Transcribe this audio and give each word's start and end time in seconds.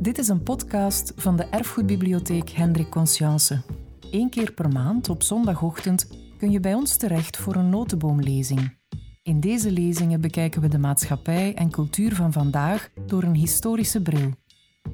Dit 0.00 0.18
is 0.18 0.28
een 0.28 0.42
podcast 0.42 1.12
van 1.16 1.36
de 1.36 1.44
Erfgoedbibliotheek 1.44 2.50
Hendrik 2.50 2.90
Conscience. 2.90 3.62
Eén 4.10 4.30
keer 4.30 4.52
per 4.52 4.68
maand 4.68 5.08
op 5.08 5.22
zondagochtend 5.22 6.08
kun 6.38 6.50
je 6.50 6.60
bij 6.60 6.74
ons 6.74 6.96
terecht 6.96 7.36
voor 7.36 7.54
een 7.54 7.68
notenboomlezing. 7.68 8.76
In 9.22 9.40
deze 9.40 9.70
lezingen 9.70 10.20
bekijken 10.20 10.60
we 10.60 10.68
de 10.68 10.78
maatschappij 10.78 11.54
en 11.54 11.70
cultuur 11.70 12.14
van 12.14 12.32
vandaag 12.32 12.90
door 13.06 13.22
een 13.22 13.34
historische 13.34 14.02
bril. 14.02 14.30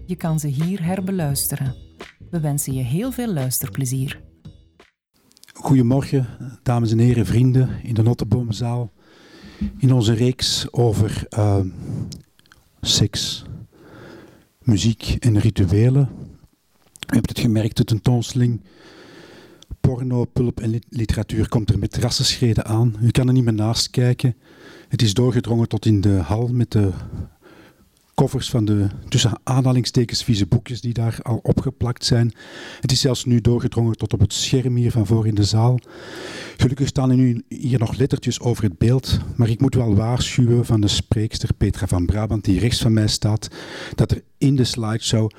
Je 0.06 0.16
kan 0.16 0.40
ze 0.40 0.46
hier 0.46 0.84
herbeluisteren. 0.84 1.74
We 2.30 2.40
wensen 2.40 2.72
je 2.72 2.82
heel 2.82 3.12
veel 3.12 3.32
luisterplezier. 3.32 4.22
Goedemorgen, 5.54 6.26
dames 6.62 6.92
en 6.92 6.98
heren, 6.98 7.26
vrienden 7.26 7.70
in 7.82 7.94
de 7.94 8.02
Notteboomzaal. 8.02 8.92
In 9.78 9.92
onze 9.92 10.12
reeks 10.12 10.72
over 10.72 11.26
uh, 11.38 11.60
seks, 12.80 13.44
muziek 14.66 15.16
en 15.18 15.38
rituelen. 15.38 16.08
U 17.12 17.14
hebt 17.14 17.28
het 17.28 17.38
gemerkt, 17.38 17.76
de 17.76 17.84
tentoonstelling 17.84 18.60
porno, 19.80 20.24
pulp 20.24 20.60
en 20.60 20.80
literatuur 20.88 21.48
komt 21.48 21.70
er 21.70 21.78
met 21.78 21.96
rassenschreden 21.96 22.64
aan. 22.64 22.96
U 23.02 23.10
kan 23.10 23.26
er 23.26 23.32
niet 23.32 23.44
meer 23.44 23.54
naast 23.54 23.90
kijken. 23.90 24.36
Het 24.88 25.02
is 25.02 25.14
doorgedrongen 25.14 25.68
tot 25.68 25.86
in 25.86 26.00
de 26.00 26.16
hal 26.16 26.48
met 26.48 26.70
de 26.70 26.92
covers 28.16 28.50
van 28.50 28.64
de 28.64 28.86
tussen 29.08 29.40
aanhalingstekens 29.42 30.24
vieze 30.24 30.46
boekjes 30.46 30.80
die 30.80 30.92
daar 30.92 31.18
al 31.22 31.40
opgeplakt 31.42 32.04
zijn. 32.04 32.32
Het 32.80 32.92
is 32.92 33.00
zelfs 33.00 33.24
nu 33.24 33.40
doorgedrongen 33.40 33.96
tot 33.96 34.12
op 34.12 34.20
het 34.20 34.32
scherm 34.32 34.76
hier 34.76 34.90
van 34.90 35.06
voor 35.06 35.26
in 35.26 35.34
de 35.34 35.44
zaal. 35.44 35.78
Gelukkig 36.56 36.88
staan 36.88 37.10
er 37.10 37.16
nu 37.16 37.44
hier 37.48 37.78
nog 37.78 37.96
lettertjes 37.96 38.40
over 38.40 38.64
het 38.64 38.78
beeld, 38.78 39.18
maar 39.36 39.48
ik 39.48 39.60
moet 39.60 39.74
wel 39.74 39.94
waarschuwen 39.94 40.64
van 40.64 40.80
de 40.80 40.88
spreekster 40.88 41.54
Petra 41.54 41.86
van 41.86 42.06
Brabant 42.06 42.44
die 42.44 42.58
rechts 42.58 42.80
van 42.80 42.92
mij 42.92 43.08
staat, 43.08 43.48
dat 43.94 44.10
er 44.10 44.22
in 44.38 44.56
de 44.56 44.64
slideshow 44.64 45.30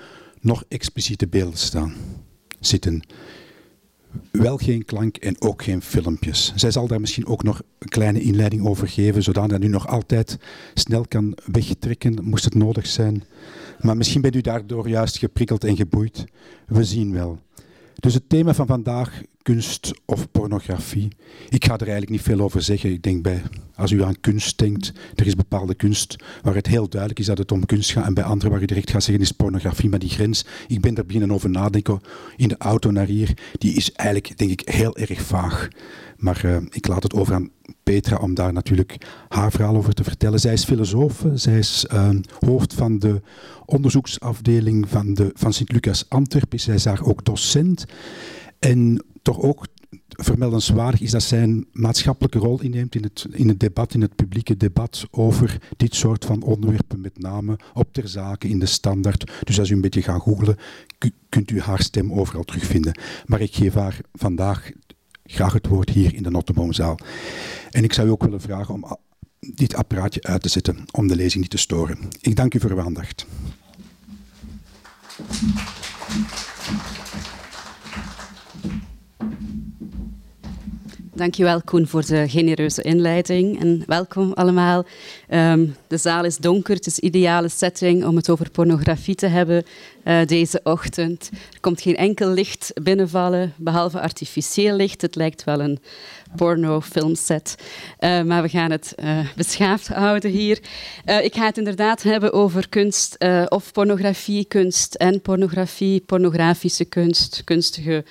nog 0.42 0.64
expliciete 0.68 1.28
beelden 1.28 1.60
staan 1.60 1.94
zitten 2.60 3.02
wel 4.32 4.58
geen 4.58 4.86
klank 4.86 5.18
en 5.18 5.42
ook 5.42 5.64
geen 5.64 5.82
filmpjes. 5.82 6.54
Zij 6.56 6.72
zal 6.72 6.88
daar 6.88 7.00
misschien 7.00 7.28
ook 7.28 7.44
nog 7.44 7.62
een 7.80 7.90
kleine 7.90 8.22
inleiding 8.22 8.66
over 8.66 8.88
geven, 8.88 9.24
zodat 9.24 9.50
dat 9.50 9.64
u 9.64 9.68
nog 9.68 9.88
altijd 9.88 10.38
snel 10.74 11.06
kan 11.08 11.38
wegtrekken, 11.52 12.24
moest 12.24 12.44
het 12.44 12.56
nodig 12.56 12.88
zijn. 12.88 13.24
Maar 13.80 13.98
misschien 13.98 14.22
bent 14.22 14.36
u 14.36 14.42
daardoor 14.42 14.90
juist 14.90 15.18
geprikkeld 15.18 15.64
en 15.64 15.76
geboeid. 15.76 16.26
We 16.68 16.84
zien 16.84 17.14
wel. 17.14 17.40
Dus 17.96 18.14
het 18.14 18.30
thema 18.30 18.54
van 18.54 18.68
vandaag, 18.68 19.22
kunst 19.48 19.94
of 20.06 20.32
pornografie. 20.32 21.08
Ik 21.50 21.66
ga 21.66 21.74
er 21.74 21.82
eigenlijk 21.82 22.10
niet 22.10 22.22
veel 22.22 22.40
over 22.40 22.62
zeggen. 22.62 22.92
Ik 22.92 23.04
denk 23.04 23.24
bij, 23.24 23.42
als 23.76 23.92
u 23.92 24.04
aan 24.04 24.20
kunst 24.20 24.58
denkt, 24.58 24.92
er 25.16 25.26
is 25.26 25.36
bepaalde 25.36 25.76
kunst 25.76 26.16
waar 26.42 26.56
het 26.56 26.68
heel 26.68 26.90
duidelijk 26.90 27.20
is 27.20 27.26
dat 27.26 27.38
het 27.38 27.52
om 27.52 27.66
kunst 27.66 27.92
gaat. 27.92 28.06
En 28.06 28.14
bij 28.14 28.24
andere 28.24 28.50
waar 28.50 28.62
u 28.62 28.66
direct 28.66 28.92
gaat 28.92 29.04
zeggen 29.04 29.24
is 29.24 29.32
pornografie. 29.32 29.90
Maar 29.90 30.00
die 30.00 30.10
grens, 30.10 30.46
ik 30.68 30.82
ben 30.82 30.96
er 30.96 31.06
binnen 31.06 31.32
over 31.32 31.50
nadenken 31.50 32.02
in 32.36 32.48
de 32.48 32.58
auto 32.58 32.92
naar 32.92 33.06
hier, 33.06 33.38
die 33.58 33.74
is 33.74 33.92
eigenlijk, 33.92 34.38
denk 34.38 34.52
ik, 34.52 34.70
heel 34.70 34.98
erg 34.98 35.22
vaag. 35.22 35.68
Maar 36.18 36.42
uh, 36.46 36.58
ik 36.70 36.88
laat 36.88 37.04
het 37.04 37.14
over 37.14 37.34
aan 37.34 37.50
Petra 37.84 38.18
om 38.18 38.34
daar 38.34 38.54
natuurlijk 38.54 38.98
haar 39.28 39.52
verhaal 39.52 39.76
over 39.76 39.94
te 39.94 40.04
vertellen. 40.04 40.40
Zij 40.40 40.54
is 40.54 40.66
filosoof, 40.66 41.26
zij 41.34 41.58
is 41.58 41.86
uh, 41.94 42.10
hoofd 42.46 42.74
van 42.74 43.00
de 43.00 43.22
onderzoeksafdeling 43.66 44.90
van, 44.90 45.14
de, 45.14 45.32
van 45.34 45.54
Sint-Lucas 45.54 46.10
Antwerpen. 46.10 46.60
Zij 46.60 46.76
is 46.76 46.84
daar 46.84 47.04
ook 47.04 47.26
docent. 47.26 47.86
En 48.60 49.02
toch 49.28 49.42
ook 49.42 49.68
vermeldenswaardig 50.10 51.02
is 51.02 51.12
dat 51.12 51.24
zij 51.24 51.44
een 51.44 51.68
maatschappelijke 51.72 52.38
rol 52.38 52.62
inneemt 52.62 52.96
in 52.96 53.04
het, 53.04 53.26
in 53.32 53.48
het 53.48 53.60
debat, 53.60 53.94
in 53.94 54.02
het 54.02 54.16
publieke 54.16 54.58
debat 54.58 55.06
over 55.12 55.62
dit 55.78 55.96
soort 55.96 56.26
van 56.26 56.42
onderwerpen, 56.42 57.02
met 57.02 57.20
name 57.20 57.60
op 57.74 57.94
ter 57.94 58.08
zake 58.08 58.48
in 58.48 58.60
de 58.60 58.66
standaard. 58.66 59.32
Dus 59.44 59.60
als 59.60 59.70
u 59.70 59.74
een 59.74 59.82
beetje 59.82 60.02
gaat 60.02 60.22
googlen, 60.22 60.58
kunt 61.30 61.52
u 61.52 61.60
haar 61.60 61.82
stem 61.82 62.14
overal 62.14 62.44
terugvinden. 62.44 63.00
Maar 63.26 63.42
ik 63.42 63.56
geef 63.56 63.74
haar 63.74 64.00
vandaag 64.14 64.72
graag 65.24 65.54
het 65.54 65.68
woord 65.68 65.90
hier 65.90 66.14
in 66.14 66.24
de 66.24 66.32
Notteboomzaal. 66.32 67.00
En 67.72 67.84
ik 67.84 67.94
zou 67.94 68.08
u 68.08 68.12
ook 68.12 68.24
willen 68.24 68.42
vragen 68.42 68.74
om 68.74 68.98
dit 69.40 69.76
apparaatje 69.76 70.24
uit 70.24 70.42
te 70.42 70.50
zetten 70.50 70.86
om 70.92 71.08
de 71.08 71.16
lezing 71.16 71.42
niet 71.42 71.52
te 71.52 71.58
storen. 71.58 71.98
Ik 72.22 72.36
dank 72.36 72.54
u 72.54 72.60
voor 72.60 72.72
uw 72.72 72.82
aandacht. 72.82 73.26
Dankjewel 81.18 81.62
Koen 81.62 81.88
voor 81.88 82.06
de 82.06 82.30
genereuze 82.30 82.82
inleiding 82.82 83.60
en 83.60 83.84
welkom 83.86 84.34
allemaal. 84.34 84.86
Um, 85.30 85.76
de 85.88 85.98
zaal 85.98 86.24
is 86.26 86.38
donker, 86.38 86.76
het 86.76 86.86
is 86.86 87.00
ideale 87.00 87.50
setting 87.50 88.06
om 88.06 88.16
het 88.16 88.30
over 88.30 88.50
pornografie 88.50 89.16
te 89.16 89.28
hebben 89.28 89.64
uh, 90.08 90.26
deze 90.26 90.60
ochtend. 90.64 91.30
Er 91.32 91.60
komt 91.60 91.82
geen 91.82 91.96
enkel 91.96 92.30
licht 92.30 92.72
binnenvallen, 92.84 93.54
behalve 93.58 94.00
artificieel 94.00 94.76
licht. 94.76 95.02
Het 95.02 95.16
lijkt 95.16 95.44
wel 95.44 95.60
een 95.60 95.80
porno-filmset. 96.36 97.56
Uh, 98.00 98.22
maar 98.22 98.42
we 98.42 98.50
gaan 98.50 98.72
het 98.72 98.94
uh, 98.96 99.20
beschaafd 99.36 99.88
houden 99.88 100.32
hier. 100.32 100.60
Ik 101.22 101.36
ga 101.36 101.46
het 101.46 101.58
inderdaad 101.58 102.04
hebben 102.04 102.34
over 102.34 102.70
kunst 102.70 103.18
of 103.48 103.72
pornografie, 103.72 104.46
kunst 104.46 104.96
en 104.96 105.22
pornografie, 105.22 106.02
pornografische 106.06 106.86
kunst, 106.86 107.42
kunstige 107.44 108.06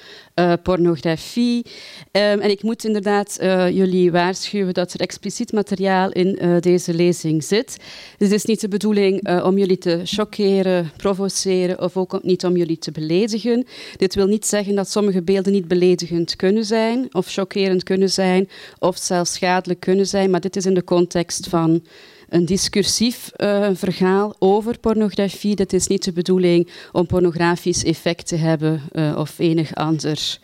pornografie. 0.62 1.64
Um, 2.12 2.40
en 2.40 2.50
ik 2.50 2.62
moet 2.62 2.84
inderdaad 2.84 3.36
jullie 3.70 4.10
waarschuwen 4.10 4.74
dat 4.74 4.92
er 4.92 5.00
expliciet 5.00 5.52
materiaal 5.52 6.10
in 6.10 6.60
deze 6.60 6.94
lezing 6.94 7.44
zit. 7.44 7.76
Dus 8.18 8.28
het 8.28 8.32
is 8.32 8.44
niet 8.44 8.60
de 8.60 8.68
bedoeling 8.68 9.42
om 9.42 9.58
jullie 9.58 9.78
te 9.78 10.00
choqueren, 10.04 10.90
provoceren 10.96 11.80
of 11.86 11.96
ook 11.96 12.22
niet 12.22 12.44
om 12.44 12.56
jullie 12.56 12.78
te 12.78 12.90
beledigen. 12.90 13.66
Dit 13.96 14.14
wil 14.14 14.26
niet 14.26 14.46
zeggen 14.46 14.74
dat 14.74 14.90
sommige 14.90 15.22
beelden 15.22 15.52
niet 15.52 15.68
beledigend 15.68 16.36
kunnen 16.36 16.64
zijn 16.64 17.08
of 17.14 17.32
chockerend 17.32 17.82
kunnen 17.82 18.10
zijn 18.10 18.48
of 18.78 18.96
zelfs 18.96 19.32
schadelijk 19.32 19.80
kunnen 19.80 20.06
zijn, 20.06 20.30
maar 20.30 20.40
dit 20.40 20.56
is 20.56 20.66
in 20.66 20.74
de 20.74 20.84
context 20.84 21.48
van 21.48 21.82
een 22.28 22.44
discursief 22.44 23.30
uh, 23.36 23.68
verhaal 23.72 24.36
over 24.38 24.78
pornografie. 24.78 25.56
Dit 25.56 25.72
is 25.72 25.86
niet 25.86 26.04
de 26.04 26.12
bedoeling 26.12 26.70
om 26.92 27.06
pornografisch 27.06 27.84
effect 27.84 28.26
te 28.26 28.36
hebben 28.36 28.82
uh, 28.92 29.16
of 29.18 29.38
enig 29.38 29.74
ander 29.74 30.38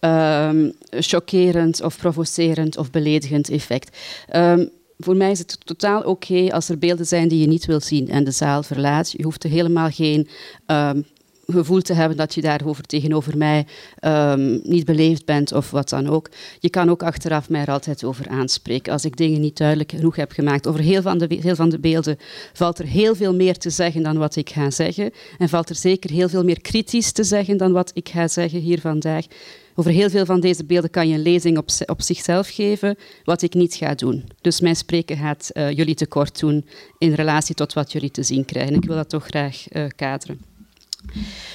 um, 0.00 0.72
chockerend 0.90 1.82
of 1.82 1.96
provocerend 1.96 2.76
of 2.76 2.90
beledigend 2.90 3.50
effect. 3.50 3.96
Um, 4.36 4.70
voor 5.04 5.16
mij 5.16 5.30
is 5.30 5.38
het 5.38 5.58
totaal 5.64 6.02
oké 6.02 6.52
als 6.52 6.68
er 6.68 6.78
beelden 6.78 7.06
zijn 7.06 7.28
die 7.28 7.40
je 7.40 7.46
niet 7.46 7.66
wilt 7.66 7.84
zien 7.84 8.08
en 8.08 8.24
de 8.24 8.30
zaal 8.30 8.62
verlaat. 8.62 9.10
Je 9.10 9.22
hoeft 9.22 9.44
er 9.44 9.50
helemaal 9.50 9.90
geen 9.90 10.28
um, 10.66 11.06
gevoel 11.46 11.80
te 11.80 11.92
hebben 11.92 12.16
dat 12.16 12.34
je 12.34 12.40
daarover 12.40 12.84
tegenover 12.84 13.36
mij 13.36 13.66
um, 14.00 14.60
niet 14.62 14.84
beleefd 14.84 15.24
bent 15.24 15.52
of 15.52 15.70
wat 15.70 15.88
dan 15.88 16.08
ook. 16.08 16.30
Je 16.58 16.70
kan 16.70 16.90
ook 16.90 17.02
achteraf 17.02 17.48
mij 17.48 17.60
er 17.60 17.70
altijd 17.70 18.04
over 18.04 18.28
aanspreken. 18.28 18.92
Als 18.92 19.04
ik 19.04 19.16
dingen 19.16 19.40
niet 19.40 19.56
duidelijk 19.56 19.90
genoeg 19.90 20.16
heb 20.16 20.32
gemaakt 20.32 20.66
over 20.66 20.80
heel 20.80 21.02
van, 21.02 21.18
de, 21.18 21.38
heel 21.40 21.56
van 21.56 21.68
de 21.68 21.78
beelden, 21.78 22.18
valt 22.52 22.78
er 22.78 22.86
heel 22.86 23.14
veel 23.14 23.34
meer 23.34 23.58
te 23.58 23.70
zeggen 23.70 24.02
dan 24.02 24.18
wat 24.18 24.36
ik 24.36 24.50
ga 24.50 24.70
zeggen. 24.70 25.10
En 25.38 25.48
valt 25.48 25.68
er 25.68 25.76
zeker 25.76 26.10
heel 26.10 26.28
veel 26.28 26.44
meer 26.44 26.60
kritisch 26.60 27.12
te 27.12 27.24
zeggen 27.24 27.56
dan 27.56 27.72
wat 27.72 27.90
ik 27.94 28.08
ga 28.08 28.28
zeggen 28.28 28.60
hier 28.60 28.80
vandaag. 28.80 29.24
Over 29.74 29.90
heel 29.90 30.10
veel 30.10 30.26
van 30.26 30.40
deze 30.40 30.64
beelden 30.64 30.90
kan 30.90 31.08
je 31.08 31.14
een 31.14 31.22
lezing 31.22 31.58
op, 31.58 31.68
op 31.86 32.02
zichzelf 32.02 32.48
geven, 32.48 32.96
wat 33.24 33.42
ik 33.42 33.54
niet 33.54 33.74
ga 33.74 33.94
doen. 33.94 34.24
Dus 34.40 34.60
mijn 34.60 34.76
spreken 34.76 35.16
gaat 35.16 35.50
uh, 35.52 35.70
jullie 35.70 35.94
tekort 35.94 36.40
doen 36.40 36.66
in 36.98 37.12
relatie 37.12 37.54
tot 37.54 37.72
wat 37.72 37.92
jullie 37.92 38.10
te 38.10 38.22
zien 38.22 38.44
krijgen. 38.44 38.74
Ik 38.74 38.84
wil 38.84 38.96
dat 38.96 39.08
toch 39.08 39.24
graag 39.24 39.64
uh, 39.72 39.84
kaderen. 39.96 40.53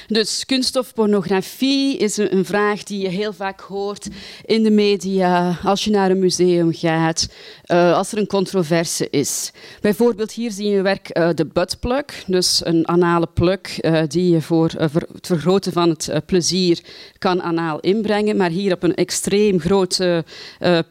Dus 0.08 0.46
kunst 0.46 0.76
of 0.76 0.94
pornografie 0.94 1.98
is 1.98 2.18
een 2.18 2.46
vraag 2.46 2.84
die 2.84 3.02
je 3.02 3.08
heel 3.08 3.34
vaak 3.34 3.60
hoort 3.60 4.08
in 4.46 4.64
de 4.64 4.72
media, 4.72 5.60
als 5.64 5.84
je 5.84 5.92
naar 5.92 6.12
een 6.12 6.20
museum 6.20 6.74
gaat, 6.74 7.30
uh, 7.68 7.94
als 7.94 8.12
er 8.12 8.18
een 8.18 8.28
controverse 8.28 9.10
is. 9.10 9.52
Bijvoorbeeld 9.82 10.32
hier 10.32 10.52
zie 10.52 10.70
je 10.70 10.82
werk 10.82 11.18
uh, 11.18 11.30
de 11.36 11.46
buttplug, 11.46 12.24
dus 12.28 12.62
een 12.66 12.88
anale 12.88 13.28
plug 13.34 13.84
uh, 13.84 14.02
die 14.08 14.32
je 14.32 14.42
voor 14.42 14.72
het 14.78 15.28
vergroten 15.28 15.72
van 15.72 15.90
het 15.90 16.26
plezier 16.26 16.80
kan 17.18 17.42
anaal 17.42 17.80
inbrengen, 17.80 18.38
maar 18.38 18.50
hier 18.50 18.74
op 18.74 18.84
een 18.84 18.96
extreem 18.96 19.60
grote 19.60 20.26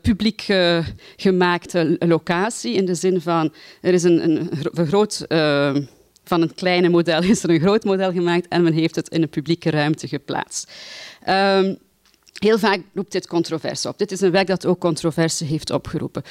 publiek 0.03 0.47
gemaakte 1.17 1.97
locatie, 1.99 2.75
in 2.75 2.85
de 2.85 2.95
zin 2.95 3.21
van 3.21 3.53
er 3.81 3.95
is 3.95 4.03
een, 4.03 4.25
een 4.25 4.51
vergroot 4.73 5.27
van 6.29 6.43
een 6.43 6.55
kleine 6.55 6.89
model 6.89 7.23
is 7.23 7.43
er 7.43 7.51
een 7.51 7.61
groot 7.61 7.85
model 7.85 8.13
gemaakt 8.13 8.49
en 8.49 8.63
men 8.63 8.73
heeft 8.73 8.97
het 8.97 9.09
in 9.09 9.23
een 9.23 9.29
publieke 9.29 9.71
ruimte 9.71 10.09
geplaatst. 10.09 10.73
Um, 11.29 11.79
Heel 12.39 12.59
vaak 12.59 12.81
roept 12.95 13.13
dit 13.13 13.27
controverse 13.27 13.89
op. 13.89 13.99
Dit 13.99 14.13
is 14.13 14.21
een 14.21 14.31
werk 14.31 14.47
dat 14.47 14.67
ook 14.67 14.79
controverse 14.79 15.45
heeft 15.45 15.71
opgeroepen. 15.71 16.23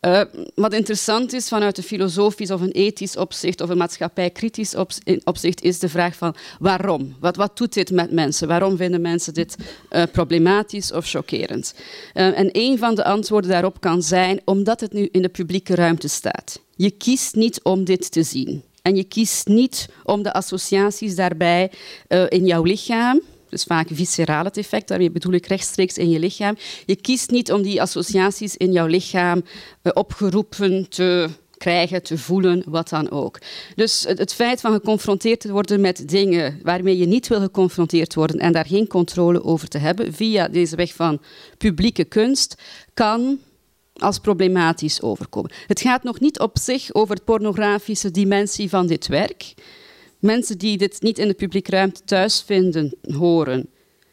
Uh, 0.00 0.22
wat 0.54 0.72
interessant 0.72 1.32
is 1.32 1.48
vanuit 1.48 1.78
een 1.78 1.84
filosofisch 1.84 2.50
of 2.50 2.60
een 2.60 2.70
ethisch 2.70 3.16
opzicht 3.16 3.60
of 3.60 3.68
een 3.68 3.76
maatschappijkritisch 3.76 4.74
opzicht 5.24 5.62
is 5.62 5.78
de 5.78 5.88
vraag 5.88 6.16
van 6.16 6.34
waarom? 6.58 7.16
Wat, 7.20 7.36
wat 7.36 7.56
doet 7.56 7.72
dit 7.72 7.90
met 7.90 8.12
mensen? 8.12 8.48
Waarom 8.48 8.76
vinden 8.76 9.00
mensen 9.00 9.34
dit 9.34 9.56
uh, 9.90 10.02
problematisch 10.12 10.92
of 10.92 11.08
chockerend? 11.08 11.74
Uh, 12.14 12.38
en 12.38 12.48
een 12.52 12.78
van 12.78 12.94
de 12.94 13.04
antwoorden 13.04 13.50
daarop 13.50 13.80
kan 13.80 14.02
zijn 14.02 14.40
omdat 14.44 14.80
het 14.80 14.92
nu 14.92 15.08
in 15.12 15.22
de 15.22 15.28
publieke 15.28 15.74
ruimte 15.74 16.08
staat. 16.08 16.60
Je 16.76 16.90
kiest 16.90 17.34
niet 17.34 17.62
om 17.62 17.84
dit 17.84 18.10
te 18.10 18.22
zien. 18.22 18.62
En 18.84 18.96
je 18.96 19.04
kiest 19.04 19.46
niet 19.46 19.88
om 20.02 20.22
de 20.22 20.32
associaties 20.32 21.14
daarbij 21.14 21.70
uh, 22.08 22.24
in 22.28 22.46
jouw 22.46 22.62
lichaam 22.62 23.20
dus 23.48 23.64
vaak 23.64 23.88
visceraal 23.92 24.44
het 24.44 24.56
effect, 24.56 24.88
daarmee 24.88 25.10
bedoel 25.10 25.32
ik 25.32 25.46
rechtstreeks 25.46 25.98
in 25.98 26.10
je 26.10 26.18
lichaam. 26.18 26.56
Je 26.86 26.96
kiest 26.96 27.30
niet 27.30 27.52
om 27.52 27.62
die 27.62 27.80
associaties 27.80 28.56
in 28.56 28.72
jouw 28.72 28.86
lichaam 28.86 29.44
uh, 29.82 29.92
opgeroepen 29.94 30.88
te 30.88 31.28
krijgen, 31.56 32.02
te 32.02 32.18
voelen, 32.18 32.62
wat 32.66 32.88
dan 32.88 33.10
ook. 33.10 33.38
Dus 33.74 34.04
het, 34.08 34.18
het, 34.18 34.34
feit 34.34 34.60
van 34.60 34.72
geconfronteerd 34.72 35.40
te 35.40 35.52
worden 35.52 35.80
met 35.80 36.08
dingen 36.08 36.60
waarmee 36.62 36.98
je 36.98 37.06
niet 37.06 37.28
wil 37.28 37.40
geconfronteerd 37.40 38.14
worden 38.14 38.38
en 38.38 38.52
daar 38.52 38.66
geen 38.66 38.86
controle 38.86 39.44
over 39.44 39.68
te 39.68 39.78
hebben 39.78 40.12
via 40.12 40.48
deze 40.48 40.76
weg 40.76 40.94
van 40.94 41.20
publieke 41.58 42.04
kunst, 42.04 42.62
kan 42.94 43.38
als 43.94 44.18
problematisch 44.18 45.02
overkomen. 45.02 45.52
Het 45.66 45.80
gaat 45.80 46.02
nog 46.02 46.20
niet 46.20 46.38
op 46.38 46.58
zich 46.58 46.94
over 46.94 47.16
de 47.16 47.22
pornografische 47.22 48.10
dimensie 48.10 48.68
van 48.68 48.86
dit 48.86 49.06
werk. 49.06 49.54
Mensen 50.18 50.58
die 50.58 50.78
dit 50.78 51.02
niet 51.02 51.18
in 51.18 51.28
de 51.28 51.34
publieke 51.34 51.70
ruimte 51.70 52.04
thuis 52.04 52.42
vinden, 52.46 52.96
horen, 53.02 53.68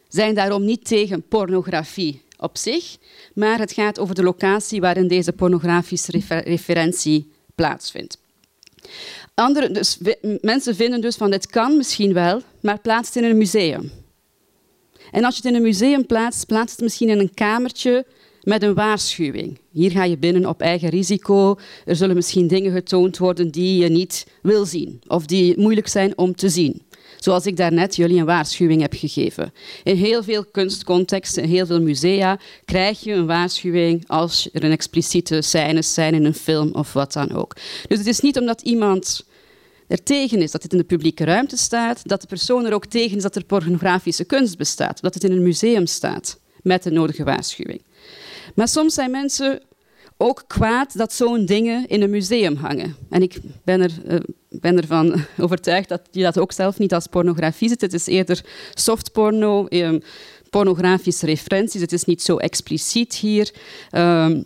zijn 0.07 0.35
daarom 0.35 0.65
niet 0.65 0.85
tegen 0.85 1.27
pornografie 1.27 2.21
op 2.37 2.57
zich, 2.57 2.97
maar 3.33 3.59
het 3.59 3.71
gaat 3.71 3.99
over 3.99 4.15
de 4.15 4.23
locatie 4.23 4.81
waarin 4.81 5.07
deze 5.07 5.33
pornografische 5.33 6.21
referentie 6.43 7.31
plaatsvindt. 7.55 8.17
Andere, 9.33 9.71
dus, 9.71 9.97
mensen 10.41 10.75
vinden 10.75 11.01
dus 11.01 11.15
van 11.15 11.31
dit 11.31 11.47
kan 11.47 11.77
misschien 11.77 12.13
wel, 12.13 12.41
maar 12.61 12.79
plaats 12.79 13.07
het 13.07 13.23
in 13.23 13.29
een 13.29 13.37
museum. 13.37 13.91
En 15.11 15.23
als 15.23 15.35
je 15.35 15.41
het 15.41 15.51
in 15.51 15.55
een 15.57 15.67
museum 15.67 16.05
plaatst, 16.05 16.45
plaats 16.45 16.71
het 16.71 16.81
misschien 16.81 17.09
in 17.09 17.19
een 17.19 17.33
kamertje 17.33 18.05
met 18.43 18.63
een 18.63 18.73
waarschuwing. 18.73 19.59
Hier 19.71 19.91
ga 19.91 20.03
je 20.03 20.17
binnen 20.17 20.45
op 20.45 20.61
eigen 20.61 20.89
risico. 20.89 21.59
Er 21.85 21.95
zullen 21.95 22.15
misschien 22.15 22.47
dingen 22.47 22.71
getoond 22.71 23.17
worden 23.17 23.51
die 23.51 23.83
je 23.83 23.89
niet 23.89 24.27
wil 24.41 24.65
zien 24.65 25.01
of 25.07 25.25
die 25.25 25.59
moeilijk 25.59 25.87
zijn 25.87 26.17
om 26.17 26.35
te 26.35 26.49
zien. 26.49 26.81
Zoals 27.19 27.45
ik 27.45 27.57
daarnet 27.57 27.95
jullie 27.95 28.19
een 28.19 28.25
waarschuwing 28.25 28.81
heb 28.81 28.93
gegeven. 28.93 29.53
In 29.83 29.95
heel 29.95 30.23
veel 30.23 30.45
kunstcontexten, 30.45 31.43
in 31.43 31.49
heel 31.49 31.65
veel 31.65 31.81
musea, 31.81 32.39
krijg 32.65 32.99
je 32.99 33.13
een 33.13 33.25
waarschuwing 33.25 34.03
als 34.07 34.49
er 34.53 34.63
een 34.63 34.71
expliciete 34.71 35.41
scènes 35.41 35.93
zijn 35.93 36.13
in 36.13 36.25
een 36.25 36.33
film 36.33 36.69
of 36.73 36.93
wat 36.93 37.13
dan 37.13 37.31
ook. 37.31 37.55
Dus 37.87 37.97
het 37.97 38.07
is 38.07 38.19
niet 38.19 38.39
omdat 38.39 38.61
iemand 38.61 39.25
er 39.87 40.03
tegen 40.03 40.41
is 40.41 40.51
dat 40.51 40.61
dit 40.61 40.71
in 40.71 40.77
de 40.77 40.83
publieke 40.83 41.23
ruimte 41.23 41.57
staat, 41.57 42.07
dat 42.07 42.21
de 42.21 42.27
persoon 42.27 42.65
er 42.65 42.73
ook 42.73 42.85
tegen 42.85 43.17
is 43.17 43.23
dat 43.23 43.35
er 43.35 43.43
pornografische 43.43 44.25
kunst 44.25 44.57
bestaat, 44.57 45.01
dat 45.01 45.13
het 45.13 45.23
in 45.23 45.31
een 45.31 45.43
museum 45.43 45.85
staat 45.85 46.39
met 46.61 46.83
de 46.83 46.91
nodige 46.91 47.23
waarschuwing. 47.23 47.81
Maar 48.55 48.67
soms 48.67 48.93
zijn 48.93 49.11
mensen 49.11 49.61
ook 50.17 50.43
kwaad 50.47 50.97
dat 50.97 51.13
zo'n 51.13 51.45
dingen 51.45 51.87
in 51.87 52.01
een 52.01 52.09
museum 52.09 52.55
hangen. 52.55 52.95
En 53.09 53.21
ik 53.21 53.39
ben, 53.63 53.81
er, 53.81 53.91
uh, 54.07 54.19
ben 54.49 54.77
ervan 54.77 55.15
overtuigd 55.37 55.89
dat 55.89 56.01
je 56.11 56.23
dat 56.23 56.39
ook 56.39 56.51
zelf 56.51 56.79
niet 56.79 56.93
als 56.93 57.07
pornografie 57.07 57.69
ziet. 57.69 57.81
Het 57.81 57.93
is 57.93 58.05
eerder 58.05 58.45
softporno, 58.73 59.65
um, 59.69 60.01
pornografische 60.49 61.25
referenties. 61.25 61.81
Het 61.81 61.91
is 61.91 62.03
niet 62.03 62.21
zo 62.21 62.37
expliciet 62.37 63.15
hier. 63.15 63.53
Um, 63.91 64.43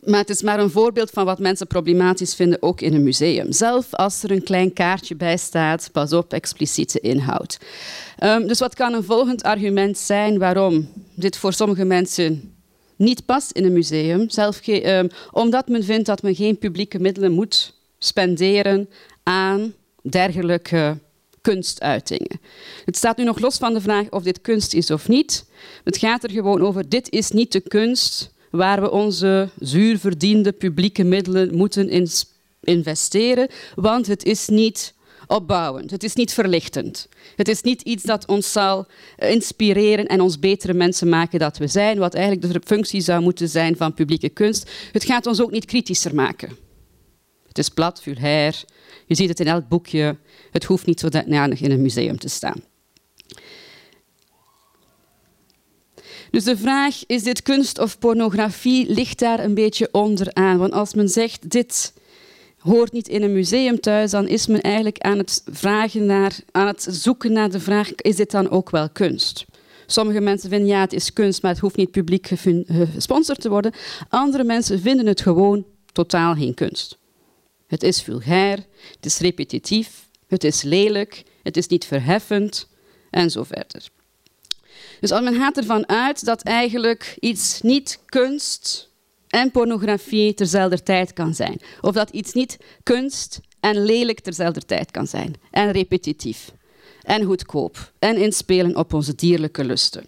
maar 0.00 0.18
het 0.18 0.30
is 0.30 0.42
maar 0.42 0.60
een 0.60 0.70
voorbeeld 0.70 1.10
van 1.10 1.24
wat 1.24 1.38
mensen 1.38 1.66
problematisch 1.66 2.34
vinden, 2.34 2.62
ook 2.62 2.80
in 2.80 2.94
een 2.94 3.02
museum. 3.02 3.52
Zelf 3.52 3.94
als 3.94 4.22
er 4.22 4.30
een 4.30 4.42
klein 4.42 4.72
kaartje 4.72 5.16
bij 5.16 5.36
staat, 5.36 5.88
pas 5.92 6.12
op, 6.12 6.32
expliciete 6.32 7.00
inhoud. 7.00 7.58
Um, 8.24 8.46
dus 8.46 8.58
wat 8.58 8.74
kan 8.74 8.94
een 8.94 9.04
volgend 9.04 9.42
argument 9.42 9.98
zijn 9.98 10.38
waarom 10.38 10.88
dit 11.14 11.36
voor 11.36 11.52
sommige 11.52 11.84
mensen 11.84 12.54
niet 13.00 13.24
past 13.24 13.50
in 13.50 13.64
een 13.64 13.72
museum, 13.72 14.30
zelf 14.30 14.66
um, 14.66 15.08
omdat 15.30 15.68
men 15.68 15.84
vindt 15.84 16.06
dat 16.06 16.22
men 16.22 16.34
geen 16.34 16.58
publieke 16.58 16.98
middelen 16.98 17.32
moet 17.32 17.74
spenderen 17.98 18.88
aan 19.22 19.74
dergelijke 20.02 20.98
kunstuitingen. 21.40 22.40
Het 22.84 22.96
staat 22.96 23.16
nu 23.16 23.24
nog 23.24 23.38
los 23.38 23.56
van 23.56 23.74
de 23.74 23.80
vraag 23.80 24.10
of 24.10 24.22
dit 24.22 24.40
kunst 24.40 24.74
is 24.74 24.90
of 24.90 25.08
niet. 25.08 25.44
Het 25.84 25.96
gaat 25.96 26.24
er 26.24 26.30
gewoon 26.30 26.62
over, 26.62 26.88
dit 26.88 27.10
is 27.10 27.30
niet 27.30 27.52
de 27.52 27.60
kunst 27.60 28.32
waar 28.50 28.80
we 28.80 28.90
onze 28.90 29.48
zuurverdiende 29.58 30.52
publieke 30.52 31.04
middelen 31.04 31.56
moeten 31.56 32.06
investeren, 32.60 33.48
want 33.74 34.06
het 34.06 34.24
is 34.24 34.48
niet 34.48 34.94
opbouwend. 35.30 35.90
Het 35.90 36.04
is 36.04 36.14
niet 36.14 36.34
verlichtend. 36.34 37.08
Het 37.36 37.48
is 37.48 37.62
niet 37.62 37.82
iets 37.82 38.02
dat 38.02 38.26
ons 38.26 38.52
zal 38.52 38.86
inspireren 39.16 40.06
en 40.06 40.20
ons 40.20 40.38
betere 40.38 40.72
mensen 40.74 41.08
maken 41.08 41.38
dat 41.38 41.58
we 41.58 41.66
zijn, 41.66 41.98
wat 41.98 42.14
eigenlijk 42.14 42.52
de 42.52 42.60
functie 42.64 43.00
zou 43.00 43.22
moeten 43.22 43.48
zijn 43.48 43.76
van 43.76 43.94
publieke 43.94 44.28
kunst. 44.28 44.70
Het 44.92 45.04
gaat 45.04 45.26
ons 45.26 45.42
ook 45.42 45.50
niet 45.50 45.64
kritischer 45.64 46.14
maken. 46.14 46.56
Het 47.48 47.58
is 47.58 47.68
plat, 47.68 48.02
vulgair. 48.02 48.64
Je 49.06 49.14
ziet 49.14 49.28
het 49.28 49.40
in 49.40 49.46
elk 49.46 49.68
boekje. 49.68 50.16
Het 50.50 50.64
hoeft 50.64 50.86
niet 50.86 51.00
zodanig 51.00 51.60
in 51.60 51.70
een 51.70 51.82
museum 51.82 52.18
te 52.18 52.28
staan. 52.28 52.62
Dus 56.30 56.44
de 56.44 56.56
vraag, 56.56 57.02
is 57.06 57.22
dit 57.22 57.42
kunst 57.42 57.78
of 57.78 57.98
pornografie, 57.98 58.92
ligt 58.92 59.18
daar 59.18 59.44
een 59.44 59.54
beetje 59.54 59.88
onderaan. 59.92 60.58
Want 60.58 60.72
als 60.72 60.94
men 60.94 61.08
zegt, 61.08 61.50
dit 61.50 61.92
hoort 62.60 62.92
niet 62.92 63.08
in 63.08 63.22
een 63.22 63.32
museum 63.32 63.80
thuis, 63.80 64.10
dan 64.10 64.28
is 64.28 64.46
men 64.46 64.60
eigenlijk 64.60 64.98
aan 64.98 65.18
het, 65.18 65.42
vragen 65.46 66.06
naar, 66.06 66.38
aan 66.50 66.66
het 66.66 66.86
zoeken 66.90 67.32
naar 67.32 67.50
de 67.50 67.60
vraag, 67.60 67.94
is 67.94 68.16
dit 68.16 68.30
dan 68.30 68.50
ook 68.50 68.70
wel 68.70 68.90
kunst? 68.90 69.44
Sommige 69.86 70.20
mensen 70.20 70.50
vinden 70.50 70.68
ja, 70.68 70.80
het 70.80 70.92
is 70.92 71.12
kunst, 71.12 71.42
maar 71.42 71.50
het 71.50 71.60
hoeft 71.60 71.76
niet 71.76 71.90
publiek 71.90 72.30
gesponsord 72.92 73.40
te 73.40 73.48
worden. 73.48 73.72
Andere 74.08 74.44
mensen 74.44 74.80
vinden 74.80 75.06
het 75.06 75.20
gewoon 75.20 75.64
totaal 75.92 76.34
geen 76.34 76.54
kunst. 76.54 76.98
Het 77.66 77.82
is 77.82 78.02
vulgair, 78.02 78.56
het 78.94 79.06
is 79.06 79.18
repetitief, 79.18 80.06
het 80.26 80.44
is 80.44 80.62
lelijk, 80.62 81.22
het 81.42 81.56
is 81.56 81.66
niet 81.66 81.84
verheffend 81.84 82.68
en 83.10 83.30
zo 83.30 83.42
verder. 83.42 83.88
Dus 85.00 85.10
men 85.10 85.34
gaat 85.34 85.56
ervan 85.56 85.88
uit 85.88 86.24
dat 86.24 86.42
eigenlijk 86.42 87.16
iets 87.20 87.60
niet 87.60 87.98
kunst 88.06 88.89
en 89.30 89.50
pornografie 89.50 90.34
terzelfde 90.34 90.82
tijd 90.82 91.12
kan 91.12 91.34
zijn. 91.34 91.60
Of 91.80 91.94
dat 91.94 92.10
iets 92.10 92.32
niet 92.32 92.56
kunst 92.82 93.40
en 93.60 93.84
lelijk 93.84 94.20
terzelfde 94.20 94.60
tijd 94.60 94.90
kan 94.90 95.06
zijn. 95.06 95.34
En 95.50 95.72
repetitief. 95.72 96.52
En 97.02 97.24
goedkoop. 97.24 97.92
En 97.98 98.16
inspelen 98.16 98.76
op 98.76 98.94
onze 98.94 99.14
dierlijke 99.14 99.64
lusten. 99.64 100.04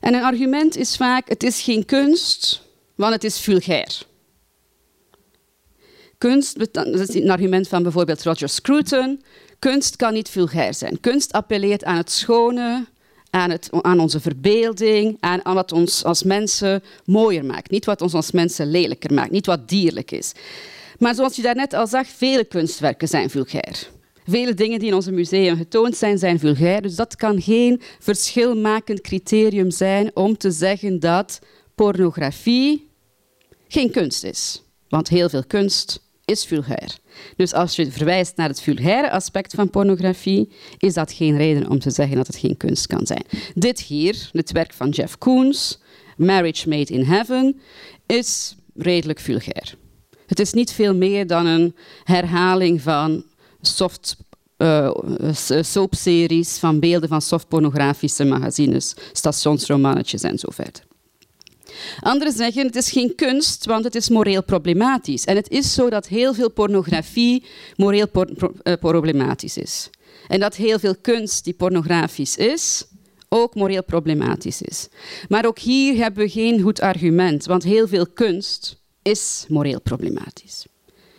En 0.00 0.14
een 0.14 0.22
argument 0.22 0.76
is 0.76 0.96
vaak, 0.96 1.28
het 1.28 1.42
is 1.42 1.62
geen 1.62 1.84
kunst, 1.84 2.62
want 2.94 3.12
het 3.12 3.24
is 3.24 3.40
vulgair. 3.40 4.06
Kunst, 6.18 6.72
dat 6.74 7.08
is 7.08 7.14
een 7.14 7.30
argument 7.30 7.68
van 7.68 7.82
bijvoorbeeld 7.82 8.22
Roger 8.22 8.48
Scruton. 8.48 9.22
Kunst 9.58 9.96
kan 9.96 10.12
niet 10.12 10.28
vulgair 10.28 10.74
zijn. 10.74 11.00
Kunst 11.00 11.32
appelleert 11.32 11.84
aan 11.84 11.96
het 11.96 12.10
schone, 12.10 12.86
aan, 13.34 13.50
het, 13.50 13.68
aan 13.80 14.00
onze 14.00 14.20
verbeelding, 14.20 15.16
aan, 15.20 15.44
aan 15.44 15.54
wat 15.54 15.72
ons 15.72 16.04
als 16.04 16.22
mensen 16.22 16.82
mooier 17.04 17.44
maakt. 17.44 17.70
Niet 17.70 17.84
wat 17.84 18.00
ons 18.00 18.14
als 18.14 18.30
mensen 18.30 18.70
lelijker 18.70 19.12
maakt, 19.14 19.30
niet 19.30 19.46
wat 19.46 19.68
dierlijk 19.68 20.10
is. 20.10 20.32
Maar 20.98 21.14
zoals 21.14 21.36
je 21.36 21.42
daarnet 21.42 21.72
al 21.72 21.86
zag, 21.86 22.06
vele 22.06 22.44
kunstwerken 22.44 23.08
zijn 23.08 23.30
vulgair. 23.30 23.88
Vele 24.26 24.54
dingen 24.54 24.78
die 24.78 24.88
in 24.88 24.94
onze 24.94 25.12
museum 25.12 25.56
getoond 25.56 25.96
zijn, 25.96 26.18
zijn 26.18 26.38
vulgair. 26.38 26.82
Dus 26.82 26.94
dat 26.94 27.16
kan 27.16 27.42
geen 27.42 27.80
verschilmakend 27.98 29.00
criterium 29.00 29.70
zijn 29.70 30.10
om 30.16 30.36
te 30.36 30.50
zeggen 30.50 31.00
dat 31.00 31.38
pornografie 31.74 32.90
geen 33.68 33.90
kunst 33.90 34.24
is. 34.24 34.62
Want 34.88 35.08
heel 35.08 35.28
veel 35.28 35.44
kunst 35.46 36.03
is 36.24 36.44
vulgair. 36.44 36.96
Dus 37.36 37.52
als 37.52 37.76
je 37.76 37.90
verwijst 37.90 38.36
naar 38.36 38.48
het 38.48 38.60
vulgaire 38.60 39.10
aspect 39.10 39.54
van 39.54 39.70
pornografie, 39.70 40.52
is 40.78 40.94
dat 40.94 41.12
geen 41.12 41.36
reden 41.36 41.70
om 41.70 41.78
te 41.78 41.90
zeggen 41.90 42.16
dat 42.16 42.26
het 42.26 42.36
geen 42.36 42.56
kunst 42.56 42.86
kan 42.86 43.06
zijn. 43.06 43.24
Dit 43.54 43.80
hier, 43.80 44.30
het 44.32 44.52
werk 44.52 44.72
van 44.72 44.88
Jeff 44.88 45.18
Koons, 45.18 45.80
Marriage 46.16 46.68
Made 46.68 46.92
in 46.92 47.04
Heaven, 47.04 47.60
is 48.06 48.56
redelijk 48.74 49.20
vulgair. 49.20 49.74
Het 50.26 50.40
is 50.40 50.52
niet 50.52 50.72
veel 50.72 50.94
meer 50.94 51.26
dan 51.26 51.46
een 51.46 51.74
herhaling 52.04 52.82
van 52.82 53.24
soft 53.60 54.16
uh, 54.58 54.90
soapseries, 55.60 56.58
van 56.58 56.80
beelden 56.80 57.08
van 57.08 57.22
softpornografische 57.22 58.24
magazines, 58.24 58.94
stationsromannetjes 59.12 60.22
en 60.22 60.38
zo 60.38 60.48
verder. 60.50 60.82
Anderen 62.00 62.32
zeggen 62.32 62.66
het 62.66 62.76
is 62.76 62.90
geen 62.90 63.14
kunst, 63.14 63.66
want 63.66 63.84
het 63.84 63.94
is 63.94 64.08
moreel 64.08 64.42
problematisch. 64.42 65.24
En 65.24 65.36
het 65.36 65.48
is 65.48 65.74
zo 65.74 65.90
dat 65.90 66.08
heel 66.08 66.34
veel 66.34 66.50
pornografie 66.50 67.44
moreel 67.76 68.06
eh, 68.62 68.72
problematisch 68.80 69.56
is. 69.56 69.90
En 70.28 70.40
dat 70.40 70.56
heel 70.56 70.78
veel 70.78 70.96
kunst 71.00 71.44
die 71.44 71.54
pornografisch 71.54 72.36
is, 72.36 72.84
ook 73.28 73.54
moreel 73.54 73.84
problematisch 73.84 74.62
is. 74.62 74.88
Maar 75.28 75.46
ook 75.46 75.58
hier 75.58 75.96
hebben 75.96 76.24
we 76.24 76.30
geen 76.30 76.60
goed 76.60 76.80
argument, 76.80 77.44
want 77.44 77.62
heel 77.62 77.88
veel 77.88 78.06
kunst 78.06 78.76
is 79.02 79.44
moreel 79.48 79.80
problematisch. 79.80 80.66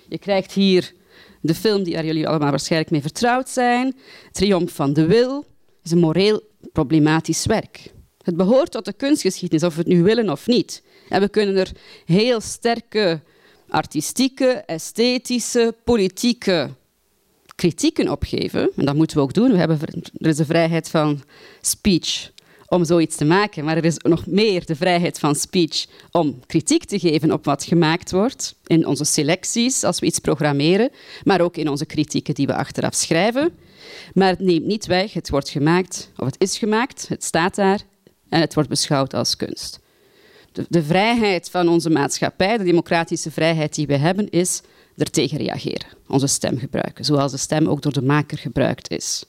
Je 0.09 0.17
krijgt 0.17 0.51
hier 0.51 0.93
de 1.41 1.55
film 1.55 1.83
die 1.83 2.03
jullie 2.03 2.27
allemaal 2.27 2.49
waarschijnlijk 2.49 2.91
mee 2.91 3.01
vertrouwd 3.01 3.49
zijn, 3.49 3.95
Triomf 4.31 4.73
van 4.73 4.93
de 4.93 5.05
Wil, 5.05 5.45
is 5.83 5.91
een 5.91 5.99
moreel 5.99 6.41
problematisch 6.71 7.45
werk. 7.45 7.93
Het 8.25 8.37
behoort 8.37 8.71
tot 8.71 8.85
de 8.85 8.93
kunstgeschiedenis, 8.93 9.63
of 9.63 9.75
we 9.75 9.79
het 9.79 9.89
nu 9.89 10.03
willen 10.03 10.29
of 10.29 10.47
niet. 10.47 10.83
En 11.09 11.21
we 11.21 11.29
kunnen 11.29 11.55
er 11.55 11.71
heel 12.05 12.41
sterke 12.41 13.21
artistieke, 13.69 14.63
esthetische, 14.65 15.75
politieke 15.83 16.69
kritieken 17.55 18.09
op 18.09 18.23
geven. 18.23 18.69
En 18.75 18.85
dat 18.85 18.95
moeten 18.95 19.17
we 19.17 19.23
ook 19.23 19.33
doen. 19.33 19.51
We 19.51 19.57
hebben, 19.57 19.79
er 20.17 20.27
is 20.27 20.35
de 20.35 20.45
vrijheid 20.45 20.89
van 20.89 21.23
speech 21.61 22.31
om 22.67 22.85
zoiets 22.85 23.15
te 23.15 23.25
maken, 23.25 23.65
maar 23.65 23.77
er 23.77 23.85
is 23.85 23.97
nog 23.97 24.25
meer 24.25 24.65
de 24.65 24.75
vrijheid 24.75 25.19
van 25.19 25.35
speech 25.35 25.85
om 26.11 26.39
kritiek 26.45 26.83
te 26.85 26.99
geven 26.99 27.31
op 27.31 27.45
wat 27.45 27.63
gemaakt 27.63 28.11
wordt 28.11 28.55
in 28.65 28.85
onze 28.85 29.05
selecties 29.05 29.83
als 29.83 29.99
we 29.99 30.05
iets 30.05 30.19
programmeren, 30.19 30.89
maar 31.23 31.41
ook 31.41 31.57
in 31.57 31.69
onze 31.69 31.85
kritieken 31.85 32.33
die 32.33 32.47
we 32.47 32.55
achteraf 32.55 32.95
schrijven. 32.95 33.53
Maar 34.13 34.29
het 34.29 34.39
neemt 34.39 34.65
niet 34.65 34.85
weg, 34.85 35.13
het 35.13 35.29
wordt 35.29 35.49
gemaakt, 35.49 36.11
of 36.17 36.25
het 36.25 36.35
is 36.37 36.57
gemaakt, 36.57 37.07
het 37.07 37.23
staat 37.23 37.55
daar 37.55 37.79
en 38.35 38.41
het 38.41 38.53
wordt 38.53 38.69
beschouwd 38.69 39.13
als 39.13 39.35
kunst. 39.35 39.79
De, 40.51 40.65
de 40.69 40.83
vrijheid 40.83 41.49
van 41.49 41.67
onze 41.67 41.89
maatschappij, 41.89 42.57
de 42.57 42.63
democratische 42.63 43.31
vrijheid 43.31 43.75
die 43.75 43.87
we 43.87 43.95
hebben, 43.95 44.29
is 44.29 44.61
er 44.97 45.09
tegen 45.09 45.37
reageren, 45.37 45.87
onze 46.07 46.27
stem 46.27 46.57
gebruiken, 46.57 47.05
zoals 47.05 47.31
de 47.31 47.37
stem 47.37 47.67
ook 47.67 47.81
door 47.81 47.93
de 47.93 48.01
maker 48.01 48.37
gebruikt 48.37 48.91
is. 48.91 49.23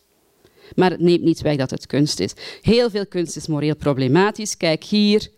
Maar 0.74 0.90
het 0.90 1.00
neemt 1.00 1.22
niet 1.22 1.40
weg 1.40 1.56
dat 1.56 1.70
het 1.70 1.86
kunst 1.86 2.20
is. 2.20 2.32
Heel 2.62 2.90
veel 2.90 3.06
kunst 3.06 3.36
is 3.36 3.46
moreel 3.46 3.76
problematisch. 3.76 4.56
Kijk 4.56 4.84
hier, 4.84 5.30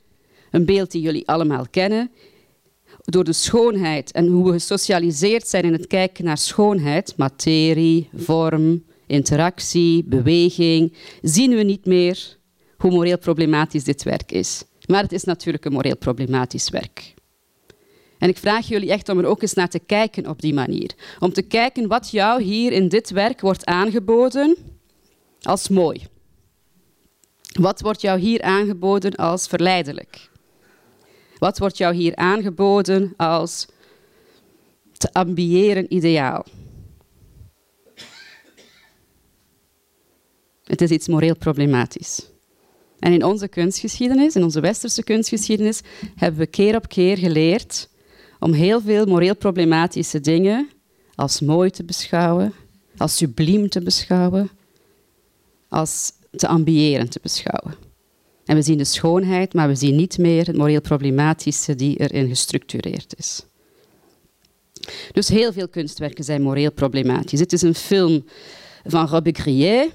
een 0.50 0.64
beeld 0.64 0.90
die 0.90 1.02
jullie 1.02 1.28
allemaal 1.28 1.66
kennen. 1.70 2.10
Door 3.04 3.24
de 3.24 3.32
schoonheid 3.32 4.12
en 4.12 4.26
hoe 4.26 4.44
we 4.44 4.52
gesocialiseerd 4.52 5.48
zijn 5.48 5.64
in 5.64 5.72
het 5.72 5.86
kijken 5.86 6.24
naar 6.24 6.38
schoonheid, 6.38 7.14
materie, 7.16 8.08
vorm, 8.14 8.84
interactie, 9.06 10.04
beweging, 10.04 10.92
zien 11.22 11.54
we 11.54 11.62
niet 11.62 11.86
meer 11.86 12.37
hoe 12.78 12.90
moreel 12.90 13.18
problematisch 13.18 13.84
dit 13.84 14.02
werk 14.02 14.32
is. 14.32 14.64
Maar 14.86 15.02
het 15.02 15.12
is 15.12 15.24
natuurlijk 15.24 15.64
een 15.64 15.72
moreel 15.72 15.96
problematisch 15.96 16.68
werk. 16.68 17.14
En 18.18 18.28
ik 18.28 18.38
vraag 18.38 18.68
jullie 18.68 18.90
echt 18.90 19.08
om 19.08 19.18
er 19.18 19.26
ook 19.26 19.42
eens 19.42 19.54
naar 19.54 19.68
te 19.68 19.78
kijken 19.78 20.26
op 20.26 20.40
die 20.40 20.54
manier. 20.54 20.94
Om 21.18 21.32
te 21.32 21.42
kijken 21.42 21.88
wat 21.88 22.10
jou 22.10 22.42
hier 22.42 22.72
in 22.72 22.88
dit 22.88 23.10
werk 23.10 23.40
wordt 23.40 23.64
aangeboden 23.64 24.56
als 25.42 25.68
mooi. 25.68 26.06
Wat 27.60 27.80
wordt 27.80 28.00
jou 28.00 28.18
hier 28.18 28.42
aangeboden 28.42 29.14
als 29.14 29.46
verleidelijk? 29.46 30.30
Wat 31.38 31.58
wordt 31.58 31.76
jou 31.76 31.94
hier 31.94 32.16
aangeboden 32.16 33.14
als 33.16 33.66
te 34.92 35.12
ambiëren 35.12 35.94
ideaal? 35.94 36.44
Het 40.64 40.80
is 40.80 40.90
iets 40.90 41.08
moreel 41.08 41.36
problematisch. 41.36 42.26
En 42.98 43.12
in 43.12 43.24
onze 43.24 43.48
kunstgeschiedenis, 43.48 44.34
in 44.34 44.42
onze 44.42 44.60
westerse 44.60 45.02
kunstgeschiedenis, 45.02 45.80
hebben 46.14 46.40
we 46.40 46.46
keer 46.46 46.76
op 46.76 46.88
keer 46.88 47.18
geleerd 47.18 47.88
om 48.38 48.52
heel 48.52 48.80
veel 48.80 49.06
moreel 49.06 49.36
problematische 49.36 50.20
dingen 50.20 50.68
als 51.14 51.40
mooi 51.40 51.70
te 51.70 51.84
beschouwen, 51.84 52.52
als 52.96 53.16
subliem 53.16 53.68
te 53.68 53.80
beschouwen, 53.80 54.50
als 55.68 56.12
te 56.30 56.48
ambiëren 56.48 57.08
te 57.08 57.18
beschouwen. 57.22 57.74
En 58.44 58.56
we 58.56 58.62
zien 58.62 58.78
de 58.78 58.84
schoonheid, 58.84 59.54
maar 59.54 59.68
we 59.68 59.74
zien 59.74 59.96
niet 59.96 60.18
meer 60.18 60.46
het 60.46 60.56
moreel 60.56 60.80
problematische 60.80 61.74
die 61.74 61.96
erin 61.96 62.28
gestructureerd 62.28 63.14
is. 63.16 63.42
Dus 65.12 65.28
heel 65.28 65.52
veel 65.52 65.68
kunstwerken 65.68 66.24
zijn 66.24 66.42
moreel 66.42 66.72
problematisch. 66.72 67.38
Dit 67.38 67.52
is 67.52 67.62
een 67.62 67.74
film 67.74 68.24
van 68.84 69.06
Robbe 69.06 69.32
Grier. 69.32 69.88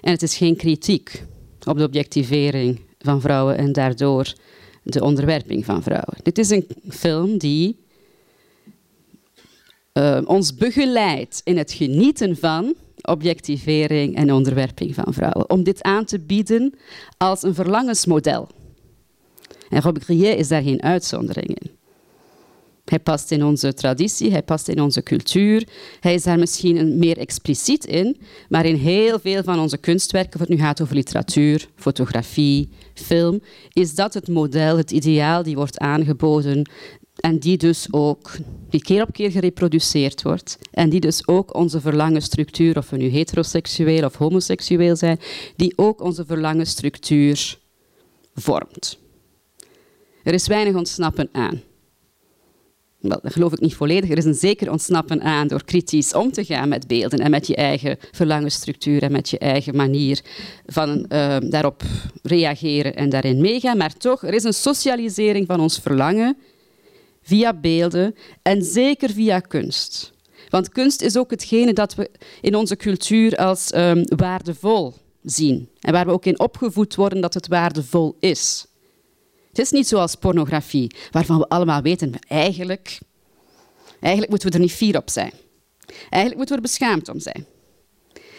En 0.00 0.12
het 0.12 0.22
is 0.22 0.36
geen 0.36 0.56
kritiek 0.56 1.22
op 1.66 1.78
de 1.78 1.84
objectivering 1.84 2.80
van 2.98 3.20
vrouwen 3.20 3.58
en 3.58 3.72
daardoor 3.72 4.32
de 4.82 5.02
onderwerping 5.02 5.64
van 5.64 5.82
vrouwen. 5.82 6.16
Dit 6.22 6.38
is 6.38 6.50
een 6.50 6.66
film 6.88 7.38
die 7.38 7.76
uh, 9.92 10.20
ons 10.24 10.54
begeleidt 10.54 11.40
in 11.44 11.56
het 11.56 11.72
genieten 11.72 12.36
van 12.36 12.74
objectivering 13.02 14.16
en 14.16 14.32
onderwerping 14.32 14.94
van 14.94 15.14
vrouwen. 15.14 15.50
Om 15.50 15.62
dit 15.62 15.82
aan 15.82 16.04
te 16.04 16.18
bieden 16.18 16.74
als 17.16 17.42
een 17.42 17.54
verlangensmodel. 17.54 18.48
En 19.68 19.80
Robert 19.80 20.04
Grier 20.04 20.36
is 20.36 20.48
daar 20.48 20.62
geen 20.62 20.82
uitzondering 20.82 21.48
in. 21.48 21.77
Hij 22.88 22.98
past 22.98 23.30
in 23.30 23.44
onze 23.44 23.74
traditie, 23.74 24.30
hij 24.30 24.42
past 24.42 24.68
in 24.68 24.80
onze 24.80 25.02
cultuur. 25.02 25.68
Hij 26.00 26.14
is 26.14 26.22
daar 26.22 26.38
misschien 26.38 26.98
meer 26.98 27.18
expliciet 27.18 27.84
in, 27.84 28.16
maar 28.48 28.66
in 28.66 28.74
heel 28.74 29.18
veel 29.18 29.42
van 29.42 29.58
onze 29.58 29.76
kunstwerken, 29.78 30.34
of 30.34 30.40
het 30.40 30.48
nu 30.48 30.56
gaat 30.56 30.82
over 30.82 30.94
literatuur, 30.94 31.68
fotografie, 31.76 32.68
film, 32.94 33.40
is 33.72 33.94
dat 33.94 34.14
het 34.14 34.28
model, 34.28 34.76
het 34.76 34.90
ideaal 34.90 35.42
die 35.42 35.56
wordt 35.56 35.78
aangeboden 35.78 36.70
en 37.20 37.38
die 37.38 37.56
dus 37.56 37.86
ook 37.90 38.30
keer 38.70 39.02
op 39.02 39.12
keer 39.12 39.30
gereproduceerd 39.30 40.22
wordt. 40.22 40.58
En 40.70 40.88
die 40.88 41.00
dus 41.00 41.28
ook 41.28 41.54
onze 41.54 41.80
verlangenstructuur, 41.80 42.76
of 42.76 42.90
we 42.90 42.96
nu 42.96 43.08
heteroseksueel 43.08 44.04
of 44.04 44.16
homoseksueel 44.16 44.96
zijn, 44.96 45.20
die 45.56 45.72
ook 45.76 46.00
onze 46.00 46.24
verlangenstructuur 46.26 47.58
vormt. 48.34 48.98
Er 50.22 50.34
is 50.34 50.46
weinig 50.46 50.74
ontsnappen 50.74 51.28
aan. 51.32 51.62
Dat 53.00 53.20
geloof 53.24 53.52
ik 53.52 53.60
niet 53.60 53.74
volledig. 53.74 54.10
Er 54.10 54.16
is 54.16 54.24
een 54.24 54.34
zeker 54.34 54.70
ontsnappen 54.70 55.22
aan 55.22 55.48
door 55.48 55.64
kritisch 55.64 56.14
om 56.14 56.32
te 56.32 56.44
gaan 56.44 56.68
met 56.68 56.86
beelden 56.86 57.18
en 57.18 57.30
met 57.30 57.46
je 57.46 57.56
eigen 57.56 57.96
verlangenstructuur 58.12 59.02
en 59.02 59.12
met 59.12 59.28
je 59.28 59.38
eigen 59.38 59.76
manier 59.76 60.20
van 60.66 61.06
uh, 61.08 61.36
daarop 61.40 61.82
reageren 62.22 62.94
en 62.94 63.08
daarin 63.08 63.40
meegaan. 63.40 63.76
Maar 63.76 63.96
toch, 63.96 64.22
er 64.22 64.34
is 64.34 64.44
een 64.44 64.54
socialisering 64.54 65.46
van 65.46 65.60
ons 65.60 65.78
verlangen 65.78 66.36
via 67.22 67.54
beelden 67.54 68.14
en 68.42 68.62
zeker 68.62 69.10
via 69.10 69.40
kunst. 69.40 70.12
Want 70.48 70.68
kunst 70.68 71.02
is 71.02 71.16
ook 71.16 71.30
hetgene 71.30 71.72
dat 71.72 71.94
we 71.94 72.10
in 72.40 72.54
onze 72.54 72.76
cultuur 72.76 73.36
als 73.36 73.74
um, 73.74 74.04
waardevol 74.16 74.94
zien. 75.22 75.68
En 75.80 75.92
waar 75.92 76.06
we 76.06 76.12
ook 76.12 76.24
in 76.24 76.40
opgevoed 76.40 76.94
worden 76.94 77.20
dat 77.20 77.34
het 77.34 77.48
waardevol 77.48 78.16
is. 78.20 78.66
Het 79.48 79.58
is 79.58 79.70
niet 79.70 79.88
zoals 79.88 80.14
pornografie, 80.14 80.94
waarvan 81.10 81.38
we 81.38 81.48
allemaal 81.48 81.82
weten, 81.82 82.12
eigenlijk, 82.28 82.98
eigenlijk 84.00 84.30
moeten 84.30 84.48
we 84.48 84.54
er 84.54 84.60
niet 84.60 84.72
fier 84.72 84.96
op 84.96 85.10
zijn. 85.10 85.32
Eigenlijk 85.86 86.36
moeten 86.36 86.56
we 86.56 86.62
er 86.62 86.68
beschaamd 86.68 87.08
om 87.08 87.20
zijn. 87.20 87.46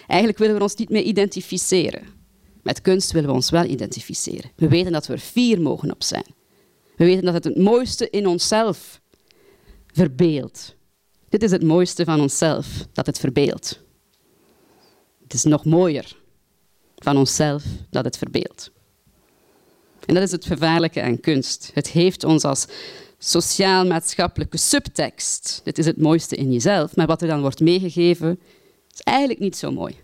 Eigenlijk 0.07 0.39
willen 0.39 0.55
we 0.55 0.61
ons 0.61 0.75
niet 0.75 0.89
meer 0.89 1.01
identificeren. 1.03 2.03
Met 2.63 2.81
kunst 2.81 3.11
willen 3.11 3.29
we 3.29 3.35
ons 3.35 3.49
wel 3.49 3.63
identificeren. 3.63 4.51
We 4.55 4.67
weten 4.67 4.91
dat 4.91 5.07
we 5.07 5.13
er 5.13 5.19
fier 5.19 5.61
mogen 5.61 5.91
op 5.91 6.03
zijn. 6.03 6.25
We 6.95 7.05
weten 7.05 7.25
dat 7.25 7.33
het 7.33 7.43
het 7.43 7.57
mooiste 7.57 8.09
in 8.09 8.27
onszelf 8.27 9.01
verbeeldt. 9.87 10.75
Dit 11.29 11.43
is 11.43 11.51
het 11.51 11.63
mooiste 11.63 12.03
van 12.03 12.21
onszelf, 12.21 12.67
dat 12.93 13.05
het 13.05 13.19
verbeeldt. 13.19 13.79
Het 15.23 15.33
is 15.33 15.43
nog 15.43 15.65
mooier 15.65 16.15
van 16.95 17.17
onszelf 17.17 17.63
dat 17.89 18.05
het 18.05 18.17
verbeeldt. 18.17 18.71
En 20.09 20.15
dat 20.15 20.23
is 20.23 20.31
het 20.31 20.45
gevaarlijke 20.45 21.01
aan 21.01 21.19
kunst. 21.19 21.71
Het 21.73 21.89
heeft 21.89 22.23
ons 22.23 22.43
als 22.43 22.67
sociaal-maatschappelijke 23.17 24.57
subtekst. 24.57 25.61
Dit 25.63 25.77
is 25.77 25.85
het 25.85 25.97
mooiste 25.97 26.35
in 26.35 26.51
jezelf, 26.51 26.95
maar 26.95 27.07
wat 27.07 27.21
er 27.21 27.27
dan 27.27 27.41
wordt 27.41 27.59
meegegeven, 27.59 28.39
is 28.93 29.01
eigenlijk 29.01 29.39
niet 29.39 29.57
zo 29.57 29.71
mooi. 29.71 29.95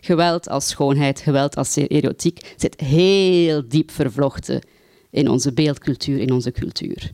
Geweld 0.00 0.48
als 0.48 0.68
schoonheid, 0.68 1.20
geweld 1.20 1.56
als 1.56 1.76
erotiek 1.76 2.54
zit 2.56 2.80
heel 2.80 3.68
diep 3.68 3.90
vervlochten 3.90 4.60
in 5.10 5.28
onze 5.28 5.52
beeldcultuur, 5.52 6.18
in 6.18 6.32
onze 6.32 6.52
cultuur. 6.52 7.12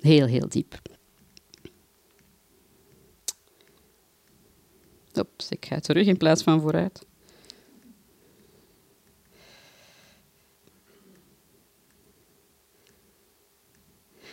Heel, 0.00 0.26
heel 0.26 0.48
diep. 0.48 0.78
Oeps, 5.14 5.48
ik 5.48 5.66
ga 5.66 5.80
terug 5.80 6.06
in 6.06 6.16
plaats 6.16 6.42
van 6.42 6.60
vooruit. 6.60 7.08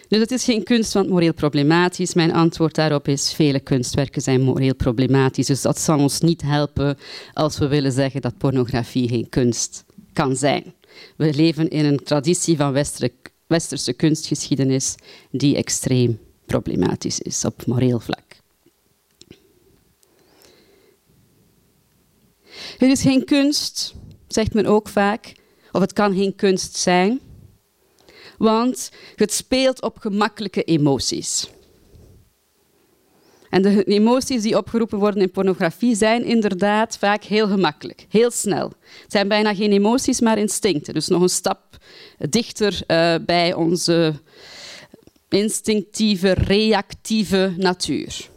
Dus 0.08 0.20
het 0.20 0.32
is 0.32 0.44
geen 0.44 0.64
kunst, 0.64 0.94
want 0.94 1.10
moreel 1.10 1.34
problematisch. 1.34 2.14
Mijn 2.14 2.34
antwoord 2.34 2.76
daarop 2.76 3.08
is: 3.08 3.34
vele 3.34 3.60
kunstwerken 3.60 4.22
zijn 4.22 4.42
moreel 4.42 4.76
problematisch. 4.76 5.46
Dus 5.46 5.62
dat 5.62 5.80
zal 5.80 6.00
ons 6.00 6.20
niet 6.20 6.42
helpen 6.42 6.98
als 7.34 7.58
we 7.58 7.68
willen 7.68 7.92
zeggen 7.92 8.22
dat 8.22 8.38
pornografie 8.38 9.08
geen 9.08 9.30
kunst 9.30 9.86
kan 10.14 10.36
zijn. 10.36 10.74
We 11.16 11.34
leven 11.34 11.70
in 11.70 11.86
een 11.86 12.04
traditie 12.04 12.58
van 12.58 12.84
westerse 13.48 13.94
kunstgeschiedenis 13.94 14.96
die 15.32 15.56
extreem 15.56 16.20
problematisch 16.46 17.20
is 17.20 17.46
op 17.46 17.66
moreel 17.66 18.00
vlak. 18.00 18.26
Het 22.78 22.92
is 22.92 23.02
geen 23.02 23.26
kunst, 23.26 23.96
zegt 24.28 24.54
men 24.54 24.66
ook 24.66 24.88
vaak, 24.90 25.34
of 25.72 25.82
het 25.82 25.94
kan 25.94 26.16
geen 26.16 26.36
kunst 26.36 26.76
zijn, 26.76 27.20
want 28.38 28.92
het 29.16 29.34
speelt 29.34 29.82
op 29.82 29.98
gemakkelijke 29.98 30.64
emoties. 30.64 31.50
En 33.50 33.62
de 33.62 33.84
emoties 33.84 34.42
die 34.42 34.58
opgeroepen 34.58 35.00
worden 35.00 35.22
in 35.22 35.32
pornografie 35.32 35.96
zijn 35.96 36.24
inderdaad 36.24 36.98
vaak 36.98 37.24
heel 37.24 37.48
gemakkelijk, 37.48 38.06
heel 38.10 38.32
snel. 38.32 38.68
Het 39.02 39.12
zijn 39.12 39.28
bijna 39.28 39.56
geen 39.56 39.72
emoties, 39.72 40.20
maar 40.20 40.38
instincten. 40.38 40.94
Dus 40.94 41.08
nog 41.08 41.22
een 41.22 41.30
stap 41.30 41.78
dichter 42.18 42.82
uh, 42.88 43.16
bij 43.26 43.54
onze 43.54 44.14
instinctieve, 45.30 46.32
reactieve 46.32 47.54
natuur. 47.58 48.30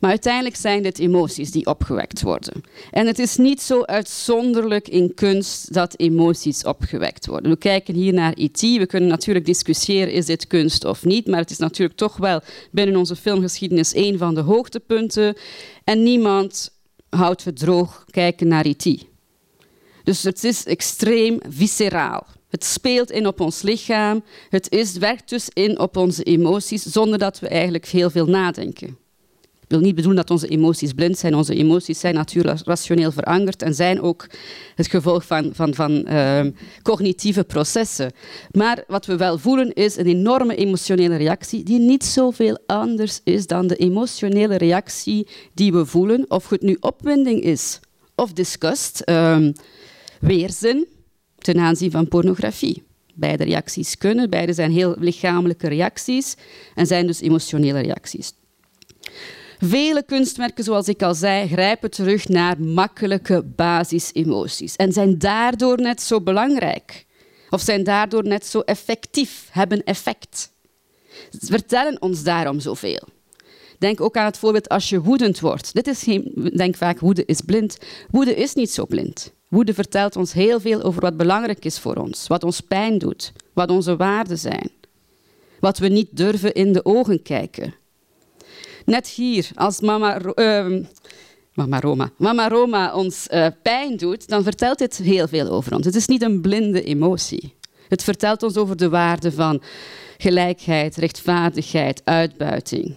Maar 0.00 0.10
uiteindelijk 0.10 0.56
zijn 0.56 0.82
dit 0.82 0.98
emoties 0.98 1.50
die 1.50 1.66
opgewekt 1.66 2.22
worden. 2.22 2.62
En 2.90 3.06
het 3.06 3.18
is 3.18 3.36
niet 3.36 3.62
zo 3.62 3.82
uitzonderlijk 3.82 4.88
in 4.88 5.14
kunst 5.14 5.74
dat 5.74 5.94
emoties 5.98 6.64
opgewekt 6.64 7.26
worden. 7.26 7.50
We 7.50 7.58
kijken 7.58 7.94
hier 7.94 8.12
naar 8.12 8.36
IT. 8.36 8.60
We 8.60 8.86
kunnen 8.86 9.08
natuurlijk 9.08 9.46
discussiëren, 9.46 10.12
is 10.12 10.26
dit 10.26 10.46
kunst 10.46 10.84
of 10.84 11.04
niet? 11.04 11.26
Maar 11.26 11.40
het 11.40 11.50
is 11.50 11.58
natuurlijk 11.58 11.98
toch 11.98 12.16
wel 12.16 12.40
binnen 12.70 12.96
onze 12.96 13.16
filmgeschiedenis 13.16 13.94
een 13.94 14.18
van 14.18 14.34
de 14.34 14.40
hoogtepunten. 14.40 15.36
En 15.84 16.02
niemand 16.02 16.70
houdt 17.08 17.44
het 17.44 17.58
droog 17.58 18.04
kijken 18.10 18.48
naar 18.48 18.66
IT. 18.66 19.06
Dus 20.04 20.22
het 20.22 20.44
is 20.44 20.64
extreem 20.64 21.38
visceraal. 21.48 22.26
Het 22.48 22.64
speelt 22.64 23.10
in 23.10 23.26
op 23.26 23.40
ons 23.40 23.62
lichaam. 23.62 24.24
Het 24.48 24.70
is, 24.70 24.96
werkt 24.96 25.28
dus 25.28 25.48
in 25.52 25.78
op 25.78 25.96
onze 25.96 26.22
emoties 26.22 26.82
zonder 26.82 27.18
dat 27.18 27.38
we 27.38 27.48
eigenlijk 27.48 27.86
heel 27.86 28.10
veel 28.10 28.26
nadenken 28.26 28.98
wil 29.70 29.80
niet 29.80 29.94
bedoelen 29.94 30.20
dat 30.20 30.30
onze 30.30 30.48
emoties 30.48 30.92
blind 30.92 31.18
zijn. 31.18 31.34
Onze 31.34 31.54
emoties 31.54 32.00
zijn 32.00 32.14
natuurlijk 32.14 32.60
rationeel 32.64 33.12
verankerd 33.12 33.62
en 33.62 33.74
zijn 33.74 34.00
ook 34.00 34.26
het 34.74 34.86
gevolg 34.86 35.26
van, 35.26 35.50
van, 35.54 35.74
van 35.74 36.04
ehm, 36.04 36.50
cognitieve 36.82 37.44
processen. 37.44 38.12
Maar 38.52 38.84
wat 38.86 39.06
we 39.06 39.16
wel 39.16 39.38
voelen 39.38 39.72
is 39.72 39.96
een 39.96 40.06
enorme 40.06 40.54
emotionele 40.54 41.16
reactie 41.16 41.62
die 41.62 41.78
niet 41.78 42.04
zoveel 42.04 42.58
anders 42.66 43.20
is 43.24 43.46
dan 43.46 43.66
de 43.66 43.76
emotionele 43.76 44.56
reactie 44.56 45.26
die 45.54 45.72
we 45.72 45.86
voelen, 45.86 46.24
of 46.28 46.48
het 46.48 46.62
nu 46.62 46.76
opwinding 46.80 47.42
is 47.42 47.80
of 48.14 48.32
disgust, 48.32 49.02
um, 49.08 49.52
weerzin 50.20 50.86
ten 51.38 51.58
aanzien 51.58 51.90
van 51.90 52.08
pornografie. 52.08 52.82
Beide 53.14 53.44
reacties 53.44 53.98
kunnen, 53.98 54.30
beide 54.30 54.52
zijn 54.52 54.72
heel 54.72 54.94
lichamelijke 54.98 55.68
reacties 55.68 56.36
en 56.74 56.86
zijn 56.86 57.06
dus 57.06 57.20
emotionele 57.20 57.80
reacties. 57.80 58.32
Vele 59.62 60.02
kunstwerken, 60.02 60.64
zoals 60.64 60.88
ik 60.88 61.02
al 61.02 61.14
zei, 61.14 61.48
grijpen 61.48 61.90
terug 61.90 62.28
naar 62.28 62.60
makkelijke 62.60 63.42
basisemoties 63.42 64.76
en 64.76 64.92
zijn 64.92 65.18
daardoor 65.18 65.80
net 65.80 66.02
zo 66.02 66.20
belangrijk. 66.20 67.06
Of 67.50 67.60
zijn 67.60 67.84
daardoor 67.84 68.24
net 68.24 68.46
zo 68.46 68.60
effectief, 68.60 69.48
hebben 69.50 69.84
effect. 69.84 70.52
Ze 71.30 71.46
vertellen 71.46 72.02
ons 72.02 72.22
daarom 72.22 72.60
zoveel. 72.60 73.08
Denk 73.78 74.00
ook 74.00 74.16
aan 74.16 74.24
het 74.24 74.38
voorbeeld 74.38 74.68
als 74.68 74.88
je 74.88 75.02
woedend 75.02 75.40
wordt. 75.40 75.74
Dit 75.74 75.86
is 75.86 76.02
geen, 76.02 76.50
denk 76.56 76.76
vaak, 76.76 77.00
woede 77.00 77.24
is 77.24 77.40
blind. 77.40 77.78
Woede 78.10 78.34
is 78.34 78.54
niet 78.54 78.70
zo 78.70 78.86
blind. 78.86 79.32
Woede 79.48 79.74
vertelt 79.74 80.16
ons 80.16 80.32
heel 80.32 80.60
veel 80.60 80.82
over 80.82 81.00
wat 81.00 81.16
belangrijk 81.16 81.64
is 81.64 81.78
voor 81.78 81.96
ons, 81.96 82.26
wat 82.26 82.44
ons 82.44 82.60
pijn 82.60 82.98
doet, 82.98 83.32
wat 83.52 83.70
onze 83.70 83.96
waarden 83.96 84.38
zijn. 84.38 84.70
Wat 85.60 85.78
we 85.78 85.88
niet 85.88 86.08
durven 86.10 86.54
in 86.54 86.72
de 86.72 86.84
ogen 86.84 87.22
kijken. 87.22 87.74
Net 88.90 89.08
hier, 89.08 89.50
als 89.54 89.80
mama, 89.80 90.20
uh, 90.34 90.82
mama 91.54 91.80
Roma, 91.80 92.10
mama 92.16 92.48
Roma 92.48 92.94
ons 92.94 93.26
uh, 93.30 93.46
pijn 93.62 93.96
doet, 93.96 94.28
dan 94.28 94.42
vertelt 94.42 94.78
dit 94.78 94.96
heel 94.96 95.28
veel 95.28 95.48
over 95.48 95.74
ons. 95.74 95.84
Het 95.84 95.94
is 95.94 96.06
niet 96.06 96.22
een 96.22 96.40
blinde 96.40 96.82
emotie. 96.82 97.54
Het 97.88 98.02
vertelt 98.02 98.42
ons 98.42 98.56
over 98.56 98.76
de 98.76 98.88
waarden 98.88 99.32
van 99.32 99.62
gelijkheid, 100.18 100.96
rechtvaardigheid, 100.96 102.02
uitbuiting. 102.04 102.94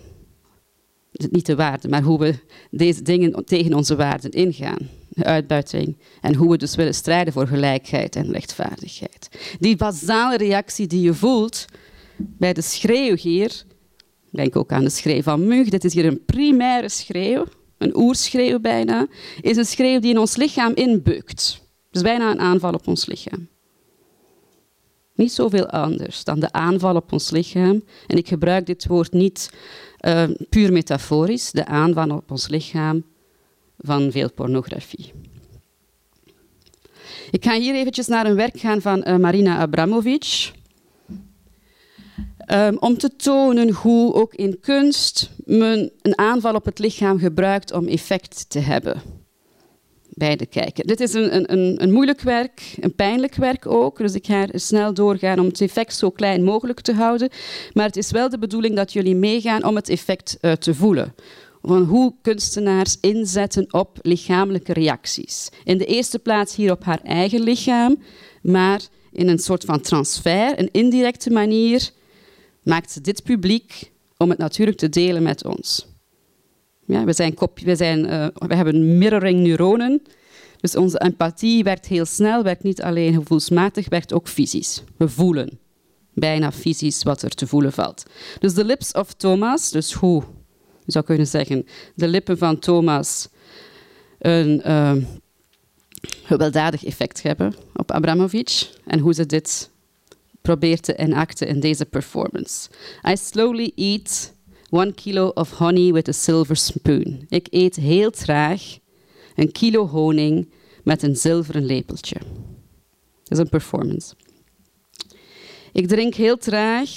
Niet 1.12 1.46
de 1.46 1.56
waarden, 1.56 1.90
maar 1.90 2.02
hoe 2.02 2.20
we 2.20 2.36
deze 2.72 3.02
dingen 3.02 3.46
tegen 3.46 3.74
onze 3.74 3.96
waarden 3.96 4.32
ingaan. 4.32 4.90
De 5.10 5.24
uitbuiting. 5.24 5.98
En 6.22 6.36
hoe 6.36 6.50
we 6.50 6.58
dus 6.58 6.76
willen 6.76 6.96
strijden 6.96 7.34
voor 7.34 7.48
gelijkheid 7.48 8.16
en 8.16 8.32
rechtvaardigheid. 8.32 9.30
Die 9.60 9.76
basale 9.76 10.38
reactie 10.38 10.88
die 10.88 11.02
je 11.02 11.14
voelt 11.14 11.66
bij 12.18 12.54
de 12.54 12.62
schreeuw 12.62 13.16
hier, 13.16 13.64
Denk 14.34 14.56
ook 14.56 14.72
aan 14.72 14.84
de 14.84 14.90
schreeuw 14.90 15.22
van 15.22 15.48
Mug. 15.48 15.69
Dit 15.69 15.84
is 15.84 15.93
hier 15.93 16.06
een 16.06 16.26
primaire 16.26 16.89
schreeuw, 16.89 17.46
een 17.78 17.98
oerschreeuw 17.98 18.60
bijna. 18.60 19.08
Is 19.41 19.58
een 19.58 19.65
schreeuw 19.65 20.00
die 20.00 20.12
in 20.12 20.17
ons 20.17 20.36
lichaam 20.36 20.74
inbukt. 20.74 21.62
Dus 21.91 22.02
bijna 22.02 22.32
een 22.32 22.39
aanval 22.39 22.74
op 22.74 22.88
ons 22.88 23.06
lichaam. 23.06 23.48
Niet 25.15 25.32
zoveel 25.32 25.69
anders 25.69 26.24
dan 26.24 26.39
de 26.39 26.52
aanval 26.52 26.96
op 26.96 27.12
ons 27.12 27.30
lichaam. 27.30 27.84
En 28.08 28.17
ik 28.17 28.28
gebruik 28.28 28.65
dit 28.65 28.88
woord 28.88 29.12
niet 29.12 29.50
uh, 30.00 30.24
puur 30.50 30.72
metaforisch, 30.72 31.52
de 31.52 31.65
aanval 31.65 32.10
op 32.10 32.32
ons 32.32 32.48
lichaam 32.48 33.04
van 33.78 34.12
veel 34.12 34.32
pornografie. 34.32 35.12
Ik 37.32 37.43
ga 37.43 37.60
hier 37.60 37.76
eventjes 37.76 38.08
naar 38.08 38.26
een 38.26 38.36
werk 38.36 38.60
gaan 38.60 38.82
van 38.82 39.04
uh, 39.08 39.17
Marina 39.17 39.58
Abramovic. 39.58 40.52
Um, 42.51 42.77
om 42.79 42.97
te 42.97 43.15
tonen 43.15 43.71
hoe 43.71 44.13
ook 44.13 44.34
in 44.34 44.60
kunst 44.60 45.29
men 45.45 45.91
een 46.01 46.17
aanval 46.17 46.53
op 46.56 46.65
het 46.65 46.79
lichaam 46.79 47.19
gebruikt 47.19 47.71
om 47.71 47.88
effect 47.88 48.49
te 48.49 48.60
hebben 48.60 49.01
bij 50.10 50.36
de 50.36 50.45
kijker. 50.45 50.88
Dit 50.88 50.99
is 50.99 51.13
een, 51.13 51.51
een, 51.51 51.84
een 51.84 51.91
moeilijk 51.91 52.21
werk, 52.21 52.75
een 52.79 52.95
pijnlijk 52.95 53.36
werk 53.36 53.65
ook, 53.67 53.97
dus 53.97 54.13
ik 54.13 54.25
ga 54.25 54.47
er 54.47 54.60
snel 54.60 54.93
doorgaan 54.93 55.39
om 55.39 55.45
het 55.45 55.62
effect 55.62 55.95
zo 55.95 56.10
klein 56.10 56.43
mogelijk 56.43 56.82
te 56.82 56.93
houden. 56.93 57.29
Maar 57.73 57.86
het 57.86 57.97
is 57.97 58.12
wel 58.12 58.29
de 58.29 58.39
bedoeling 58.39 58.75
dat 58.75 58.93
jullie 58.93 59.15
meegaan 59.15 59.63
om 59.63 59.75
het 59.75 59.89
effect 59.89 60.38
uh, 60.41 60.51
te 60.51 60.75
voelen. 60.75 61.15
Van 61.62 61.84
hoe 61.84 62.13
kunstenaars 62.21 62.97
inzetten 63.01 63.73
op 63.73 63.99
lichamelijke 64.01 64.73
reacties. 64.73 65.49
In 65.63 65.77
de 65.77 65.86
eerste 65.86 66.19
plaats 66.19 66.56
hier 66.56 66.71
op 66.71 66.84
haar 66.84 67.01
eigen 67.03 67.41
lichaam, 67.41 68.03
maar 68.41 68.82
in 69.12 69.27
een 69.27 69.39
soort 69.39 69.63
van 69.63 69.82
transfer, 69.82 70.60
een 70.60 70.69
indirecte 70.71 71.29
manier 71.29 71.91
maakt 72.63 72.91
ze 72.91 73.02
dit 73.02 73.23
publiek 73.23 73.91
om 74.17 74.30
het 74.30 74.38
natuurlijk 74.38 74.78
te 74.78 74.89
delen 74.89 75.23
met 75.23 75.45
ons. 75.45 75.88
Ja, 76.86 77.04
we, 77.04 77.13
zijn 77.13 77.36
we, 77.63 77.76
zijn, 77.76 78.06
uh, 78.06 78.28
we 78.34 78.56
hebben 78.56 78.97
mirroring 78.97 79.39
neuronen, 79.39 80.02
dus 80.60 80.76
onze 80.76 80.99
empathie 80.99 81.63
werkt 81.63 81.86
heel 81.86 82.06
snel, 82.06 82.43
werkt 82.43 82.63
niet 82.63 82.82
alleen 82.82 83.13
gevoelsmatig, 83.13 83.89
werkt 83.89 84.13
ook 84.13 84.28
fysisch. 84.28 84.84
We 84.97 85.10
voelen 85.10 85.60
bijna 86.13 86.52
fysisch 86.52 87.04
wat 87.04 87.21
er 87.21 87.30
te 87.30 87.47
voelen 87.47 87.73
valt. 87.73 88.04
Dus 88.39 88.54
de 88.54 88.65
lips 88.65 88.91
of 88.91 89.13
Thomas, 89.13 89.71
dus 89.71 89.93
hoe, 89.93 90.23
je 90.86 90.91
zou 90.91 91.06
kunnen 91.06 91.28
zeggen, 91.28 91.65
de 91.95 92.08
lippen 92.08 92.38
van 92.38 92.60
Thomas 92.60 93.28
een 94.19 94.62
uh, 94.65 94.93
gewelddadig 96.23 96.86
effect 96.86 97.23
hebben 97.23 97.56
op 97.76 97.91
Abramovic 97.91 98.69
en 98.86 98.99
hoe 98.99 99.13
ze 99.13 99.26
dit 99.26 99.69
probeert 100.43 100.84
te 100.84 100.95
enacten 100.95 101.47
in 101.47 101.60
deze 101.60 101.86
performance. 101.86 102.69
I 103.10 103.15
slowly 103.15 103.71
eat 103.75 104.34
one 104.69 104.93
kilo 104.93 105.27
of 105.27 105.51
honey 105.51 105.93
with 105.93 106.08
a 106.08 106.12
silver 106.12 106.56
spoon. 106.56 107.25
Ik 107.29 107.47
eet 107.49 107.75
heel 107.75 108.12
traag 108.12 108.77
een 109.36 109.51
kilo 109.51 109.88
honing 109.88 110.49
met 110.84 111.03
een 111.03 111.15
zilveren 111.15 111.65
lepeltje. 111.65 112.15
Dat 113.23 113.32
is 113.32 113.38
een 113.38 113.49
performance. 113.49 114.13
Ik 115.71 115.88
drink 115.88 116.13
heel 116.13 116.38
traag 116.38 116.89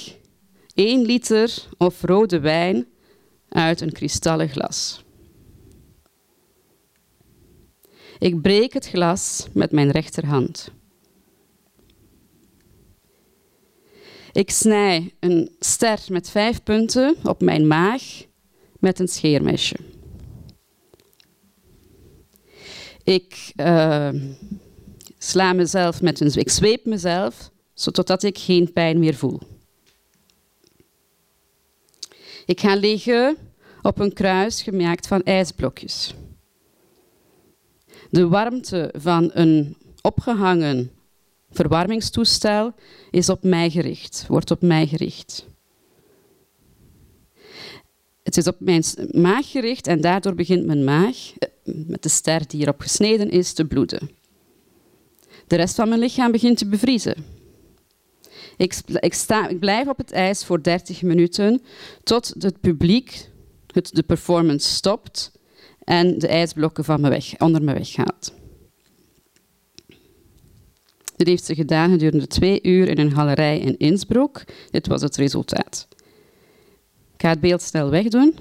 1 0.74 1.02
liter 1.02 1.66
of 1.78 2.02
rode 2.02 2.40
wijn 2.40 2.86
uit 3.48 3.80
een 3.80 3.92
kristallen 3.92 4.48
glas. 4.48 5.04
Ik 8.18 8.42
breek 8.42 8.72
het 8.72 8.88
glas 8.88 9.46
met 9.52 9.72
mijn 9.72 9.90
rechterhand. 9.90 10.70
Ik 14.36 14.50
snij 14.50 15.14
een 15.20 15.56
ster 15.58 16.00
met 16.08 16.30
vijf 16.30 16.62
punten 16.62 17.16
op 17.22 17.40
mijn 17.40 17.66
maag 17.66 18.02
met 18.78 18.98
een 18.98 19.08
scheermesje. 19.08 19.76
Ik 23.04 23.52
uh, 23.56 24.08
sla 25.18 25.52
mezelf 25.52 26.02
met 26.02 26.20
een 26.20 26.34
ik 26.34 26.50
zweep 26.50 26.84
mezelf 26.84 27.50
zodat 27.74 28.22
ik 28.22 28.38
geen 28.38 28.72
pijn 28.72 28.98
meer 28.98 29.14
voel. 29.14 29.40
Ik 32.46 32.60
ga 32.60 32.74
liggen 32.74 33.36
op 33.82 33.98
een 33.98 34.12
kruis 34.12 34.62
gemaakt 34.62 35.06
van 35.06 35.22
ijsblokjes. 35.22 36.14
De 38.10 38.28
warmte 38.28 38.94
van 38.96 39.30
een 39.32 39.76
opgehangen 40.00 40.95
verwarmingstoestel 41.56 42.74
is 43.10 43.28
op 43.28 43.42
mij 43.42 43.70
gericht, 43.70 44.24
wordt 44.28 44.50
op 44.50 44.62
mij 44.62 44.86
gericht. 44.86 45.46
Het 48.22 48.36
is 48.36 48.46
op 48.46 48.56
mijn 48.58 48.82
maag 49.10 49.50
gericht 49.50 49.86
en 49.86 50.00
daardoor 50.00 50.34
begint 50.34 50.66
mijn 50.66 50.84
maag, 50.84 51.32
eh, 51.38 51.48
met 51.64 52.02
de 52.02 52.08
ster 52.08 52.46
die 52.46 52.60
erop 52.60 52.80
gesneden 52.80 53.30
is, 53.30 53.52
te 53.52 53.64
bloeden. 53.64 54.10
De 55.46 55.56
rest 55.56 55.74
van 55.74 55.88
mijn 55.88 56.00
lichaam 56.00 56.32
begint 56.32 56.58
te 56.58 56.68
bevriezen. 56.68 57.24
Ik, 58.56 58.74
ik, 58.86 59.14
sta, 59.14 59.48
ik 59.48 59.58
blijf 59.58 59.88
op 59.88 59.96
het 59.96 60.12
ijs 60.12 60.44
voor 60.44 60.62
30 60.62 61.02
minuten 61.02 61.62
tot 62.02 62.34
het 62.38 62.60
publiek 62.60 63.28
de 63.84 64.02
performance 64.02 64.68
stopt 64.68 65.32
en 65.84 66.18
de 66.18 66.28
ijsblokken 66.28 66.84
van 66.84 67.00
me 67.00 67.08
weg, 67.08 67.38
onder 67.38 67.62
me 67.62 67.72
weggaat. 67.72 68.32
Dit 71.16 71.26
heeft 71.26 71.44
ze 71.44 71.54
gedaan 71.54 71.90
gedurende 71.90 72.26
twee 72.26 72.58
uur 72.62 72.88
in 72.88 72.98
een 72.98 73.12
galerij 73.12 73.58
in 73.58 73.78
Innsbruck. 73.78 74.44
Dit 74.70 74.86
was 74.86 75.02
het 75.02 75.16
resultaat. 75.16 75.88
Ik 77.14 77.22
ga 77.22 77.28
het 77.28 77.40
beeld 77.40 77.62
snel 77.62 77.90
wegdoen. 77.90 78.34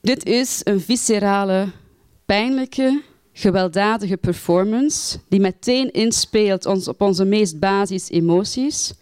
Dit 0.00 0.24
is 0.24 0.60
een 0.64 0.80
viscerale, 0.80 1.68
pijnlijke, 2.26 3.02
gewelddadige 3.32 4.16
performance 4.16 5.18
die 5.28 5.40
meteen 5.40 5.90
inspeelt 5.90 6.86
op 6.86 7.00
onze 7.00 7.24
meest 7.24 7.58
basis 7.58 8.10
emoties. 8.10 8.92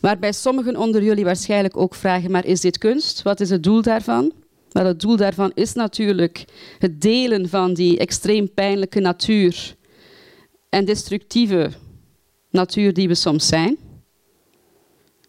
Waarbij 0.00 0.32
sommigen 0.32 0.76
onder 0.76 1.02
jullie 1.02 1.24
waarschijnlijk 1.24 1.76
ook 1.76 1.94
vragen, 1.94 2.30
maar 2.30 2.46
is 2.46 2.60
dit 2.60 2.78
kunst? 2.78 3.22
Wat 3.22 3.40
is 3.40 3.50
het 3.50 3.62
doel 3.62 3.82
daarvan? 3.82 4.32
Wel, 4.70 4.84
het 4.84 5.00
doel 5.00 5.16
daarvan 5.16 5.52
is 5.54 5.72
natuurlijk 5.72 6.44
het 6.78 7.00
delen 7.00 7.48
van 7.48 7.74
die 7.74 7.98
extreem 7.98 8.54
pijnlijke 8.54 9.00
natuur 9.00 9.76
en 10.68 10.84
destructieve 10.84 11.70
natuur 12.50 12.92
die 12.94 13.08
we 13.08 13.14
soms 13.14 13.46
zijn. 13.46 13.76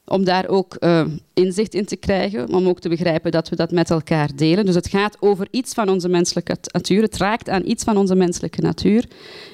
Om 0.05 0.23
daar 0.23 0.47
ook 0.47 0.77
uh, 0.79 1.05
inzicht 1.33 1.73
in 1.73 1.85
te 1.85 1.95
krijgen, 1.95 2.53
om 2.53 2.67
ook 2.67 2.79
te 2.79 2.89
begrijpen 2.89 3.31
dat 3.31 3.49
we 3.49 3.55
dat 3.55 3.71
met 3.71 3.89
elkaar 3.89 4.35
delen. 4.35 4.65
Dus 4.65 4.75
het 4.75 4.87
gaat 4.87 5.17
over 5.19 5.47
iets 5.51 5.73
van 5.73 5.89
onze 5.89 6.09
menselijke 6.09 6.57
natuur. 6.73 7.01
Het 7.01 7.17
raakt 7.17 7.49
aan 7.49 7.65
iets 7.65 7.83
van 7.83 7.97
onze 7.97 8.15
menselijke 8.15 8.61
natuur. 8.61 9.05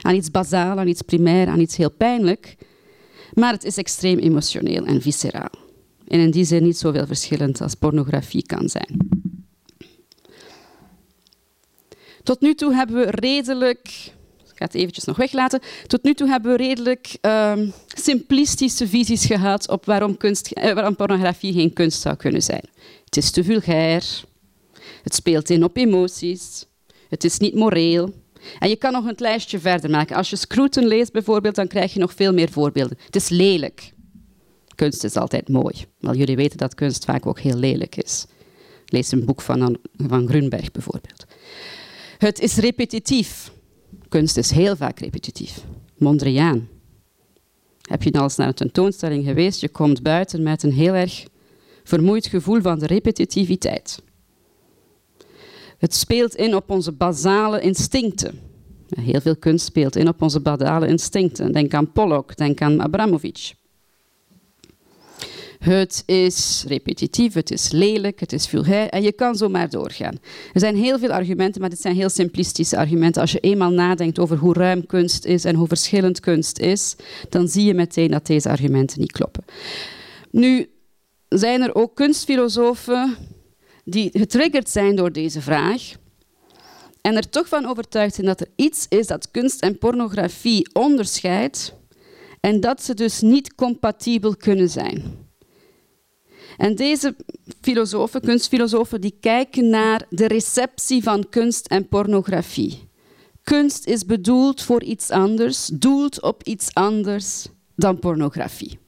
Aan 0.02 0.16
iets 0.16 0.32
bazaal, 0.32 0.80
aan 0.80 0.88
iets 0.88 1.02
primair, 1.02 1.48
aan 1.48 1.60
iets 1.60 1.78
heel 1.78 1.92
pijnlijk. 1.92 2.56
Maar 3.34 3.54
het 3.54 3.64
is 3.64 3.78
extreem 3.78 4.20
emotioneel 4.20 4.86
en 4.86 5.02
visceraal. 5.02 5.52
En 6.08 6.20
in 6.20 6.32
die 6.32 6.46
zin 6.46 6.64
niet 6.64 6.78
zoveel 6.78 7.08
verschillend 7.08 7.62
als 7.62 7.76
pornografie 7.76 8.46
kan 8.46 8.70
zijn. 8.70 8.98
Tot 12.24 12.42
nu 12.42 12.54
toe 12.54 12.74
hebben 12.74 12.96
we 12.96 13.12
redelijk 13.12 14.14
ik 14.56 14.62
ga 14.62 14.66
het 14.68 14.76
eventjes 14.76 15.04
nog 15.04 15.18
weglaten. 15.18 15.60
Tot 15.88 16.04
nu 16.04 16.14
toe 16.14 16.28
hebben 16.28 16.52
we 16.52 16.58
redelijk 16.58 17.18
um, 17.22 17.74
simplistische 17.88 18.88
visies 18.88 19.26
gehad 19.26 19.70
op 19.70 19.86
waarom, 19.86 20.18
kunst, 20.18 20.52
eh, 20.52 20.74
waarom 20.74 20.96
pornografie 20.96 21.54
geen 21.54 21.74
kunst 21.74 22.02
zou 22.02 22.16
kunnen 22.16 22.42
zijn. 22.42 22.64
Het 23.06 23.18
is 23.18 23.32
te 23.32 23.44
vulgair, 23.44 24.24
het 25.04 25.16
speelt 25.16 25.50
in 25.50 25.64
op 25.64 25.78
emoties, 25.78 26.66
het 27.10 27.24
is 27.24 27.38
niet 27.38 27.56
moreel. 27.56 28.14
En 28.60 28.70
je 28.70 28.76
kan 28.76 28.92
nog 28.92 29.06
een 29.06 29.16
lijstje 29.18 29.60
verder 29.60 29.90
maken. 29.90 30.16
Als 30.16 30.30
je 30.30 30.36
Scruton 30.36 30.88
leest 30.88 31.12
bijvoorbeeld, 31.12 31.56
dan 31.56 31.68
krijg 31.68 31.94
je 31.94 32.00
nog 32.00 32.14
veel 32.14 32.34
meer 32.34 32.50
voorbeelden. 32.50 32.98
Het 33.06 33.16
is 33.16 33.30
lelijk. 33.30 33.94
Kunst 34.76 35.04
is 35.04 35.16
altijd 35.16 35.50
mooi. 35.50 35.86
Wel, 36.00 36.16
jullie 36.16 36.36
weten 36.36 36.58
dat 36.58 36.76
kunst 36.76 37.06
vaak 37.06 37.26
ook 37.26 37.40
heel 37.40 37.58
lelijk 37.58 37.96
is. 37.96 38.26
Lees 38.86 39.12
een 39.12 39.26
boek 39.26 39.42
van, 39.42 39.78
van 39.98 40.28
Grunberg 40.28 40.72
bijvoorbeeld. 40.72 41.26
Het 42.18 42.40
is 42.40 42.56
repetitief. 42.56 43.54
Kunst 44.16 44.38
is 44.38 44.52
heel 44.52 44.76
vaak 44.76 45.00
repetitief. 45.00 45.66
Mondriaan. 45.98 46.68
Heb 47.82 48.04
je 48.04 48.12
al 48.12 48.24
eens 48.24 48.36
naar 48.36 48.48
een 48.48 48.54
tentoonstelling 48.54 49.26
geweest? 49.26 49.62
Je 49.62 49.70
komt 49.70 50.04
buiten 50.04 50.44
met 50.44 50.64
een 50.64 50.72
heel 50.72 50.94
erg 50.94 51.26
vermoeid 51.84 52.28
gevoel 52.28 52.62
van 52.62 52.80
de 52.80 52.86
repetitiviteit. 52.86 54.02
Het 55.78 55.94
speelt 55.94 56.36
in 56.36 56.56
op 56.56 56.70
onze 56.70 56.92
basale 56.92 57.62
instincten. 57.62 58.40
Heel 59.00 59.22
veel 59.22 59.36
kunst 59.36 59.66
speelt 59.66 59.96
in 59.96 60.08
op 60.08 60.22
onze 60.22 60.40
basale 60.40 60.88
instincten. 60.88 61.52
Denk 61.52 61.74
aan 61.74 61.92
Pollock, 61.92 62.38
denk 62.38 62.62
aan 62.62 62.82
Abramovic. 62.82 63.54
Het 65.60 66.04
is 66.06 66.64
repetitief, 66.68 67.34
het 67.34 67.52
is 67.52 67.72
lelijk, 67.72 68.20
het 68.20 68.34
is 68.34 68.48
vulgair 68.48 68.90
en 68.90 69.02
je 69.04 69.12
kan 69.12 69.36
zo 69.36 69.50
maar 69.50 69.70
doorgaan. 69.70 70.18
Er 70.54 70.60
zijn 70.60 70.76
heel 70.76 71.00
veel 71.00 71.12
argumenten, 71.12 71.62
maar 71.62 71.70
dit 71.70 71.82
zijn 71.82 71.96
heel 71.96 72.10
simplistische 72.10 72.78
argumenten. 72.78 73.22
Als 73.22 73.32
je 73.32 73.40
eenmaal 73.40 73.72
nadenkt 73.72 74.20
over 74.20 74.38
hoe 74.38 74.54
ruim 74.54 74.86
kunst 74.86 75.26
is 75.26 75.46
en 75.46 75.56
hoe 75.56 75.68
verschillend 75.68 76.20
kunst 76.20 76.60
is, 76.60 76.96
dan 77.30 77.48
zie 77.48 77.66
je 77.66 77.74
meteen 77.74 78.12
dat 78.12 78.26
deze 78.26 78.50
argumenten 78.50 79.00
niet 79.00 79.12
kloppen. 79.12 79.44
Nu 80.32 80.70
zijn 81.30 81.62
er 81.62 81.76
ook 81.76 81.96
kunstfilosofen 81.96 83.16
die 83.84 84.10
getriggerd 84.14 84.70
zijn 84.70 84.96
door 84.96 85.12
deze 85.12 85.42
vraag 85.42 85.82
en 87.02 87.16
er 87.16 87.30
toch 87.30 87.48
van 87.48 87.66
overtuigd 87.66 88.16
zijn 88.16 88.28
dat 88.28 88.42
er 88.42 88.48
iets 88.56 88.86
is 88.90 89.08
dat 89.08 89.32
kunst 89.32 89.62
en 89.62 89.78
pornografie 89.78 90.70
onderscheidt 90.74 91.74
en 92.40 92.60
dat 92.60 92.84
ze 92.84 92.94
dus 92.94 93.22
niet 93.22 93.56
compatibel 93.56 94.36
kunnen 94.36 94.70
zijn. 94.70 95.25
En 96.58 96.76
deze 96.76 97.16
filosofen, 97.62 98.22
kunstfilosofen, 98.22 99.02
die 99.02 99.18
kijken 99.20 99.70
naar 99.70 100.06
de 100.10 100.28
receptie 100.28 101.04
van 101.04 101.30
kunst 101.30 101.68
en 101.68 101.88
pornografie. 101.88 102.88
Kunst 103.44 103.88
is 103.88 104.06
bedoeld 104.06 104.62
voor 104.62 104.84
iets 104.84 105.10
anders, 105.10 105.70
doelt 105.74 106.22
op 106.22 106.44
iets 106.44 106.74
anders 106.74 107.48
dan 107.76 108.00
pornografie. 108.00 108.80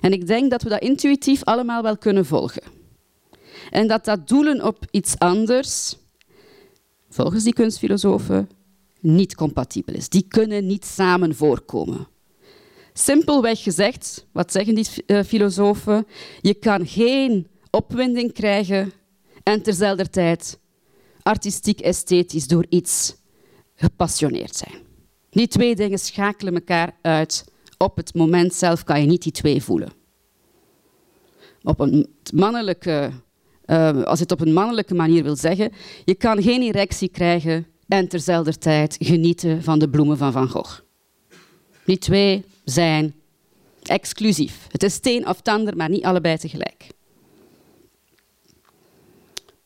En 0.00 0.12
ik 0.12 0.26
denk 0.26 0.50
dat 0.50 0.62
we 0.62 0.68
dat 0.68 0.80
intuïtief 0.80 1.44
allemaal 1.44 1.82
wel 1.82 1.96
kunnen 1.96 2.26
volgen. 2.26 2.62
En 3.70 3.86
dat 3.86 4.04
dat 4.04 4.28
doelen 4.28 4.64
op 4.64 4.86
iets 4.90 5.18
anders, 5.18 5.96
volgens 7.08 7.44
die 7.44 7.52
kunstfilosofen, 7.52 8.48
niet 9.00 9.34
compatibel 9.34 9.94
is. 9.94 10.08
Die 10.08 10.26
kunnen 10.28 10.66
niet 10.66 10.84
samen 10.84 11.34
voorkomen. 11.34 12.06
Simpelweg 12.98 13.62
gezegd, 13.62 14.26
wat 14.32 14.52
zeggen 14.52 14.74
die 14.74 14.86
uh, 15.06 15.22
filosofen? 15.22 16.06
Je 16.40 16.54
kan 16.54 16.86
geen 16.86 17.46
opwinding 17.70 18.32
krijgen 18.32 18.92
en 19.42 19.62
terzelfde 19.62 20.10
tijd 20.10 20.58
artistiek-esthetisch 21.22 22.46
door 22.46 22.66
iets 22.68 23.16
gepassioneerd 23.74 24.56
zijn. 24.56 24.82
Die 25.30 25.48
twee 25.48 25.76
dingen 25.76 25.98
schakelen 25.98 26.54
elkaar 26.54 26.96
uit. 27.02 27.44
Op 27.78 27.96
het 27.96 28.14
moment 28.14 28.54
zelf 28.54 28.84
kan 28.84 29.00
je 29.00 29.06
niet 29.06 29.22
die 29.22 29.32
twee 29.32 29.62
voelen. 29.62 29.92
Op 31.62 31.80
een 31.80 32.14
mannelijke, 32.34 33.10
uh, 33.66 34.02
als 34.02 34.18
je 34.18 34.24
het 34.24 34.32
op 34.32 34.40
een 34.40 34.52
mannelijke 34.52 34.94
manier 34.94 35.22
wil 35.22 35.36
zeggen, 35.36 35.72
je 36.04 36.14
kan 36.14 36.42
geen 36.42 36.62
erectie 36.62 37.08
krijgen 37.08 37.66
en 37.88 38.08
terzelfde 38.08 38.58
tijd 38.58 38.96
genieten 38.98 39.62
van 39.62 39.78
de 39.78 39.90
bloemen 39.90 40.16
van 40.18 40.32
Van 40.32 40.48
Gogh. 40.48 40.83
Die 41.84 41.98
twee 41.98 42.44
zijn 42.64 43.14
exclusief. 43.82 44.66
Het 44.70 44.82
is 44.82 44.94
steen 44.94 45.28
of 45.28 45.40
tander, 45.40 45.76
maar 45.76 45.88
niet 45.88 46.04
allebei 46.04 46.36
tegelijk. 46.36 46.86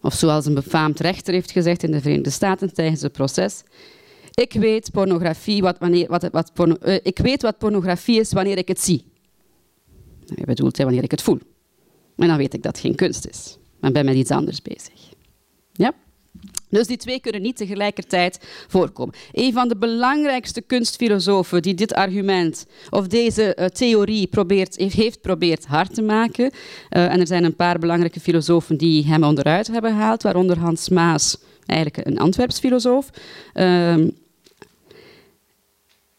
Of 0.00 0.14
zoals 0.14 0.46
een 0.46 0.54
befaamd 0.54 1.00
rechter 1.00 1.35
heeft 1.35 1.50
gezegd 1.50 1.83
in 1.83 1.90
de 1.90 2.00
Verenigde 2.00 2.31
Staten 2.31 2.74
tijdens 2.74 3.02
het 3.02 3.12
proces. 3.12 3.62
Ik 4.35 4.52
weet, 4.52 4.90
pornografie, 4.90 5.62
wat, 5.62 5.78
wanneer, 5.78 6.09
wat, 6.09 6.28
wat 6.31 6.52
uh, 6.85 6.94
ik 7.02 7.18
weet 7.18 7.42
wat 7.42 7.59
pornografie 7.59 8.20
is 8.20 8.33
wanneer 8.33 8.59
ik 8.59 8.68
het 8.68 8.81
zie. 8.81 9.04
Je 10.24 10.44
bedoelt 10.44 10.76
hij 10.76 10.87
wanneer 10.87 11.04
ik 11.04 11.11
het 11.11 11.22
voel. 11.22 11.38
En 12.16 12.28
dan 12.28 12.37
weet 12.37 12.54
ik 12.54 12.62
dat 12.62 12.72
het 12.72 12.81
geen 12.81 12.94
kunst 12.94 13.26
is. 13.26 13.59
Maar 13.81 13.92
ben 13.92 14.04
met 14.04 14.14
iets 14.14 14.31
anders 14.31 14.62
bezig. 14.62 15.12
Ja? 15.72 15.92
Dus 16.68 16.87
die 16.87 16.96
twee 16.96 17.20
kunnen 17.20 17.42
niet 17.42 17.57
tegelijkertijd 17.57 18.38
voorkomen. 18.68 19.14
Een 19.33 19.52
van 19.52 19.68
de 19.68 19.76
belangrijkste 19.76 20.61
kunstfilosofen 20.61 21.62
die 21.62 21.74
dit 21.74 21.94
argument 21.94 22.66
of 22.90 23.07
deze 23.07 23.57
uh, 23.59 23.66
theorie 23.66 24.26
probeert, 24.26 24.76
heeft 24.76 25.20
probeerd 25.20 25.66
hard 25.66 25.94
te 25.94 26.02
maken, 26.02 26.44
uh, 26.44 27.12
en 27.12 27.20
er 27.20 27.26
zijn 27.26 27.44
een 27.44 27.57
paar 27.57 27.78
belangrijke 27.78 28.20
filosofen 28.20 28.76
die 28.76 29.07
hem 29.07 29.24
onderuit 29.24 29.66
hebben 29.66 29.90
gehaald, 29.90 30.22
waaronder 30.22 30.59
Hans 30.59 30.88
Maas, 30.88 31.37
eigenlijk 31.66 32.07
een 32.07 32.18
Antwerps 32.18 32.59
filosoof. 32.59 33.11
Uh, 33.54 33.96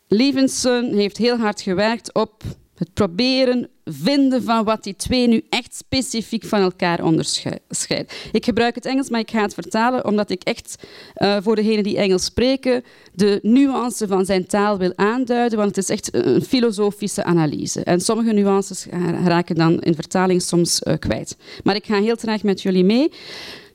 Levinson 0.07 0.93
heeft 0.93 1.17
heel 1.17 1.37
hard 1.37 1.61
gewerkt 1.61 2.13
op 2.13 2.43
het 2.79 2.93
proberen 2.93 3.69
vinden 3.85 4.43
van 4.43 4.63
wat 4.63 4.83
die 4.83 4.95
twee 4.95 5.27
nu 5.27 5.45
echt 5.49 5.75
specifiek 5.75 6.43
van 6.45 6.61
elkaar 6.61 7.03
onderscheidt. 7.03 8.13
Ik 8.31 8.45
gebruik 8.45 8.75
het 8.75 8.85
Engels, 8.85 9.09
maar 9.09 9.19
ik 9.19 9.31
ga 9.31 9.41
het 9.41 9.53
vertalen 9.53 10.05
omdat 10.05 10.29
ik 10.29 10.43
echt 10.43 10.87
uh, 11.15 11.37
voor 11.41 11.55
degenen 11.55 11.83
die 11.83 11.97
Engels 11.97 12.23
spreken 12.23 12.83
de 13.13 13.39
nuance 13.41 14.07
van 14.07 14.25
zijn 14.25 14.45
taal 14.45 14.77
wil 14.77 14.93
aanduiden, 14.95 15.57
want 15.57 15.75
het 15.75 15.83
is 15.83 15.89
echt 15.89 16.15
een 16.15 16.41
filosofische 16.41 17.23
analyse. 17.23 17.83
En 17.83 18.01
sommige 18.01 18.33
nuances 18.33 18.85
raken 19.23 19.55
dan 19.55 19.79
in 19.79 19.95
vertaling 19.95 20.41
soms 20.41 20.81
uh, 20.83 20.93
kwijt. 20.99 21.37
Maar 21.63 21.75
ik 21.75 21.85
ga 21.85 22.01
heel 22.01 22.15
traag 22.15 22.43
met 22.43 22.61
jullie 22.61 22.83
mee. 22.83 23.11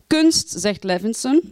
Kunst, 0.07 0.55
zegt 0.57 0.85
Levinson, 0.85 1.43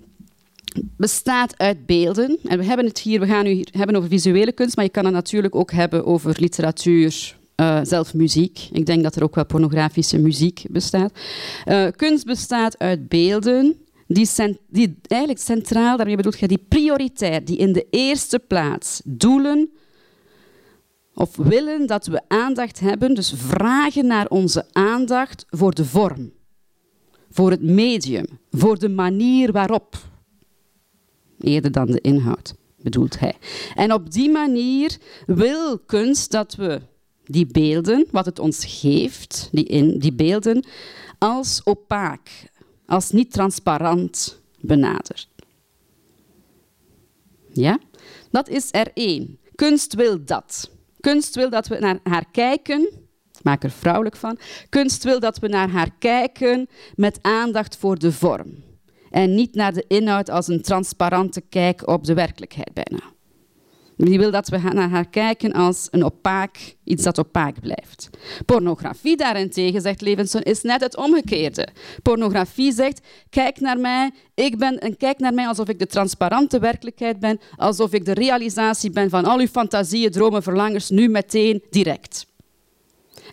bestaat 0.97 1.59
uit 1.59 1.87
beelden. 1.87 2.39
En 2.45 2.59
we 2.59 2.65
hebben 2.65 2.87
het 2.87 2.99
hier, 2.99 3.21
we 3.21 3.27
gaan 3.27 3.45
nu 3.45 3.65
hebben 3.71 3.97
over 3.97 4.09
visuele 4.09 4.53
kunst, 4.53 4.77
maar 4.77 4.85
je 4.85 4.91
kan 4.91 5.05
het 5.05 5.15
natuurlijk 5.15 5.55
ook 5.55 5.71
hebben 5.71 6.07
over 6.07 6.37
literatuur, 6.39 7.41
uh, 7.57 7.81
zelf 7.83 8.15
muziek. 8.15 8.69
Ik 8.73 8.87
denk 8.87 9.03
dat 9.03 9.17
er 9.17 9.23
ook 9.23 9.35
wel 9.35 9.47
pornografische 9.47 10.19
muziek 10.19 10.65
bestaat. 10.71 11.13
Uh, 11.67 11.87
kunst 11.97 12.25
bestaat 12.25 12.79
uit 12.79 13.09
beelden 13.09 13.77
die, 14.07 14.29
die 14.69 14.99
eigenlijk 15.07 15.41
centraal, 15.41 15.97
daarmee 15.97 16.17
bedoel 16.17 16.33
je 16.37 16.49
die 16.49 16.65
prioritair, 16.69 17.45
die 17.45 17.57
in 17.57 17.73
de 17.73 17.87
eerste 17.91 18.39
plaats 18.39 19.01
doelen 19.05 19.71
of 21.15 21.37
willen 21.37 21.87
dat 21.87 22.07
we 22.07 22.21
aandacht 22.29 22.81
hebben, 22.81 23.15
dus 23.15 23.35
vragen 23.37 24.07
naar 24.07 24.29
onze 24.29 24.67
aandacht 24.73 25.47
voor 25.49 25.75
de 25.75 25.85
vorm. 25.85 26.33
voor 27.31 27.51
het 27.51 27.63
medium, 27.63 28.27
voor 28.51 28.79
de 28.79 28.89
manier 28.89 29.53
waarop. 29.53 29.97
Eerder 31.41 31.73
dan 31.73 31.87
de 31.87 32.01
inhoud, 32.01 32.55
bedoelt 32.77 33.19
hij. 33.19 33.35
En 33.75 33.93
op 33.93 34.11
die 34.13 34.31
manier 34.31 34.99
wil 35.27 35.79
kunst 35.79 36.31
dat 36.31 36.55
we 36.55 36.81
die 37.25 37.47
beelden, 37.47 38.07
wat 38.11 38.27
het 38.27 38.39
ons 38.39 38.65
geeft, 38.65 39.49
die, 39.53 39.65
in, 39.65 39.99
die 39.99 40.13
beelden, 40.13 40.65
als 41.19 41.61
opaak, 41.65 42.51
als 42.87 43.11
niet 43.11 43.33
transparant 43.33 44.41
benadert. 44.61 45.29
Ja? 47.53 47.79
Dat 48.31 48.49
is 48.49 48.69
er 48.71 48.91
één. 48.95 49.39
Kunst 49.55 49.95
wil 49.95 50.25
dat. 50.25 50.71
Kunst 51.01 51.35
wil 51.35 51.51
dat 51.51 51.69
we 51.69 51.79
naar 51.79 51.99
haar 52.03 52.25
kijken. 52.33 52.81
Ik 53.39 53.43
maak 53.43 53.65
er 53.65 53.71
vrouwelijk 53.71 54.17
van. 54.17 54.39
Kunst 54.69 55.05
wil 55.05 55.21
dat 55.21 55.39
we 55.39 55.49
naar 55.49 55.71
haar 55.71 55.91
kijken 55.99 56.69
met 56.95 57.19
aandacht 57.23 57.77
voor 57.77 57.99
de 57.99 58.13
vorm. 58.13 58.65
En 59.11 59.35
niet 59.35 59.55
naar 59.55 59.73
de 59.73 59.85
inhoud 59.89 60.31
als 60.31 60.49
een 60.49 60.63
transparante 60.63 61.41
kijk 61.41 61.89
op 61.89 62.05
de 62.05 62.15
werkelijkheid 62.15 62.73
bijna. 62.73 63.12
Die 64.05 64.19
wil 64.19 64.31
dat 64.31 64.49
we 64.49 64.59
naar 64.59 64.89
haar 64.89 65.09
kijken 65.09 65.53
als 65.53 65.89
een 65.91 66.05
opaak, 66.05 66.75
iets 66.85 67.05
dat 67.05 67.19
opaak 67.19 67.61
blijft. 67.61 68.11
Pornografie 68.47 69.17
daarentegen, 69.17 69.81
zegt 69.81 70.01
Levenson, 70.01 70.41
is 70.41 70.63
net 70.63 70.81
het 70.81 70.97
omgekeerde. 70.97 71.69
Pornografie 72.03 72.73
zegt, 72.73 73.01
kijk 73.31 73.61
naar 73.61 73.79
mij, 73.79 74.11
ik 74.35 74.59
ben, 74.59 74.79
en 74.79 74.97
kijk 74.97 75.19
naar 75.19 75.35
mij 75.35 75.47
alsof 75.47 75.69
ik 75.69 75.79
de 75.79 75.87
transparante 75.87 76.59
werkelijkheid 76.59 77.21
ben, 77.21 77.41
alsof 77.57 77.93
ik 77.93 78.05
de 78.05 78.13
realisatie 78.15 78.91
ben 78.91 79.11
van 79.11 79.25
al 79.25 79.39
uw 79.39 79.47
fantasieën, 79.47 80.11
dromen, 80.11 80.43
verlangens, 80.43 80.91
nu 80.91 81.09
meteen, 81.09 81.63
direct. 81.71 82.27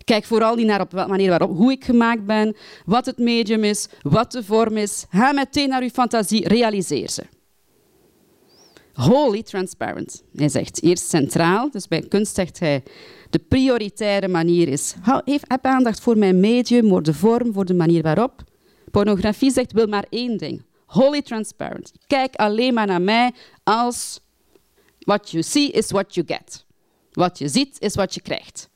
Kijk 0.04 0.26
vooral 0.26 0.56
niet 0.56 0.68
naar 0.68 0.82
op 0.82 0.92
wat 0.92 1.08
manier 1.08 1.30
waarop, 1.30 1.58
hoe 1.58 1.72
ik 1.72 1.84
gemaakt 1.84 2.26
ben, 2.26 2.56
wat 2.86 3.06
het 3.06 3.18
medium 3.18 3.64
is, 3.64 3.88
wat 4.02 4.32
de 4.32 4.44
vorm 4.44 4.78
is. 4.78 5.06
Ga 5.10 5.32
meteen 5.32 5.70
naar 5.70 5.82
uw 5.82 5.90
fantasie, 5.90 6.48
realiseer 6.48 7.10
ze 7.10 7.24
wholly 9.00 9.44
transparent. 9.44 10.24
Hij 10.36 10.50
zegt 10.50 10.84
eerst 10.84 11.10
centraal, 11.10 11.72
dus 11.72 11.88
bij 11.88 12.02
kunst 12.02 12.36
zegt 12.36 12.60
hij 12.60 12.84
de 13.30 13.40
prioritaire 13.40 14.28
manier 14.28 14.68
is 14.68 14.96
heb 15.48 15.66
aandacht 15.66 16.00
voor 16.00 16.18
mijn 16.18 16.40
medium, 16.40 16.90
voor 16.90 17.04
de 17.04 17.14
vorm, 17.14 17.54
voor 17.54 17.66
de 17.66 17.74
manier 17.74 18.02
waarop. 18.02 18.44
Pornografie 18.92 19.52
zegt 19.52 19.72
wil 19.72 19.88
maar 19.88 20.06
één 20.10 20.38
ding, 20.38 20.64
wholly 20.88 21.22
transparent. 21.22 21.92
Kijk 22.08 22.36
alleen 22.36 22.74
maar 22.74 22.88
naar 22.88 23.02
mij 23.02 23.32
als 23.64 24.20
what 25.00 25.32
you 25.32 25.44
see 25.44 25.72
is 25.72 25.92
what 25.92 26.14
you 26.14 26.28
get. 26.28 26.66
Wat 27.12 27.38
je 27.38 27.48
ziet 27.48 27.80
is 27.80 27.96
wat 27.96 28.14
je 28.14 28.22
krijgt. 28.22 28.70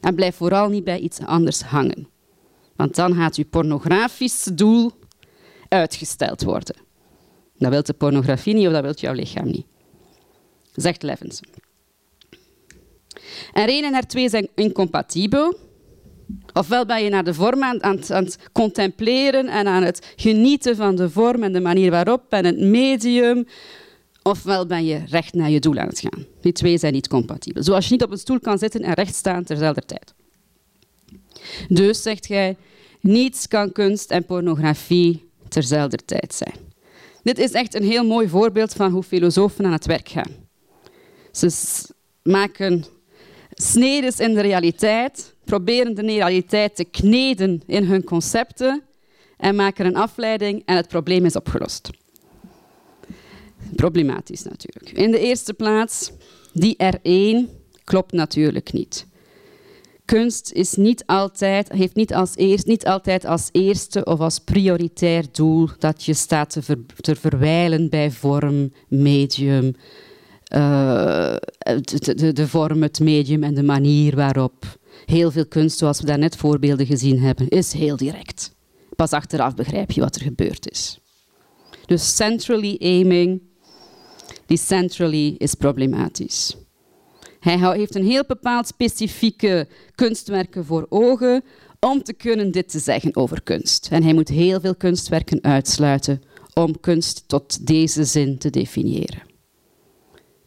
En 0.00 0.14
blijf 0.14 0.36
vooral 0.36 0.68
niet 0.68 0.84
bij 0.84 0.98
iets 0.98 1.18
anders 1.20 1.62
hangen. 1.62 2.08
Want 2.76 2.94
dan 2.94 3.14
gaat 3.14 3.36
je 3.36 3.44
pornografisch 3.44 4.44
doel 4.44 4.92
uitgesteld 5.68 6.42
worden. 6.42 6.87
Dat 7.58 7.70
wil 7.70 7.82
de 7.82 7.92
pornografie 7.92 8.54
niet 8.54 8.66
of 8.66 8.72
dat 8.72 8.82
wil 8.82 8.94
jouw 8.94 9.12
lichaam 9.12 9.46
niet. 9.46 9.66
Zegt 10.74 11.02
Levinson. 11.02 11.48
R1 13.48 13.84
en 13.84 14.04
R2 14.04 14.24
zijn 14.24 14.48
incompatibel. 14.54 15.58
Ofwel 16.52 16.86
ben 16.86 17.04
je 17.04 17.10
naar 17.10 17.24
de 17.24 17.34
vorm 17.34 17.62
aan, 17.62 17.96
het 18.06 18.38
contempleren 18.52 19.48
en 19.48 19.66
aan 19.66 19.82
het 19.82 20.12
genieten 20.16 20.76
van 20.76 20.96
de 20.96 21.10
vorm 21.10 21.42
en 21.42 21.52
de 21.52 21.60
manier 21.60 21.90
waarop 21.90 22.22
en 22.28 22.44
het 22.44 22.60
medium. 22.60 23.46
Ofwel 24.22 24.66
ben 24.66 24.84
je 24.84 25.02
recht 25.06 25.34
naar 25.34 25.50
je 25.50 25.60
doel 25.60 25.78
aan 25.78 25.88
het 25.88 26.00
gaan. 26.00 26.26
Die 26.40 26.52
twee 26.52 26.78
zijn 26.78 26.92
niet 26.92 27.08
compatibel. 27.08 27.62
Zoals 27.62 27.86
je 27.86 27.92
niet 27.92 28.02
op 28.02 28.10
een 28.10 28.18
stoel 28.18 28.40
kan 28.40 28.58
zitten 28.58 28.82
en 28.82 28.92
recht 28.92 29.14
staan 29.14 29.44
terzelfde 29.44 29.82
tijd. 29.86 30.14
Dus, 31.68 32.02
zegt 32.02 32.28
jij, 32.28 32.56
niets 33.00 33.48
kan 33.48 33.72
kunst 33.72 34.10
en 34.10 34.24
pornografie 34.24 35.28
terzelfde 35.48 35.96
tijd 36.04 36.34
zijn. 36.34 36.67
Dit 37.28 37.38
is 37.38 37.52
echt 37.52 37.74
een 37.74 37.82
heel 37.82 38.04
mooi 38.04 38.28
voorbeeld 38.28 38.72
van 38.72 38.92
hoe 38.92 39.02
filosofen 39.02 39.64
aan 39.64 39.72
het 39.72 39.86
werk 39.86 40.08
gaan. 40.08 40.30
Ze 41.32 41.50
maken 42.22 42.84
snedes 43.50 44.20
in 44.20 44.34
de 44.34 44.40
realiteit, 44.40 45.34
proberen 45.44 45.94
de 45.94 46.02
realiteit 46.02 46.76
te 46.76 46.84
kneden 46.84 47.62
in 47.66 47.84
hun 47.84 48.04
concepten 48.04 48.82
en 49.36 49.56
maken 49.56 49.86
een 49.86 49.96
afleiding 49.96 50.62
en 50.64 50.76
het 50.76 50.88
probleem 50.88 51.24
is 51.24 51.36
opgelost. 51.36 51.90
Problematisch 53.74 54.42
natuurlijk. 54.42 54.90
In 54.90 55.10
de 55.10 55.18
eerste 55.18 55.54
plaats, 55.54 56.12
die 56.52 56.76
R1 56.82 57.50
klopt 57.84 58.12
natuurlijk 58.12 58.72
niet 58.72 59.06
kunst 60.08 60.52
is 60.52 60.74
niet 60.74 61.02
altijd, 61.06 61.72
heeft 61.72 61.94
niet, 61.94 62.14
als 62.14 62.36
eerst, 62.36 62.66
niet 62.66 62.86
altijd 62.86 63.24
als 63.24 63.48
eerste 63.52 64.04
of 64.04 64.20
als 64.20 64.38
prioritair 64.38 65.24
doel 65.32 65.68
dat 65.78 66.04
je 66.04 66.14
staat 66.14 66.50
te, 66.50 66.62
ver, 66.62 66.78
verwijlen 66.96 67.90
bij 67.90 68.10
vorm, 68.10 68.72
medium, 68.88 69.74
de, 70.48 72.14
de, 72.14 72.32
de, 72.32 72.48
vorm, 72.48 72.82
het 72.82 73.00
medium 73.00 73.42
en 73.42 73.54
de 73.54 73.62
manier 73.62 74.16
waarop. 74.16 74.78
Heel 75.04 75.30
veel 75.30 75.46
kunst, 75.46 75.78
zoals 75.78 76.00
we 76.00 76.06
daarnet 76.06 76.36
voorbeelden 76.36 76.86
gezien 76.86 77.20
hebben, 77.20 77.48
is 77.48 77.72
heel 77.72 77.96
direct. 77.96 78.54
Pas 78.96 79.10
achteraf 79.10 79.54
begrijp 79.54 79.90
je 79.90 80.00
wat 80.00 80.16
er 80.16 80.22
gebeurd 80.22 80.70
is. 80.70 80.98
Dus 81.86 82.16
centrally 82.16 82.76
aiming, 82.80 83.42
die 84.46 84.58
centrally 84.58 85.34
is 85.38 85.54
problematisch. 85.54 86.56
Hij 87.40 87.76
heeft 87.76 87.94
een 87.94 88.04
heel 88.04 88.24
bepaald 88.26 88.66
specifieke 88.66 89.68
kunstwerken 89.94 90.64
voor 90.64 90.86
ogen 90.88 91.44
om 91.80 92.02
te 92.02 92.12
kunnen 92.12 92.50
dit 92.50 92.68
te 92.68 92.78
zeggen 92.78 93.16
over 93.16 93.42
kunst. 93.42 93.88
En 93.90 94.02
hij 94.02 94.14
moet 94.14 94.28
heel 94.28 94.60
veel 94.60 94.74
kunstwerken 94.74 95.42
uitsluiten 95.42 96.22
om 96.54 96.80
kunst 96.80 97.24
tot 97.26 97.66
deze 97.66 98.04
zin 98.04 98.38
te 98.38 98.50
definiëren. 98.50 99.22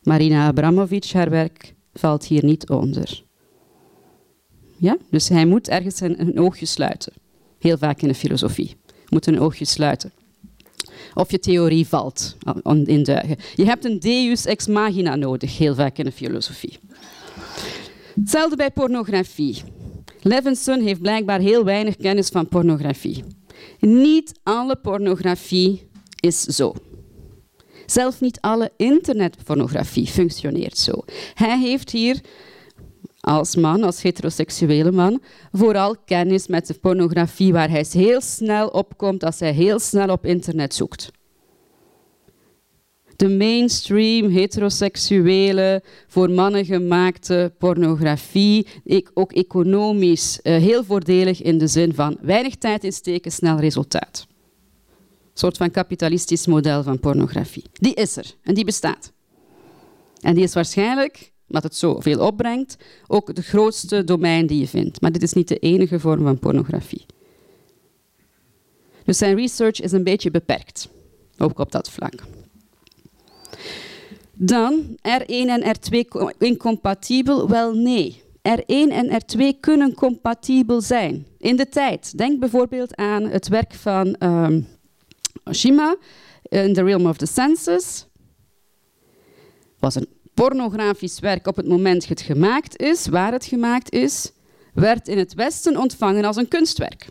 Marina 0.04 0.48
Abramovic, 0.48 1.12
haar 1.12 1.30
werk, 1.30 1.74
valt 1.94 2.26
hier 2.26 2.44
niet 2.44 2.70
onder. 2.70 3.24
Ja? 4.78 4.98
Dus 5.10 5.30
hij 5.30 5.46
moet 5.46 5.70
ergens 5.70 6.00
een, 6.00 6.22
een 6.22 6.40
oogje 6.40 6.66
sluiten. 6.66 7.14
Heel 7.60 7.78
vaak 7.78 8.02
in 8.02 8.08
de 8.08 8.16
filosofie. 8.16 8.76
Moet 9.10 9.28
een 9.28 9.40
oogje 9.40 9.66
sluiten 9.66 10.12
of 11.14 11.32
je 11.32 11.40
theorie 11.40 11.88
valt 11.88 12.36
in 12.86 13.04
duigen. 13.04 13.38
Je 13.56 13.66
hebt 13.66 13.86
een 13.86 14.00
deus 14.00 14.46
ex 14.46 14.68
machina 14.68 15.16
nodig, 15.16 15.58
heel 15.58 15.76
vaak 15.76 15.98
in 15.98 16.06
de 16.06 16.12
filosofie. 16.12 16.78
Hetzelfde 18.16 18.56
bij 18.56 18.72
pornografie. 18.72 19.62
Levinson 20.22 20.82
heeft 20.82 21.02
blijkbaar 21.02 21.40
heel 21.40 21.64
weinig 21.64 21.96
kennis 21.96 22.28
van 22.28 22.48
pornografie. 22.48 23.24
Niet 23.80 24.40
alle 24.44 24.76
pornografie 24.76 25.90
is 26.20 26.42
zo. 26.42 26.74
Zelfs 27.86 28.20
niet 28.20 28.42
alle 28.42 28.72
internetpornografie 28.78 30.08
functioneert 30.08 30.78
zo. 30.78 30.94
Hij 31.34 31.60
heeft 31.60 31.92
hier 31.92 32.22
als 33.22 33.56
man, 33.56 33.84
als 33.84 34.02
heteroseksuele 34.02 34.92
man, 34.92 35.22
vooral 35.52 35.96
kennis 36.06 36.48
met 36.48 36.68
de 36.68 36.74
pornografie 36.74 37.54
waar 37.54 37.70
hij 37.70 37.86
heel 37.92 38.22
snel 38.22 38.68
opkomt 38.68 39.24
als 39.24 39.40
hij 39.40 39.54
heel 39.54 39.80
snel 39.80 40.08
op 40.08 40.26
internet 40.26 40.74
zoekt. 40.74 41.12
De 43.16 43.30
mainstream 43.30 44.30
heteroseksuele, 44.30 45.84
voor 46.08 46.30
mannen 46.30 46.66
gemaakte 46.66 47.54
pornografie, 47.58 48.68
ook 49.14 49.32
economisch 49.32 50.42
eh, 50.42 50.58
heel 50.58 50.84
voordelig 50.84 51.42
in 51.42 51.58
de 51.58 51.68
zin 51.68 51.94
van 51.94 52.18
weinig 52.22 52.56
tijd 52.56 52.84
insteken, 52.84 53.32
snel 53.32 53.60
resultaat. 53.60 54.28
Een 54.30 55.38
soort 55.38 55.58
van 55.58 55.72
kapitalistisch 55.72 56.48
model 56.48 56.84
van 56.84 57.00
pornografie. 57.00 57.64
Die 57.74 57.94
is 57.94 58.18
er 58.18 58.36
en 58.44 58.54
die 58.54 58.66
bestaat. 58.66 59.12
En 60.22 60.34
die 60.34 60.44
is 60.44 60.54
waarschijnlijk 60.54 61.31
omdat 61.52 61.64
het 61.64 61.76
zoveel 61.76 62.20
opbrengt, 62.20 62.78
ook 63.08 63.36
de 63.36 63.42
grootste 63.42 64.04
domein 64.04 64.48
die 64.48 64.60
je 64.60 64.68
vindt. 64.68 65.02
Maar 65.02 65.12
dit 65.12 65.24
is 65.24 65.34
niet 65.34 65.48
de 65.48 65.58
enige 65.58 66.00
vorm 66.00 66.24
van 66.24 66.40
pornografie. 66.40 67.06
Dus 69.04 69.18
zijn 69.18 69.36
research 69.36 69.82
is 69.82 69.92
een 69.92 70.04
beetje 70.04 70.32
beperkt, 70.32 70.90
ook 71.38 71.60
op 71.60 71.72
dat 71.72 71.90
vlak. 71.90 72.14
Dan 74.34 74.84
R1 74.90 75.26
en 75.26 75.64
R2 75.64 76.38
incompatibel? 76.38 77.50
Wel 77.50 77.74
nee. 77.74 78.22
R1 78.50 78.92
en 78.92 79.22
R2 79.22 79.60
kunnen 79.60 79.94
compatibel 79.94 80.82
zijn 80.82 81.28
in 81.38 81.56
de 81.56 81.70
tijd. 81.70 82.18
Denk 82.18 82.40
bijvoorbeeld 82.40 82.96
aan 82.96 83.24
het 83.24 83.48
werk 83.48 83.74
van 83.74 84.16
um, 84.20 84.68
Oshima 85.44 85.96
in 86.42 86.74
The 86.74 86.84
Realm 86.84 87.08
of 87.08 87.18
the 87.18 87.26
Senses. 87.26 88.06
was 89.80 89.96
een 89.96 90.08
pornografisch 90.34 91.20
werk 91.20 91.48
op 91.48 91.56
het 91.56 91.68
moment 91.68 92.08
het 92.08 92.22
gemaakt 92.22 92.78
is, 92.78 93.08
waar 93.08 93.32
het 93.32 93.46
gemaakt 93.46 93.92
is, 93.92 94.32
werd 94.74 95.08
in 95.08 95.18
het 95.18 95.34
Westen 95.34 95.78
ontvangen 95.78 96.26
als 96.26 96.36
een 96.36 96.48
kunstwerk. 96.48 97.08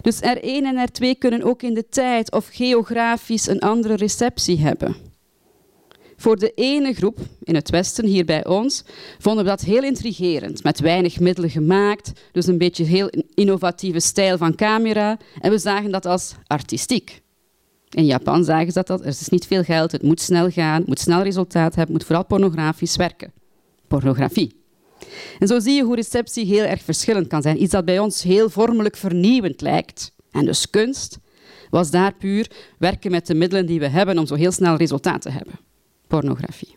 Dus 0.00 0.16
R1 0.16 0.40
en 0.40 0.88
R2 0.88 1.18
kunnen 1.18 1.42
ook 1.42 1.62
in 1.62 1.74
de 1.74 1.88
tijd 1.88 2.32
of 2.32 2.48
geografisch 2.52 3.48
een 3.48 3.60
andere 3.60 3.94
receptie 3.94 4.58
hebben. 4.58 4.96
Voor 6.16 6.36
de 6.36 6.52
ene 6.54 6.92
groep 6.92 7.18
in 7.42 7.54
het 7.54 7.70
Westen, 7.70 8.06
hier 8.06 8.24
bij 8.24 8.46
ons, 8.46 8.84
vonden 9.18 9.44
we 9.44 9.50
dat 9.50 9.60
heel 9.60 9.82
intrigerend. 9.82 10.62
Met 10.62 10.80
weinig 10.80 11.20
middelen 11.20 11.50
gemaakt, 11.50 12.12
dus 12.32 12.46
een 12.46 12.58
beetje 12.58 12.84
heel 12.84 13.10
innovatieve 13.34 14.00
stijl 14.00 14.38
van 14.38 14.54
camera. 14.54 15.18
En 15.40 15.50
we 15.50 15.58
zagen 15.58 15.90
dat 15.90 16.06
als 16.06 16.34
artistiek. 16.46 17.22
In 17.96 18.04
Japan 18.04 18.44
zagen 18.44 18.72
ze 18.72 18.82
dat, 18.82 19.00
er 19.00 19.06
is 19.06 19.28
niet 19.28 19.46
veel 19.46 19.62
geld, 19.62 19.92
het 19.92 20.02
moet 20.02 20.20
snel 20.20 20.50
gaan, 20.50 20.78
het 20.78 20.86
moet 20.86 21.00
snel 21.00 21.22
resultaat 21.22 21.74
hebben, 21.74 21.82
het 21.82 21.90
moet 21.92 22.04
vooral 22.04 22.24
pornografisch 22.24 22.96
werken. 22.96 23.32
Pornografie. 23.88 24.56
En 25.38 25.46
zo 25.46 25.58
zie 25.58 25.74
je 25.74 25.82
hoe 25.82 25.94
receptie 25.94 26.46
heel 26.46 26.64
erg 26.64 26.82
verschillend 26.82 27.26
kan 27.26 27.42
zijn. 27.42 27.62
Iets 27.62 27.72
dat 27.72 27.84
bij 27.84 27.98
ons 27.98 28.22
heel 28.22 28.50
vormelijk 28.50 28.96
vernieuwend 28.96 29.60
lijkt, 29.60 30.12
en 30.30 30.44
dus 30.44 30.70
kunst, 30.70 31.18
was 31.70 31.90
daar 31.90 32.14
puur 32.14 32.50
werken 32.78 33.10
met 33.10 33.26
de 33.26 33.34
middelen 33.34 33.66
die 33.66 33.80
we 33.80 33.88
hebben 33.88 34.18
om 34.18 34.26
zo 34.26 34.34
heel 34.34 34.52
snel 34.52 34.76
resultaat 34.76 35.22
te 35.22 35.30
hebben. 35.30 35.58
Pornografie. 36.06 36.76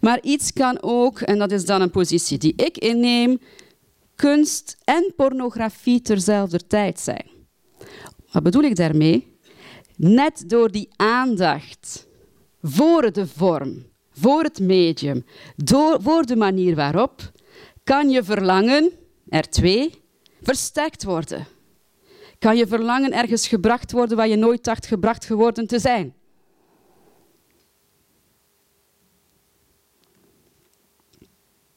Maar 0.00 0.18
iets 0.22 0.52
kan 0.52 0.78
ook, 0.80 1.20
en 1.20 1.38
dat 1.38 1.52
is 1.52 1.64
dan 1.64 1.80
een 1.80 1.90
positie 1.90 2.38
die 2.38 2.52
ik 2.56 2.78
inneem, 2.78 3.38
kunst 4.14 4.76
en 4.84 5.12
pornografie 5.16 6.00
terzelfde 6.00 6.66
tijd 6.66 7.00
zijn. 7.00 7.26
Wat 8.32 8.42
bedoel 8.42 8.62
ik 8.62 8.76
daarmee? 8.76 9.29
Net 10.02 10.44
door 10.46 10.70
die 10.70 10.88
aandacht 10.96 12.06
voor 12.62 13.12
de 13.12 13.26
vorm, 13.26 13.86
voor 14.10 14.42
het 14.42 14.58
medium, 14.58 15.24
door, 15.56 16.02
voor 16.02 16.26
de 16.26 16.36
manier 16.36 16.74
waarop, 16.74 17.32
kan 17.84 18.10
je 18.10 18.22
verlangen, 18.22 18.92
er 19.28 19.50
twee, 19.50 20.02
versterkt 20.42 21.04
worden. 21.04 21.46
Kan 22.38 22.56
je 22.56 22.66
verlangen 22.66 23.12
ergens 23.12 23.48
gebracht 23.48 23.92
worden 23.92 24.16
waar 24.16 24.28
je 24.28 24.36
nooit 24.36 24.64
dacht 24.64 24.86
gebracht 24.86 25.24
geworden 25.24 25.66
te 25.66 25.78
zijn. 25.78 26.14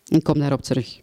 Ik 0.05 0.23
kom 0.23 0.39
daarop 0.39 0.61
terug. 0.61 1.01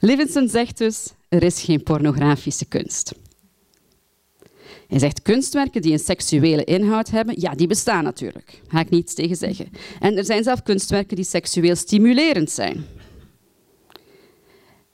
Livingston 0.00 0.48
zegt 0.48 0.78
dus, 0.78 1.12
er 1.28 1.42
is 1.42 1.62
geen 1.62 1.82
pornografische 1.82 2.64
kunst. 2.64 3.12
Hij 4.94 5.02
zegt 5.02 5.22
kunstwerken 5.22 5.82
die 5.82 5.92
een 5.92 5.98
seksuele 5.98 6.64
inhoud 6.64 7.10
hebben, 7.10 7.40
ja, 7.40 7.54
die 7.54 7.66
bestaan 7.66 8.04
natuurlijk. 8.04 8.46
Daar 8.46 8.70
ga 8.70 8.80
ik 8.80 8.90
niets 8.90 9.14
tegen 9.14 9.36
zeggen. 9.36 9.68
En 10.00 10.16
er 10.16 10.24
zijn 10.24 10.42
zelfs 10.42 10.62
kunstwerken 10.62 11.16
die 11.16 11.24
seksueel 11.24 11.76
stimulerend 11.76 12.50
zijn. 12.50 12.84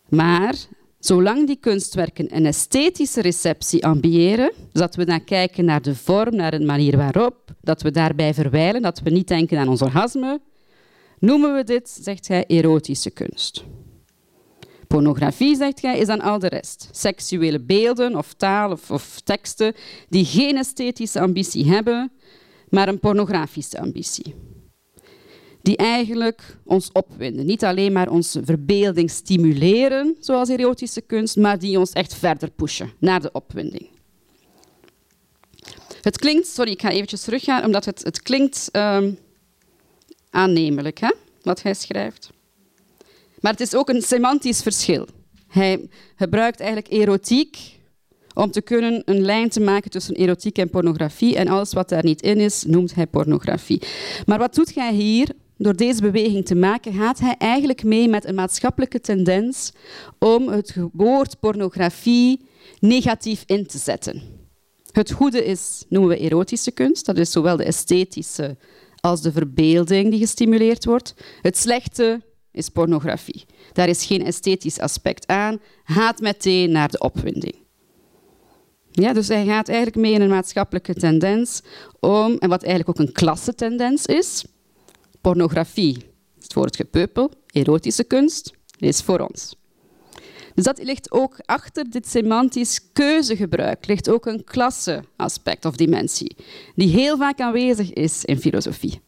Maar 0.08 0.54
zolang 0.98 1.46
die 1.46 1.56
kunstwerken 1.56 2.36
een 2.36 2.46
esthetische 2.46 3.20
receptie 3.20 3.86
ambiëren, 3.86 4.52
dus 4.56 4.80
dat 4.80 4.94
we 4.94 5.04
dan 5.04 5.24
kijken 5.24 5.64
naar 5.64 5.82
de 5.82 5.94
vorm, 5.94 6.36
naar 6.36 6.50
de 6.50 6.64
manier 6.64 6.96
waarop, 6.96 7.54
dat 7.60 7.82
we 7.82 7.90
daarbij 7.90 8.34
verwijlen, 8.34 8.82
dat 8.82 9.00
we 9.00 9.10
niet 9.10 9.28
denken 9.28 9.58
aan 9.58 9.68
ons 9.68 9.82
orgasme, 9.82 10.40
noemen 11.18 11.54
we 11.54 11.64
dit, 11.64 11.98
zegt 12.02 12.28
hij, 12.28 12.44
erotische 12.46 13.10
kunst. 13.10 13.64
Pornografie, 14.90 15.56
zegt 15.56 15.80
jij, 15.80 15.98
is 15.98 16.06
dan 16.06 16.20
al 16.20 16.38
de 16.38 16.48
rest. 16.48 16.88
Seksuele 16.92 17.60
beelden 17.60 18.16
of 18.16 18.32
taal 18.32 18.78
of, 18.88 19.20
teksten 19.24 19.74
die 20.08 20.24
geen 20.24 20.56
esthetische 20.56 21.20
ambitie 21.20 21.70
hebben, 21.70 22.12
maar 22.68 22.88
een 22.88 22.98
pornografische 22.98 23.80
ambitie. 23.80 24.34
Die 25.62 25.76
eigenlijk 25.76 26.56
ons 26.64 26.92
opwinden. 26.92 27.46
Niet 27.46 27.64
alleen 27.64 27.92
maar 27.92 28.10
onze 28.10 28.44
verbeelding 28.44 29.10
stimuleren, 29.10 30.16
zoals 30.20 30.48
erotische 30.48 31.00
kunst, 31.00 31.36
maar 31.36 31.58
die 31.58 31.78
ons 31.78 31.92
echt 31.92 32.14
verder 32.14 32.50
pushen 32.50 32.92
naar 32.98 33.20
de 33.20 33.32
opwinding. 33.32 33.88
Het 36.02 36.18
klinkt, 36.18 36.46
sorry, 36.46 36.70
ik 36.70 36.80
ga 36.80 36.90
eventjes 36.90 37.22
teruggaan, 37.22 37.64
omdat 37.64 37.84
het, 37.84 38.04
het 38.04 38.22
klinkt 38.22 38.68
um, 38.72 39.18
aannemelijk, 40.30 40.98
hè, 40.98 41.10
wat 41.42 41.62
hij 41.62 41.74
schrijft. 41.74 42.30
Maar 43.40 43.52
het 43.52 43.60
is 43.60 43.74
ook 43.74 43.88
een 43.88 44.02
semantisch 44.02 44.62
verschil. 44.62 45.06
Hij 45.48 45.88
gebruikt 46.16 46.60
eigenlijk 46.60 46.92
erotiek 46.92 47.78
om 48.34 48.50
te 48.50 48.62
kunnen 48.62 49.02
een 49.04 49.20
lijn 49.20 49.48
te 49.48 49.60
maken 49.60 49.90
tussen 49.90 50.14
erotiek 50.14 50.58
en 50.58 50.70
pornografie. 50.70 51.36
En 51.36 51.48
alles 51.48 51.72
wat 51.72 51.88
daar 51.88 52.04
niet 52.04 52.22
in 52.22 52.38
is, 52.38 52.64
noemt 52.64 52.94
hij 52.94 53.06
pornografie. 53.06 53.82
Maar 54.26 54.38
wat 54.38 54.54
doet 54.54 54.74
hij 54.74 54.92
hier? 54.92 55.28
Door 55.56 55.76
deze 55.76 56.00
beweging 56.00 56.46
te 56.46 56.54
maken, 56.54 56.92
gaat 56.92 57.18
hij 57.18 57.34
eigenlijk 57.38 57.84
mee 57.84 58.08
met 58.08 58.24
een 58.24 58.34
maatschappelijke 58.34 59.00
tendens 59.00 59.72
om 60.18 60.48
het 60.48 60.76
woord 60.92 61.40
pornografie 61.40 62.48
negatief 62.78 63.42
in 63.46 63.66
te 63.66 63.78
zetten. 63.78 64.22
Het 64.92 65.10
goede 65.10 65.44
is, 65.44 65.84
noemen 65.88 66.10
we 66.10 66.18
erotische 66.18 66.70
kunst. 66.70 67.06
Dat 67.06 67.18
is 67.18 67.30
zowel 67.30 67.56
de 67.56 67.64
esthetische 67.64 68.56
als 69.00 69.22
de 69.22 69.32
verbeelding 69.32 70.10
die 70.10 70.18
gestimuleerd 70.18 70.84
wordt. 70.84 71.14
Het 71.40 71.56
slechte 71.56 72.20
is 72.52 72.68
pornografie. 72.68 73.44
Daar 73.72 73.88
is 73.88 74.04
geen 74.04 74.26
esthetisch 74.26 74.78
aspect 74.78 75.26
aan. 75.26 75.60
Gaat 75.84 76.20
meteen 76.20 76.70
naar 76.70 76.88
de 76.88 76.98
opwinding. 76.98 77.54
Ja, 78.90 79.12
dus 79.12 79.28
hij 79.28 79.44
gaat 79.44 79.68
eigenlijk 79.68 79.96
mee 79.96 80.12
in 80.12 80.20
een 80.20 80.28
maatschappelijke 80.28 80.94
tendens 80.94 81.62
om, 82.00 82.36
en 82.38 82.48
wat 82.48 82.62
eigenlijk 82.62 83.00
ook 83.00 83.06
een 83.06 83.12
klassentendens 83.12 84.06
is, 84.06 84.44
pornografie 85.20 85.96
is 86.40 86.54
het 86.54 86.76
gepeupel, 86.76 87.30
erotische 87.46 88.04
kunst 88.04 88.52
is 88.78 89.00
voor 89.00 89.18
ons. 89.18 89.54
Dus 90.54 90.64
dat 90.64 90.82
ligt 90.82 91.12
ook 91.12 91.36
achter 91.44 91.90
dit 91.90 92.08
semantisch 92.08 92.92
keuzegebruik, 92.92 93.86
ligt 93.86 94.10
ook 94.10 94.26
een 94.26 94.44
klasseaspect 94.44 95.64
of 95.64 95.76
dimensie, 95.76 96.36
die 96.74 96.88
heel 96.88 97.16
vaak 97.16 97.40
aanwezig 97.40 97.92
is 97.92 98.24
in 98.24 98.38
filosofie. 98.38 99.00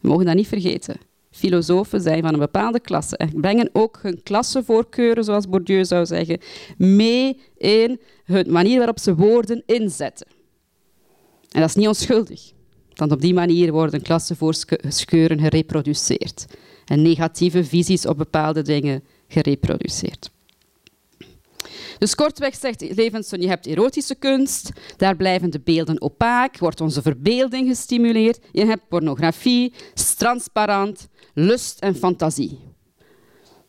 We 0.00 0.08
mogen 0.08 0.26
dat 0.26 0.34
niet 0.34 0.48
vergeten 0.48 0.96
filosofen 1.32 2.00
zijn 2.00 2.22
van 2.22 2.32
een 2.32 2.38
bepaalde 2.38 2.80
klasse 2.80 3.16
en 3.16 3.40
brengen 3.40 3.70
ook 3.72 3.98
hun 4.02 4.22
klassevoorkeuren, 4.22 5.24
zoals 5.24 5.48
Bourdieu 5.48 5.84
zou 5.84 6.06
zeggen, 6.06 6.38
mee 6.76 7.40
in 7.56 8.00
de 8.26 8.44
manier 8.48 8.76
waarop 8.76 8.98
ze 8.98 9.14
woorden 9.14 9.62
inzetten. 9.66 10.26
En 11.50 11.60
dat 11.60 11.68
is 11.68 11.74
niet 11.74 11.86
onschuldig, 11.86 12.52
want 12.94 13.12
op 13.12 13.20
die 13.20 13.34
manier 13.34 13.72
worden 13.72 14.02
klassevoorkeuren 14.02 15.40
gereproduceerd 15.40 16.46
en 16.84 17.02
negatieve 17.02 17.64
visies 17.64 18.06
op 18.06 18.16
bepaalde 18.16 18.62
dingen 18.62 19.04
gereproduceerd. 19.28 20.30
Dus 22.02 22.14
kortweg 22.14 22.54
zegt 22.54 22.80
Levenson, 22.96 23.40
je 23.40 23.48
hebt 23.48 23.66
erotische 23.66 24.14
kunst, 24.14 24.70
daar 24.96 25.16
blijven 25.16 25.50
de 25.50 25.60
beelden 25.60 26.00
opaak, 26.00 26.58
wordt 26.58 26.80
onze 26.80 27.02
verbeelding 27.02 27.68
gestimuleerd. 27.68 28.38
Je 28.52 28.64
hebt 28.64 28.88
pornografie, 28.88 29.72
transparant, 30.16 31.08
lust 31.34 31.80
en 31.80 31.94
fantasie. 31.94 32.58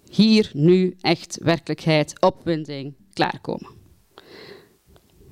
Hier, 0.10 0.50
nu, 0.54 0.96
echt 1.02 1.38
werkelijkheid, 1.42 2.22
opwinding, 2.22 2.96
klaarkomen. 3.14 3.70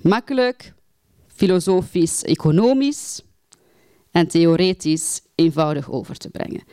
Makkelijk, 0.01 0.73
filosofisch, 1.27 2.23
economisch 2.23 3.21
en 4.11 4.27
theoretisch 4.27 5.21
eenvoudig 5.35 5.91
over 5.91 6.17
te 6.17 6.29
brengen. 6.29 6.63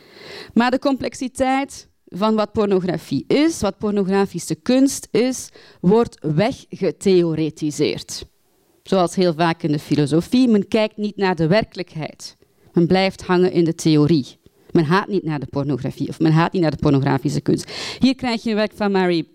Maar 0.53 0.71
de 0.71 0.79
complexiteit 0.79 1.88
van 2.09 2.35
wat 2.35 2.51
pornografie 2.51 3.23
is, 3.27 3.61
wat 3.61 3.77
pornografische 3.77 4.55
kunst 4.55 5.07
is, 5.11 5.49
wordt 5.81 6.17
weggetheoretiseerd. 6.21 8.25
Zoals 8.83 9.15
heel 9.15 9.33
vaak 9.33 9.63
in 9.63 9.71
de 9.71 9.79
filosofie, 9.79 10.47
men 10.47 10.67
kijkt 10.67 10.97
niet 10.97 11.17
naar 11.17 11.35
de 11.35 11.47
werkelijkheid. 11.47 12.37
Men 12.73 12.87
blijft 12.87 13.21
hangen 13.21 13.51
in 13.51 13.63
de 13.63 13.75
theorie. 13.75 14.37
Men 14.71 14.85
gaat 14.85 15.07
niet 15.07 15.23
naar 15.23 15.39
de 15.39 15.47
pornografie 15.49 16.09
of 16.09 16.19
men 16.19 16.33
gaat 16.33 16.51
niet 16.51 16.61
naar 16.61 16.71
de 16.71 16.77
pornografische 16.77 17.41
kunst. 17.41 17.71
Hier 17.99 18.15
krijg 18.15 18.43
je 18.43 18.49
een 18.49 18.55
werk 18.55 18.71
van 18.75 18.91
Mary 18.91 19.27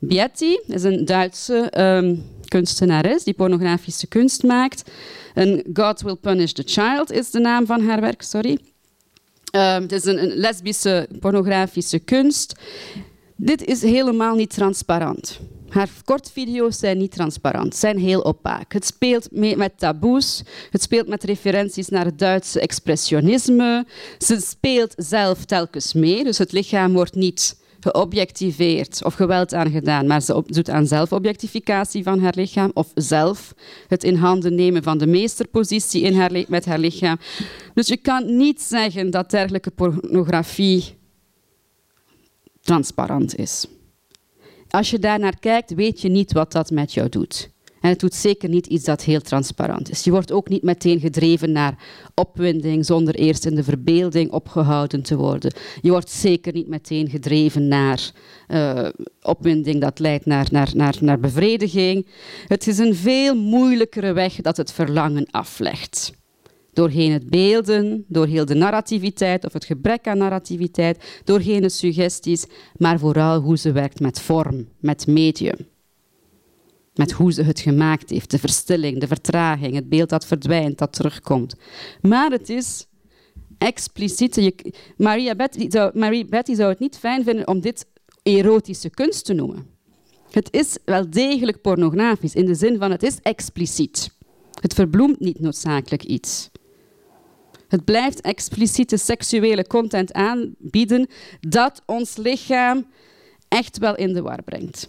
Bietti, 0.00 0.60
is 0.66 0.82
een 0.82 1.04
Duitse 1.04 1.80
um, 1.80 2.22
kunstenares 2.48 3.24
die 3.24 3.34
pornografische 3.34 4.06
kunst 4.06 4.42
maakt. 4.42 4.90
En 5.34 5.64
God 5.72 6.00
Will 6.00 6.16
Punish 6.16 6.52
the 6.52 6.62
Child 6.66 7.12
is 7.12 7.30
de 7.30 7.40
naam 7.40 7.66
van 7.66 7.80
haar 7.80 8.00
werk, 8.00 8.22
sorry. 8.22 8.58
Um, 9.52 9.82
het 9.82 9.92
is 9.92 10.04
een, 10.04 10.34
lesbische 10.34 11.08
pornografische 11.20 11.98
kunst. 11.98 12.54
Dit 13.36 13.64
is 13.64 13.82
helemaal 13.82 14.34
niet 14.34 14.54
transparant. 14.54 15.40
Haar 15.68 15.88
kortvideo's 16.04 16.78
zijn 16.78 16.98
niet 16.98 17.12
transparant, 17.12 17.76
zijn 17.76 17.98
heel 17.98 18.24
opaak. 18.24 18.72
Het 18.72 18.86
speelt 18.86 19.28
met 19.32 19.78
taboes, 19.78 20.42
het 20.70 20.82
speelt 20.82 21.08
met 21.08 21.24
referenties 21.24 21.88
naar 21.88 22.04
het 22.04 22.18
Duitse 22.18 22.60
expressionisme. 22.60 23.86
Ze 24.18 24.40
speelt 24.40 24.92
zelf 24.96 25.44
telkens 25.44 25.92
mee, 25.92 26.24
dus 26.24 26.38
het 26.38 26.52
lichaam 26.52 26.92
wordt 26.92 27.14
niet 27.14 27.59
geobjectiveerd 27.80 29.04
of 29.04 29.14
geweld 29.14 29.54
aangedaan, 29.54 30.06
maar 30.06 30.22
ze 30.22 30.42
doet 30.46 30.70
aan 30.70 30.86
zelfobjectificatie 30.86 32.02
van 32.02 32.20
haar 32.20 32.34
lichaam 32.36 32.70
of 32.74 32.90
zelf 32.94 33.54
het 33.88 34.04
in 34.04 34.14
handen 34.14 34.54
nemen 34.54 34.82
van 34.82 34.98
de 34.98 35.06
meesterpositie 35.06 36.02
in 36.02 36.14
haar 36.14 36.44
met 36.48 36.64
haar 36.64 36.78
lichaam. 36.78 37.18
Dus 37.74 37.88
je 37.88 37.96
kan 37.96 38.36
niet 38.36 38.60
zeggen 38.60 39.10
dat 39.10 39.30
dergelijke 39.30 39.70
pornografie 39.70 40.98
transparant 42.60 43.36
is. 43.36 43.66
Als 44.68 44.90
je 44.90 44.98
daar 44.98 45.18
naar 45.18 45.38
kijkt, 45.38 45.74
weet 45.74 46.00
je 46.00 46.08
niet 46.08 46.32
wat 46.32 46.52
dat 46.52 46.70
met 46.70 46.92
jou 46.92 47.08
doet. 47.08 47.50
En 47.80 47.88
het 47.88 48.00
doet 48.00 48.14
zeker 48.14 48.48
niet 48.48 48.66
iets 48.66 48.84
dat 48.84 49.02
heel 49.02 49.20
transparant 49.20 49.90
is. 49.90 50.04
Je 50.04 50.10
wordt 50.10 50.32
ook 50.32 50.48
niet 50.48 50.62
meteen 50.62 51.00
gedreven 51.00 51.52
naar 51.52 51.78
opwinding 52.14 52.86
zonder 52.86 53.14
eerst 53.14 53.46
in 53.46 53.54
de 53.54 53.64
verbeelding 53.64 54.30
opgehouden 54.30 55.02
te 55.02 55.16
worden. 55.16 55.52
Je 55.80 55.90
wordt 55.90 56.10
zeker 56.10 56.52
niet 56.52 56.68
meteen 56.68 57.08
gedreven 57.08 57.68
naar 57.68 58.10
uh, 58.48 58.88
opwinding 59.22 59.80
dat 59.80 59.98
leidt 59.98 60.26
naar, 60.26 60.48
naar, 60.50 60.70
naar, 60.74 60.96
naar 61.00 61.20
bevrediging. 61.20 62.06
Het 62.46 62.66
is 62.66 62.78
een 62.78 62.94
veel 62.94 63.36
moeilijkere 63.36 64.12
weg 64.12 64.34
dat 64.34 64.56
het 64.56 64.72
verlangen 64.72 65.26
aflegt. 65.30 66.12
Doorheen 66.72 67.12
het 67.12 67.30
beelden, 67.30 68.04
door 68.08 68.26
heel 68.26 68.44
de 68.44 68.54
narrativiteit 68.54 69.44
of 69.44 69.52
het 69.52 69.64
gebrek 69.64 70.06
aan 70.06 70.18
narrativiteit, 70.18 71.20
doorheen 71.24 71.60
de 71.60 71.68
suggesties, 71.68 72.46
maar 72.76 72.98
vooral 72.98 73.40
hoe 73.40 73.58
ze 73.58 73.72
werkt 73.72 74.00
met 74.00 74.20
vorm, 74.20 74.68
met 74.78 75.06
medium 75.06 75.68
met 77.00 77.12
hoe 77.12 77.32
ze 77.32 77.42
het 77.42 77.60
gemaakt 77.60 78.10
heeft. 78.10 78.30
De 78.30 78.38
verstilling, 78.38 79.00
de 79.00 79.06
vertraging, 79.06 79.74
het 79.74 79.88
beeld 79.88 80.08
dat 80.08 80.26
verdwijnt, 80.26 80.78
dat 80.78 80.92
terugkomt. 80.92 81.54
Maar 82.00 82.30
het 82.30 82.48
is 82.48 82.86
expliciet. 83.58 84.62
Maria 84.96 85.34
Marie 85.94 86.24
Betty 86.24 86.54
zou 86.54 86.68
het 86.68 86.78
niet 86.78 86.98
fijn 86.98 87.24
vinden 87.24 87.48
om 87.48 87.60
dit 87.60 87.86
erotische 88.22 88.90
kunst 88.90 89.24
te 89.24 89.32
noemen. 89.32 89.66
Het 90.30 90.48
is 90.52 90.78
wel 90.84 91.10
degelijk 91.10 91.60
pornografisch, 91.60 92.34
in 92.34 92.46
de 92.46 92.54
zin 92.54 92.78
van 92.78 92.90
het 92.90 93.02
is 93.02 93.18
expliciet. 93.22 94.10
Het 94.60 94.74
verbloemt 94.74 95.20
niet 95.20 95.40
noodzakelijk 95.40 96.04
iets. 96.04 96.50
Het 97.68 97.84
blijft 97.84 98.20
expliciete 98.20 98.96
seksuele 98.96 99.66
content 99.66 100.12
aanbieden 100.12 101.08
dat 101.40 101.82
ons 101.86 102.16
lichaam 102.16 102.86
echt 103.48 103.78
wel 103.78 103.96
in 103.96 104.12
de 104.12 104.22
war 104.22 104.42
brengt. 104.42 104.88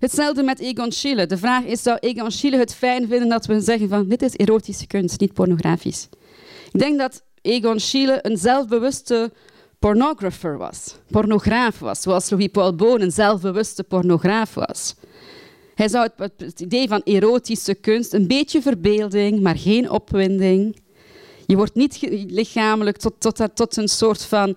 Hetzelfde 0.00 0.42
met 0.42 0.58
Egon 0.58 0.92
Schiele. 0.92 1.26
De 1.26 1.36
vraag 1.36 1.64
is, 1.64 1.82
zou 1.82 1.98
Egon 2.00 2.30
Schiele 2.30 2.56
het 2.56 2.74
fijn 2.74 3.08
vinden 3.08 3.28
dat 3.28 3.46
we 3.46 3.60
zeggen 3.60 3.88
van 3.88 4.08
dit 4.08 4.22
is 4.22 4.36
erotische 4.36 4.86
kunst, 4.86 5.20
niet 5.20 5.32
pornografisch? 5.32 6.08
Ik 6.72 6.80
denk 6.80 6.98
dat 6.98 7.22
Egon 7.42 7.80
Schiele 7.80 8.18
een 8.22 8.36
zelfbewuste 8.36 9.32
pornographer 9.78 10.58
was, 10.58 10.94
pornograaf 11.10 11.78
was, 11.78 12.00
zoals 12.00 12.30
Louis-Paul 12.30 12.74
Boon 12.74 13.00
een 13.00 13.10
zelfbewuste 13.10 13.84
pornograaf 13.84 14.54
was. 14.54 14.94
Hij 15.74 15.88
zou 15.88 16.08
het, 16.16 16.32
het, 16.36 16.60
idee 16.60 16.88
van 16.88 17.00
erotische 17.04 17.74
kunst, 17.74 18.12
een 18.12 18.26
beetje 18.26 18.62
verbeelding, 18.62 19.40
maar 19.40 19.56
geen 19.56 19.90
opwinding. 19.90 20.76
Je 21.46 21.56
wordt 21.56 21.74
niet 21.74 21.98
lichamelijk 22.28 22.96
tot, 22.96 23.14
tot, 23.18 23.48
tot 23.54 23.76
een 23.76 23.88
soort 23.88 24.24
van 24.24 24.56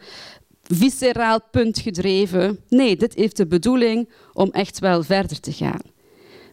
visceraal 0.64 1.39
punt 1.51 1.80
gedreven. 1.80 2.59
Nee, 2.70 2.95
dit 2.95 3.14
heeft 3.14 3.38
de 3.38 3.47
bedoeling 3.47 4.09
om 4.34 4.49
echt 4.51 4.80
wel 4.80 5.03
verder 5.03 5.39
te 5.39 5.51
gaan. 5.51 5.82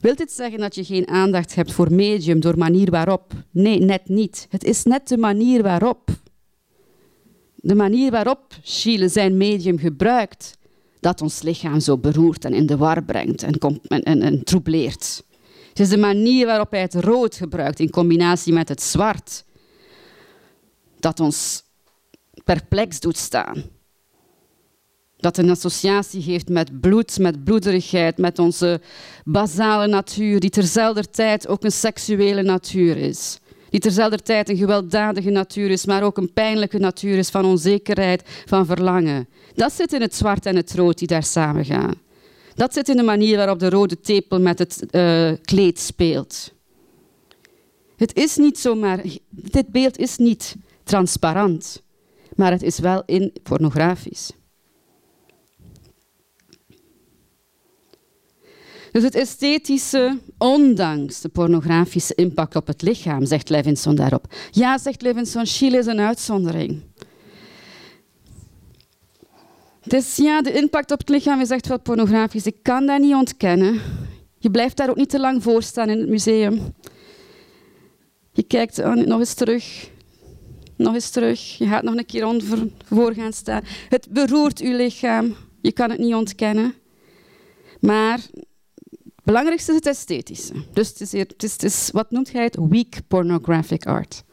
Wilt 0.00 0.18
dit 0.18 0.32
zeggen 0.32 0.58
dat 0.58 0.74
je 0.74 0.84
geen 0.84 1.08
aandacht 1.08 1.54
hebt 1.54 1.72
voor 1.72 1.92
medium 1.92 2.40
door 2.40 2.58
manier 2.58 2.90
waarop? 2.90 3.32
Nee, 3.50 3.80
net 3.80 4.08
niet. 4.08 4.46
Het 4.48 4.64
is 4.64 4.82
net 4.82 5.08
de 5.08 5.18
manier 5.18 5.62
waarop. 5.62 6.08
De 7.54 7.74
manier 7.74 8.10
waarop 8.10 8.54
Chile 8.62 9.08
zijn 9.08 9.36
medium 9.36 9.78
gebruikt, 9.78 10.58
dat 11.00 11.20
ons 11.22 11.42
lichaam 11.42 11.80
zo 11.80 11.98
beroert 11.98 12.44
en 12.44 12.54
in 12.54 12.66
de 12.66 12.76
war 12.76 13.04
brengt 13.04 13.42
en, 13.42 13.58
en, 13.88 14.02
en, 14.02 14.22
en 14.22 14.44
troubleert. 14.44 15.24
Het 15.68 15.80
is 15.80 15.88
de 15.88 15.98
manier 15.98 16.46
waarop 16.46 16.70
hij 16.70 16.80
het 16.80 16.94
rood 16.94 17.34
gebruikt 17.34 17.80
in 17.80 17.90
combinatie 17.90 18.52
met 18.52 18.68
het 18.68 18.82
zwart, 18.82 19.44
dat 21.00 21.20
ons 21.20 21.62
perplex 22.44 23.00
doet 23.00 23.16
staan 23.16 23.64
dat 25.20 25.38
een 25.38 25.50
associatie 25.50 26.22
heeft 26.22 26.48
met 26.48 26.80
bloed, 26.80 27.18
met 27.18 27.44
bloederigheid, 27.44 28.18
met 28.18 28.38
onze 28.38 28.80
basale 29.24 29.86
natuur, 29.86 30.40
die 30.40 30.50
terzelfde 30.50 31.10
tijd 31.10 31.48
ook 31.48 31.64
een 31.64 31.72
seksuele 31.72 32.42
natuur 32.42 32.96
is. 32.96 33.38
Die 33.70 33.80
terzelfde 33.80 34.18
tijd 34.18 34.48
een 34.48 34.56
gewelddadige 34.56 35.30
natuur 35.30 35.70
is, 35.70 35.84
maar 35.84 36.02
ook 36.02 36.16
een 36.16 36.32
pijnlijke 36.32 36.78
natuur 36.78 37.18
is 37.18 37.28
van 37.28 37.44
onzekerheid, 37.44 38.22
van 38.46 38.66
verlangen. 38.66 39.28
Dat 39.54 39.72
zit 39.72 39.92
in 39.92 40.00
het 40.00 40.14
zwart 40.14 40.46
en 40.46 40.56
het 40.56 40.74
rood 40.74 40.98
die 40.98 41.08
daar 41.08 41.22
samen 41.22 41.64
gaan. 41.64 41.94
Dat 42.54 42.74
zit 42.74 42.88
in 42.88 42.96
de 42.96 43.02
manier 43.02 43.36
waarop 43.36 43.58
de 43.58 43.70
rode 43.70 44.00
tepel 44.00 44.40
met 44.40 44.58
het 44.58 44.84
uh, 44.90 45.32
kleed 45.42 45.78
speelt. 45.78 46.52
Het 47.96 48.16
is 48.16 48.36
niet 48.36 48.58
zomaar, 48.58 49.02
dit 49.30 49.68
beeld 49.68 49.98
is 49.98 50.16
niet 50.16 50.56
transparant, 50.84 51.82
maar 52.36 52.50
het 52.50 52.62
is 52.62 52.78
wel 52.78 53.02
in 53.06 53.32
pornografisch. 53.42 54.30
Dus 58.92 59.02
het 59.02 59.14
esthetische, 59.14 60.18
ondanks 60.38 61.20
de 61.20 61.28
pornografische 61.28 62.14
impact 62.14 62.56
op 62.56 62.66
het 62.66 62.82
lichaam, 62.82 63.26
zegt 63.26 63.48
Levinson 63.48 63.94
daarop. 63.94 64.34
Ja, 64.50 64.78
zegt 64.78 65.02
Levinson, 65.02 65.46
Chile 65.46 65.78
is 65.78 65.86
een 65.86 66.00
uitzondering. 66.00 66.82
Dus 69.84 70.16
ja, 70.16 70.42
de 70.42 70.52
impact 70.52 70.90
op 70.90 70.98
het 70.98 71.08
lichaam 71.08 71.40
is 71.40 71.50
echt 71.50 71.68
wel 71.68 71.80
pornografisch. 71.80 72.46
Ik 72.46 72.56
kan 72.62 72.86
dat 72.86 73.00
niet 73.00 73.14
ontkennen. 73.14 73.80
Je 74.38 74.50
blijft 74.50 74.76
daar 74.76 74.90
ook 74.90 74.96
niet 74.96 75.08
te 75.08 75.20
lang 75.20 75.42
voor 75.42 75.62
staan 75.62 75.88
in 75.88 75.98
het 75.98 76.08
museum. 76.08 76.74
Je 78.32 78.42
kijkt 78.42 78.76
nog 79.06 79.18
eens 79.18 79.34
terug. 79.34 79.90
Nog 80.76 80.94
eens 80.94 81.10
terug. 81.10 81.58
Je 81.58 81.66
gaat 81.66 81.82
nog 81.82 81.96
een 81.96 82.06
keer 82.06 82.40
voor 82.84 83.14
gaan 83.14 83.32
staan. 83.32 83.62
Het 83.88 84.08
beroert 84.10 84.58
je 84.58 84.74
lichaam. 84.74 85.34
Je 85.60 85.72
kan 85.72 85.90
het 85.90 85.98
niet 85.98 86.14
ontkennen. 86.14 86.74
Maar 87.80 88.20
belangrijkste 89.30 89.70
is 89.70 89.76
het 89.76 89.86
esthetische. 89.86 90.52
Dus 90.72 90.88
het 90.88 91.00
is, 91.00 91.12
het 91.12 91.42
is, 91.42 91.52
het 91.52 91.90
wat 91.92 92.10
noemt 92.10 92.32
hij 92.32 92.42
het? 92.42 92.56
Weak 92.68 93.00
pornographic 93.08 93.86
art. 93.86 94.24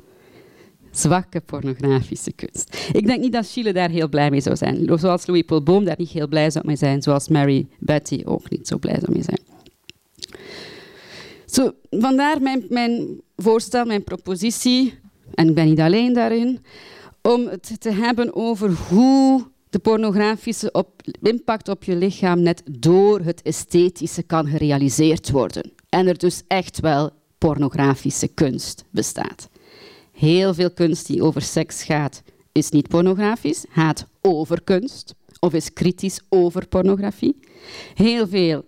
Zwakke 0.92 1.42
pornografische 1.42 2.32
kunst. 2.32 2.90
Ik 2.92 3.06
denk 3.08 3.20
niet 3.20 3.32
dat 3.32 3.50
Chile 3.50 3.74
daar 3.74 3.90
heel 3.90 4.10
blij 4.10 4.30
mee 4.30 4.42
zou 4.42 4.56
zijn. 4.56 5.00
Zoals 5.00 5.26
Louis 5.26 5.44
Paul 5.44 5.64
Boom 5.64 5.86
daar 5.86 5.96
niet 5.98 6.10
heel 6.10 6.28
blij 6.28 6.50
zou 6.50 6.66
mee 6.68 6.76
zijn. 6.76 7.02
Zoals 7.02 7.28
Mary 7.28 7.68
Betty 7.80 8.22
ook 8.26 8.50
niet 8.50 8.68
zo 8.68 8.78
blij 8.78 9.00
zou 9.00 9.12
mee 9.12 9.24
zijn. 9.24 9.40
Zo, 11.46 11.72
vandaar 11.90 12.42
mijn, 12.42 12.66
mijn 12.70 13.22
voorstel, 13.36 13.86
mijn 13.86 14.04
propositie, 14.04 15.00
en 15.34 15.48
ik 15.48 15.56
ben 15.56 15.66
niet 15.66 15.80
alleen 15.80 16.14
daarin, 16.14 16.64
om 17.22 17.48
het 17.48 17.82
te 17.82 17.92
hebben 17.92 18.36
over 18.36 18.72
hoe 18.90 19.48
de 19.70 19.80
pornografische 19.80 20.72
op, 20.72 21.02
impact 21.22 21.70
op 21.70 21.84
je 21.84 21.96
lichaam 21.96 22.42
net 22.42 22.64
door 22.72 23.20
het 23.20 23.42
esthetische 23.42 24.24
kan 24.24 24.48
gerealiseerd 24.48 25.32
worden. 25.32 25.72
En 25.90 26.08
er 26.08 26.18
dus 26.18 26.44
echt 26.48 26.80
wel 26.80 27.10
pornografische 27.38 28.28
kunst 28.28 28.86
bestaat. 28.90 29.50
Heel 30.12 30.54
veel 30.54 30.72
kunst 30.72 31.08
die 31.08 31.24
over 31.24 31.42
seks 31.42 31.84
gaat, 31.84 32.24
is 32.52 32.70
niet 32.70 32.88
pornografisch, 32.88 33.66
gaat 33.70 34.08
over 34.22 34.62
kunst 34.64 35.16
of 35.40 35.54
is 35.54 35.74
kritisch 35.74 36.22
over 36.30 36.68
pornografie. 36.68 37.40
Heel 37.94 38.28
veel 38.28 38.66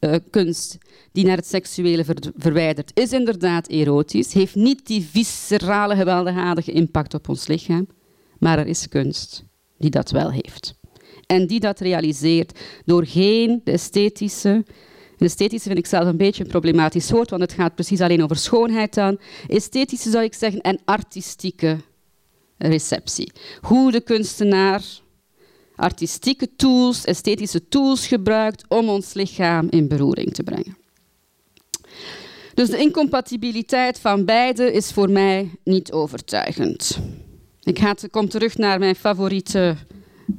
uh, 0.00 0.14
kunst 0.30 0.78
die 1.12 1.24
naar 1.24 1.36
het 1.36 1.46
seksuele 1.46 2.04
ver 2.04 2.16
verwijdert, 2.36 2.90
is 2.94 3.12
inderdaad 3.12 3.68
erotisch, 3.68 4.32
heeft 4.32 4.54
niet 4.54 4.86
die 4.86 5.02
viscerale, 5.02 5.96
gewelddadige 5.96 6.72
impact 6.72 7.14
op 7.14 7.28
ons 7.28 7.46
lichaam, 7.46 7.86
maar 8.38 8.58
er 8.58 8.66
is 8.66 8.88
kunst 8.88 9.44
die 9.78 9.90
dat 9.90 10.10
wel 10.10 10.30
heeft. 10.30 10.74
En 11.26 11.46
die 11.46 11.60
dat 11.60 11.80
realiseert 11.80 12.58
doorheen 12.84 13.60
de 13.64 13.70
esthetische. 13.70 14.64
Esthetische 15.18 15.66
vind 15.68 15.78
ik 15.78 15.86
zelf 15.86 16.06
een 16.06 16.16
beetje 16.16 16.42
een 16.42 16.50
problematisch 16.50 17.10
woord, 17.10 17.30
want 17.30 17.42
het 17.42 17.52
gaat 17.52 17.74
precies 17.74 18.00
alleen 18.00 18.22
over 18.22 18.36
schoonheid 18.36 18.94
dan. 18.94 19.18
Esthetische 19.48 20.10
zou 20.10 20.24
ik 20.24 20.34
zeggen 20.34 20.60
en 20.60 20.78
artistieke 20.84 21.76
receptie. 22.58 23.32
Hoe 23.60 23.92
de 23.92 24.00
kunstenaar 24.00 24.82
artistieke 25.76 26.48
tools, 26.56 27.04
esthetische 27.04 27.68
tools 27.68 28.06
gebruikt 28.06 28.64
om 28.68 28.88
ons 28.88 29.14
lichaam 29.14 29.66
in 29.70 29.88
beroering 29.88 30.34
te 30.34 30.42
brengen. 30.42 30.76
Dus 32.54 32.70
de 32.70 32.78
incompatibiliteit 32.78 34.00
van 34.00 34.24
beide 34.24 34.72
is 34.72 34.92
voor 34.92 35.10
mij 35.10 35.50
niet 35.64 35.92
overtuigend. 35.92 36.98
Ik 37.66 37.78
ga, 37.78 37.94
kom 38.10 38.28
terug 38.28 38.56
naar 38.56 38.78
mijn 38.78 38.94
favoriete 38.94 39.76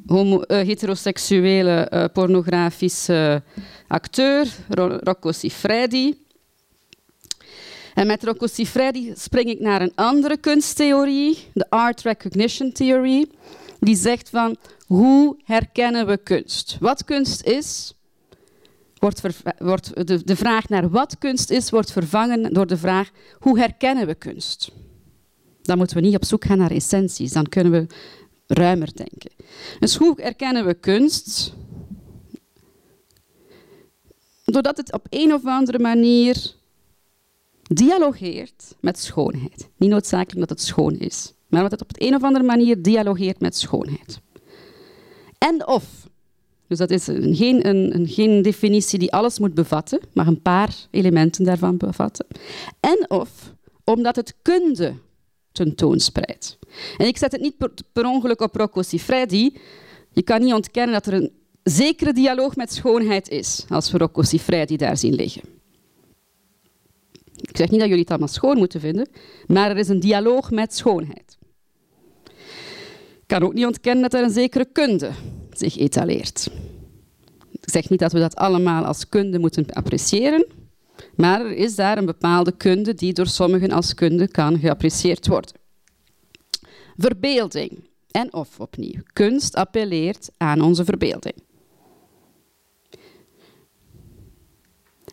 homo, 0.06 0.36
uh, 0.36 0.46
heteroseksuele 0.48 1.92
uh, 1.94 2.06
pornografische 2.14 3.44
acteur, 3.88 4.48
Rocco 5.04 5.32
Siffredi. 5.32 6.26
En 7.94 8.08
met 8.08 8.24
Rocco 8.24 8.48
Siffredi 8.48 9.14
spring 9.16 9.50
ik 9.50 9.60
naar 9.60 9.82
een 9.82 9.92
andere 9.96 10.38
kunsttheorie, 10.38 11.38
de 11.54 11.70
Art 11.70 12.02
Recognition 12.02 12.72
Theory, 12.72 13.26
die 13.80 13.96
zegt 13.96 14.30
van 14.30 14.56
hoe 14.86 15.38
herkennen 15.44 16.08
we 16.08 16.18
kunst? 16.18 16.78
Wat 16.80 17.04
kunst 17.04 17.44
is, 17.44 17.94
wordt, 19.00 19.22
wordt 19.58 20.08
de, 20.08 20.24
de 20.24 20.36
vraag 20.36 20.70
naar 20.70 20.90
wat 20.90 21.18
kunst 21.18 21.50
is, 21.50 21.70
wordt 21.70 21.92
vervangen 21.92 22.54
door 22.54 22.68
de 22.68 22.78
vraag 22.78 23.10
hoe 23.40 23.60
herkennen 23.60 24.08
we 24.08 24.16
kunst? 24.16 24.72
Dan 25.68 25.78
moeten 25.78 25.98
we 25.98 26.04
niet 26.04 26.16
op 26.16 26.26
zoek 26.26 26.46
gaan 26.46 26.58
naar 26.58 26.72
essenties, 26.72 27.32
dan 27.32 27.50
kunnen 27.50 27.72
we 27.72 27.86
ruimer 28.48 28.90
denken. 28.96 29.32
Dus 29.80 29.96
hoe 29.96 30.22
erkennen 30.22 30.66
we 30.66 30.74
kunst? 30.74 31.56
doordat 34.52 34.78
het 34.78 34.94
op 34.94 35.06
een 35.10 35.34
of 35.34 35.46
andere 35.46 35.80
manier 35.80 36.54
dialogeert 37.64 38.76
met 38.80 39.00
schoonheid. 39.00 39.70
Niet 39.78 39.90
noodzakelijk 39.90 40.40
dat 40.40 40.50
het 40.50 40.62
schoon 40.68 40.96
is, 40.98 41.34
maar 41.48 41.62
dat 41.62 41.72
het 41.72 41.82
op 41.82 41.92
een 41.94 42.16
of 42.16 42.24
andere 42.24 42.46
manier 42.46 42.82
dialogeert 42.82 43.40
met 43.40 43.58
schoonheid. 43.58 44.20
En 45.38 45.68
of, 45.68 46.08
dus 46.68 46.78
dat 46.78 46.90
is 46.90 47.04
geen, 47.38 47.68
een, 47.68 48.08
geen 48.08 48.42
definitie 48.42 49.00
die 49.00 49.14
alles 49.14 49.40
moet 49.40 49.54
bevatten, 49.54 50.00
maar 50.14 50.28
een 50.28 50.42
paar 50.42 50.76
elementen 50.92 51.46
daarvan 51.46 51.78
bevatten. 51.78 52.26
En 52.80 53.06
of, 53.10 53.54
omdat 53.84 54.16
het 54.16 54.36
kunde 54.42 54.94
tentoonspreidt. 55.58 56.58
En 56.98 57.08
ik 57.08 57.18
zet 57.18 57.32
het 57.32 57.42
niet 57.42 57.58
per, 57.94 58.06
ongeluk 58.06 58.42
op 58.42 58.56
Rocco 58.56 58.82
Siffredi. 58.82 59.58
Je 60.12 60.22
kan 60.22 60.42
niet 60.42 60.54
ontkennen 60.54 60.94
dat 60.94 61.06
er 61.06 61.14
een 61.14 61.32
zekere 61.64 62.14
dialoog 62.14 62.56
met 62.56 62.74
schoonheid 62.74 63.30
is, 63.30 63.66
als 63.70 63.92
we 63.92 63.98
Rocco 63.98 64.22
Siffredi 64.22 64.78
daar 64.78 64.98
zien 64.98 65.16
liggen. 65.16 65.42
Ik 67.36 67.58
zeg 67.58 67.70
niet 67.70 67.80
dat 67.80 67.88
jullie 67.88 68.04
het 68.04 68.10
allemaal 68.10 68.28
schoon 68.28 68.58
moeten 68.58 68.80
vinden, 68.80 69.10
maar 69.48 69.70
er 69.70 69.78
is 69.78 69.88
een 69.88 70.00
dialoog 70.00 70.52
met 70.52 70.76
schoonheid. 70.76 71.38
Ik 73.28 73.34
kan 73.34 73.44
ook 73.44 73.54
niet 73.54 73.66
ontkennen 73.66 74.02
dat 74.02 74.14
er 74.14 74.24
een 74.24 74.30
zekere 74.30 74.66
kunde 74.72 75.12
zich 75.52 75.78
etaleert. 75.78 76.50
Ik 77.52 77.70
zeg 77.74 77.90
niet 77.90 78.00
dat 78.00 78.12
we 78.12 78.20
dat 78.20 78.36
allemaal 78.36 78.84
als 78.84 79.10
kunde 79.10 79.40
moeten 79.40 79.66
appreciëren, 79.66 80.46
maar 81.18 81.42
er 81.42 81.56
is 81.56 81.76
daar 81.76 81.98
een 81.98 82.06
bepaalde 82.06 82.52
kunde 82.52 82.94
die 82.94 83.14
door 83.14 83.28
sommigen 83.28 83.72
als 83.72 83.94
kunde 83.94 84.28
kan 84.28 84.60
geapprecieerd 84.60 85.28
worden. 85.28 85.56
Verbeelding 86.98 87.90
en 88.12 88.34
of 88.34 88.60
opnieuw. 88.60 89.02
Kunst 89.14 89.56
appelleert 89.56 90.30
aan 90.38 90.62
onze 90.62 90.86
verbeelding. 90.86 91.36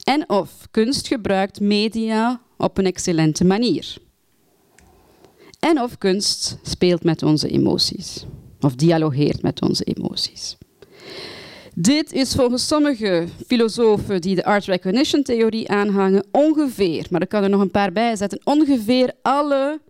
En 0.05 0.28
of 0.28 0.66
kunst 0.70 1.07
gebruikt 1.07 1.61
media 1.61 2.40
op 2.57 2.78
een 2.78 2.86
excellente 2.86 3.44
manier. 3.44 3.96
En 5.59 5.80
of 5.80 5.98
kunst 5.98 6.59
speelt 6.62 7.05
met 7.05 7.22
onze 7.22 7.48
emoties 7.48 8.26
of 8.61 8.74
dialogeert 8.74 9.42
met 9.42 9.62
onze 9.62 9.84
emoties. 9.84 10.57
Dit 11.76 12.12
is 12.12 12.34
volgens 12.34 12.66
sommige 12.66 13.26
filosofen 13.46 14.20
die 14.20 14.34
de 14.34 14.44
art 14.44 14.64
recognition 14.64 15.22
theorie 15.22 15.68
aanhangen 15.68 16.26
ongeveer, 16.30 17.06
maar 17.10 17.22
ik 17.22 17.28
kan 17.28 17.42
er 17.42 17.48
nog 17.50 17.60
een 17.60 17.70
paar 17.70 17.92
bij 17.92 18.16
zetten, 18.16 18.40
ongeveer 18.44 19.12
alle 19.22 19.80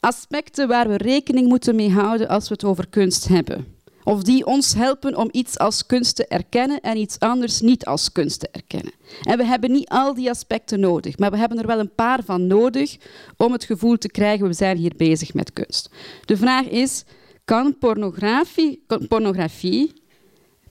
aspecten 0.00 0.68
waar 0.68 0.88
we 0.88 0.96
rekening 0.96 1.48
moeten 1.48 1.74
mee 1.74 1.90
houden 1.90 2.28
als 2.28 2.48
we 2.48 2.54
het 2.54 2.64
over 2.64 2.88
kunst 2.88 3.28
hebben. 3.28 3.78
Of 4.04 4.22
die 4.22 4.46
ons 4.46 4.74
helpen 4.74 5.16
om 5.16 5.28
iets 5.32 5.58
als 5.58 5.86
kunst 5.86 6.16
te 6.16 6.26
erkennen 6.26 6.80
en 6.80 6.96
iets 6.96 7.18
anders 7.18 7.60
niet 7.60 7.84
als 7.84 8.12
kunst 8.12 8.40
te 8.40 8.48
erkennen. 8.52 8.92
En 9.22 9.38
we 9.38 9.44
hebben 9.44 9.72
niet 9.72 9.88
al 9.88 10.14
die 10.14 10.30
aspecten 10.30 10.80
nodig, 10.80 11.18
maar 11.18 11.30
we 11.30 11.36
hebben 11.36 11.58
er 11.58 11.66
wel 11.66 11.78
een 11.78 11.94
paar 11.94 12.24
van 12.24 12.46
nodig 12.46 12.96
om 13.36 13.52
het 13.52 13.64
gevoel 13.64 13.98
te 13.98 14.08
krijgen 14.08 14.46
we 14.46 14.52
zijn 14.52 14.76
hier 14.76 14.92
bezig 14.96 15.34
met 15.34 15.52
kunst. 15.52 15.90
De 16.24 16.36
vraag 16.36 16.64
is, 16.64 17.04
kan 17.50 17.78
pornografie, 17.78 18.84
pornografie 19.08 19.92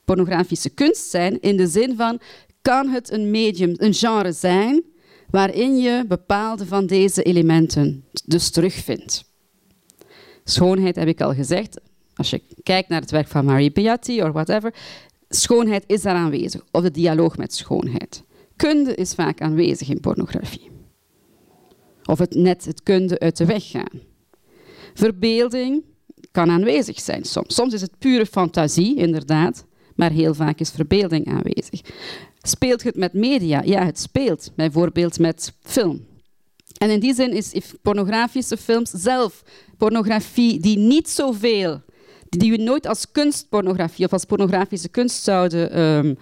pornografische 0.06 0.70
kunst 0.70 1.10
zijn 1.10 1.42
in 1.42 1.58
de 1.58 1.68
zin 1.68 1.96
van, 1.96 2.20
kan 2.62 2.88
het 2.88 3.12
een 3.12 3.32
medium, 3.32 3.74
een 3.78 3.94
genre 3.94 4.32
zijn 4.32 4.84
waarin 5.30 5.78
je 5.78 6.06
bepaalde 6.08 6.66
van 6.66 6.86
deze 6.86 7.24
elementen 7.24 8.06
dus 8.26 8.50
terugvindt? 8.50 9.24
Schoonheid 10.44 10.96
heb 10.96 11.08
ik 11.08 11.22
al 11.22 11.34
gezegd, 11.34 11.80
als 12.16 12.30
je 12.30 12.42
kijkt 12.64 12.90
naar 12.90 13.02
het 13.02 13.12
werk 13.12 13.28
van 13.28 13.46
Marie 13.46 13.72
Beatti 13.72 14.24
of 14.24 14.32
whatever, 14.32 14.74
schoonheid 15.30 15.84
is 15.88 16.02
daar 16.02 16.16
aanwezig, 16.16 16.62
of 16.72 16.82
de 16.82 16.92
dialoog 16.92 17.38
met 17.38 17.54
schoonheid. 17.54 18.24
Kunde 18.56 18.96
is 18.96 19.14
vaak 19.14 19.42
aanwezig 19.42 19.90
in 19.90 20.00
pornografie. 20.00 20.70
Of 22.04 22.20
het 22.20 22.36
net 22.36 22.66
het 22.66 22.84
kunde 22.84 23.20
uit 23.20 23.38
de 23.38 23.46
weg 23.46 23.70
gaan. 23.70 24.02
Verbeelding 24.94 25.84
kan 26.40 26.50
aanwezig 26.50 27.00
zijn 27.00 27.24
soms. 27.24 27.56
Soms 27.56 27.74
is 27.74 27.82
het 27.82 27.98
pure 27.98 28.26
fantasie, 28.26 28.96
inderdaad, 28.96 29.66
maar 29.96 30.12
heel 30.12 30.34
vaak 30.34 30.60
is 30.60 30.70
verbeelding 30.70 31.28
aanwezig. 31.28 31.82
Speelt 32.42 32.84
het 32.84 32.96
met 32.96 33.14
media? 33.14 33.62
Ja, 33.66 33.86
het 33.86 34.00
speelt. 34.00 34.52
Bijvoorbeeld 34.56 35.20
met 35.20 35.54
film. 35.62 36.06
En 36.78 36.90
in 36.90 37.00
die 37.00 37.14
zin 37.14 37.32
is 37.32 37.52
pornografische 37.82 38.58
films 38.58 38.90
zelf 38.90 39.44
pornografie 39.78 40.60
die 40.60 40.78
niet 40.78 41.10
zoveel 41.10 41.82
die 42.30 42.52
we 42.52 42.58
nooit 42.58 42.88
als 42.88 43.12
kunstpornografie 43.12 44.06
of 44.06 44.14
als 44.14 44.26
pornografische 44.26 44.90
kunst 44.90 45.24
zouden 45.24 45.80
um, 45.80 46.18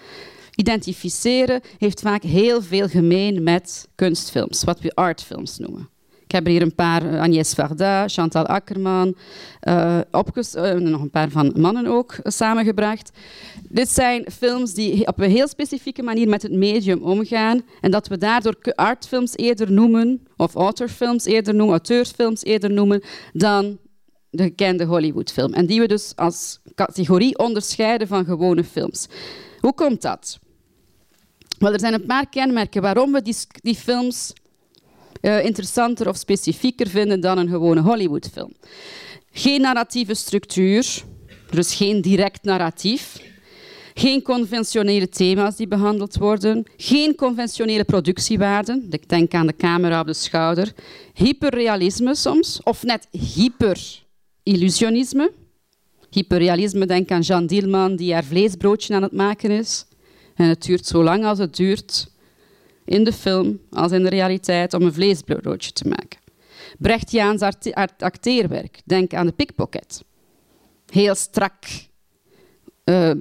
identificeren, 0.55 1.61
heeft 1.77 2.01
vaak 2.01 2.23
heel 2.23 2.61
veel 2.61 2.87
gemeen 2.87 3.43
met 3.43 3.87
kunstfilms, 3.95 4.63
wat 4.63 4.79
we 4.79 4.95
artfilms 4.95 5.57
noemen. 5.57 5.89
Ik 6.27 6.33
heb 6.33 6.45
er 6.45 6.51
hier 6.51 6.61
een 6.61 6.75
paar, 6.75 7.05
uh, 7.05 7.21
Agnès 7.21 7.53
Varda, 7.53 8.07
Chantal 8.07 8.45
Akkerman, 8.45 9.15
uh, 9.67 9.99
uh, 10.13 10.73
nog 10.73 11.01
een 11.01 11.09
paar 11.09 11.29
van 11.29 11.53
mannen 11.55 11.87
ook 11.87 12.15
samengebracht. 12.23 13.11
Dit 13.69 13.89
zijn 13.89 14.25
films 14.31 14.73
die 14.73 15.07
op 15.07 15.19
een 15.19 15.29
heel 15.29 15.47
specifieke 15.47 16.03
manier 16.03 16.27
met 16.27 16.41
het 16.41 16.51
medium 16.51 17.01
omgaan 17.01 17.61
en 17.81 17.91
dat 17.91 18.07
we 18.07 18.17
daardoor 18.17 18.55
artfilms 18.75 19.35
eerder 19.35 19.71
noemen, 19.71 20.27
of 20.37 20.55
autorfilms 20.55 21.25
eerder 21.25 21.55
noemen, 21.55 21.75
auteursfilms 21.75 22.43
eerder 22.43 22.71
noemen, 22.71 23.03
dan 23.33 23.77
de 24.29 24.43
gekende 24.43 24.85
Hollywoodfilm. 24.85 25.53
En 25.53 25.65
die 25.65 25.79
we 25.79 25.87
dus 25.87 26.11
als 26.15 26.59
categorie 26.75 27.37
onderscheiden 27.37 28.07
van 28.07 28.25
gewone 28.25 28.63
films. 28.63 29.07
Hoe 29.59 29.73
komt 29.73 30.01
dat? 30.01 30.39
Wel, 31.59 31.73
er 31.73 31.79
zijn 31.79 31.93
een 31.93 32.05
paar 32.05 32.29
kenmerken 32.29 32.81
waarom 32.81 33.11
we 33.11 33.21
die, 33.21 33.35
die 33.61 33.75
films 33.75 34.33
uh, 35.27 35.45
interessanter 35.45 36.07
of 36.07 36.17
specifieker 36.17 36.87
vinden 36.87 37.19
dan 37.19 37.37
een 37.37 37.49
gewone 37.49 37.81
Hollywoodfilm. 37.81 38.53
Geen 39.31 39.61
narratieve 39.61 40.13
structuur, 40.13 41.03
dus 41.49 41.75
geen 41.75 42.01
direct 42.01 42.43
narratief. 42.43 43.25
Geen 43.93 44.21
conventionele 44.21 45.09
thema's 45.09 45.55
die 45.55 45.67
behandeld 45.67 46.17
worden. 46.17 46.65
Geen 46.77 47.15
conventionele 47.15 47.83
productiewaarden. 47.83 48.87
Ik 48.89 49.09
denk 49.09 49.33
aan 49.33 49.47
de 49.47 49.55
camera 49.55 49.99
op 49.99 50.07
de 50.07 50.13
schouder. 50.13 50.73
Hyperrealisme 51.13 52.15
soms, 52.15 52.59
of 52.63 52.83
net 52.83 53.07
hyper 53.11 54.03
illusionisme. 54.43 55.31
Hyperrealisme, 56.09 56.85
denk 56.85 57.11
aan 57.11 57.21
Jean 57.21 57.45
Dielman 57.45 57.95
die 57.95 58.13
haar 58.13 58.23
vleesbroodje 58.23 58.95
aan 58.95 59.01
het 59.01 59.11
maken 59.11 59.51
is. 59.51 59.85
En 60.35 60.47
het 60.47 60.63
duurt 60.63 60.85
zo 60.85 61.03
lang 61.03 61.25
als 61.25 61.39
het 61.39 61.55
duurt 61.55 62.07
in 62.87 63.03
de 63.03 63.13
film 63.13 63.59
als 63.69 63.91
in 63.91 64.03
de 64.03 64.09
realiteit 64.09 64.73
om 64.73 64.81
een 64.81 64.93
vleesbroodje 64.93 65.71
te 65.71 65.87
maken. 65.87 66.19
Brechtiaans 66.77 67.41
acteerwerk, 67.97 68.81
denk 68.85 69.13
aan 69.13 69.25
de 69.25 69.31
pickpocket. 69.31 70.03
Heel 70.85 71.15
strak 71.15 71.53
uh, 72.85 73.11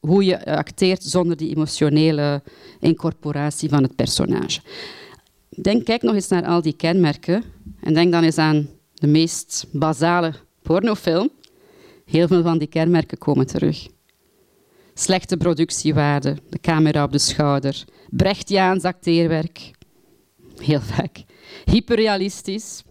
hoe 0.00 0.24
je 0.24 0.44
acteert 0.44 1.02
zonder 1.02 1.36
die 1.36 1.54
emotionele 1.54 2.42
incorporatie 2.80 3.68
van 3.68 3.82
het 3.82 3.96
personage. 3.96 4.60
Denk, 5.48 5.84
kijk 5.84 6.02
nog 6.02 6.14
eens 6.14 6.28
naar 6.28 6.44
al 6.44 6.62
die 6.62 6.76
kenmerken 6.76 7.44
en 7.80 7.94
denk 7.94 8.12
dan 8.12 8.22
eens 8.22 8.38
aan 8.38 8.68
de 8.94 9.06
meest 9.06 9.66
basale 9.72 10.34
pornofilm. 10.62 11.30
Heel 12.04 12.26
veel 12.26 12.42
van 12.42 12.58
die 12.58 12.68
kenmerken 12.68 13.18
komen 13.18 13.46
terug. 13.46 13.88
Slechte 15.00 15.36
productiewaarde, 15.36 16.36
de 16.50 16.58
camera 16.60 17.04
op 17.04 17.12
de 17.12 17.18
schouder, 17.18 17.84
Brechtiaans 18.10 18.84
acteerwerk, 18.84 19.70
heel 20.56 20.80
vaak. 20.80 21.24
Hyperrealistisch, 21.64 22.82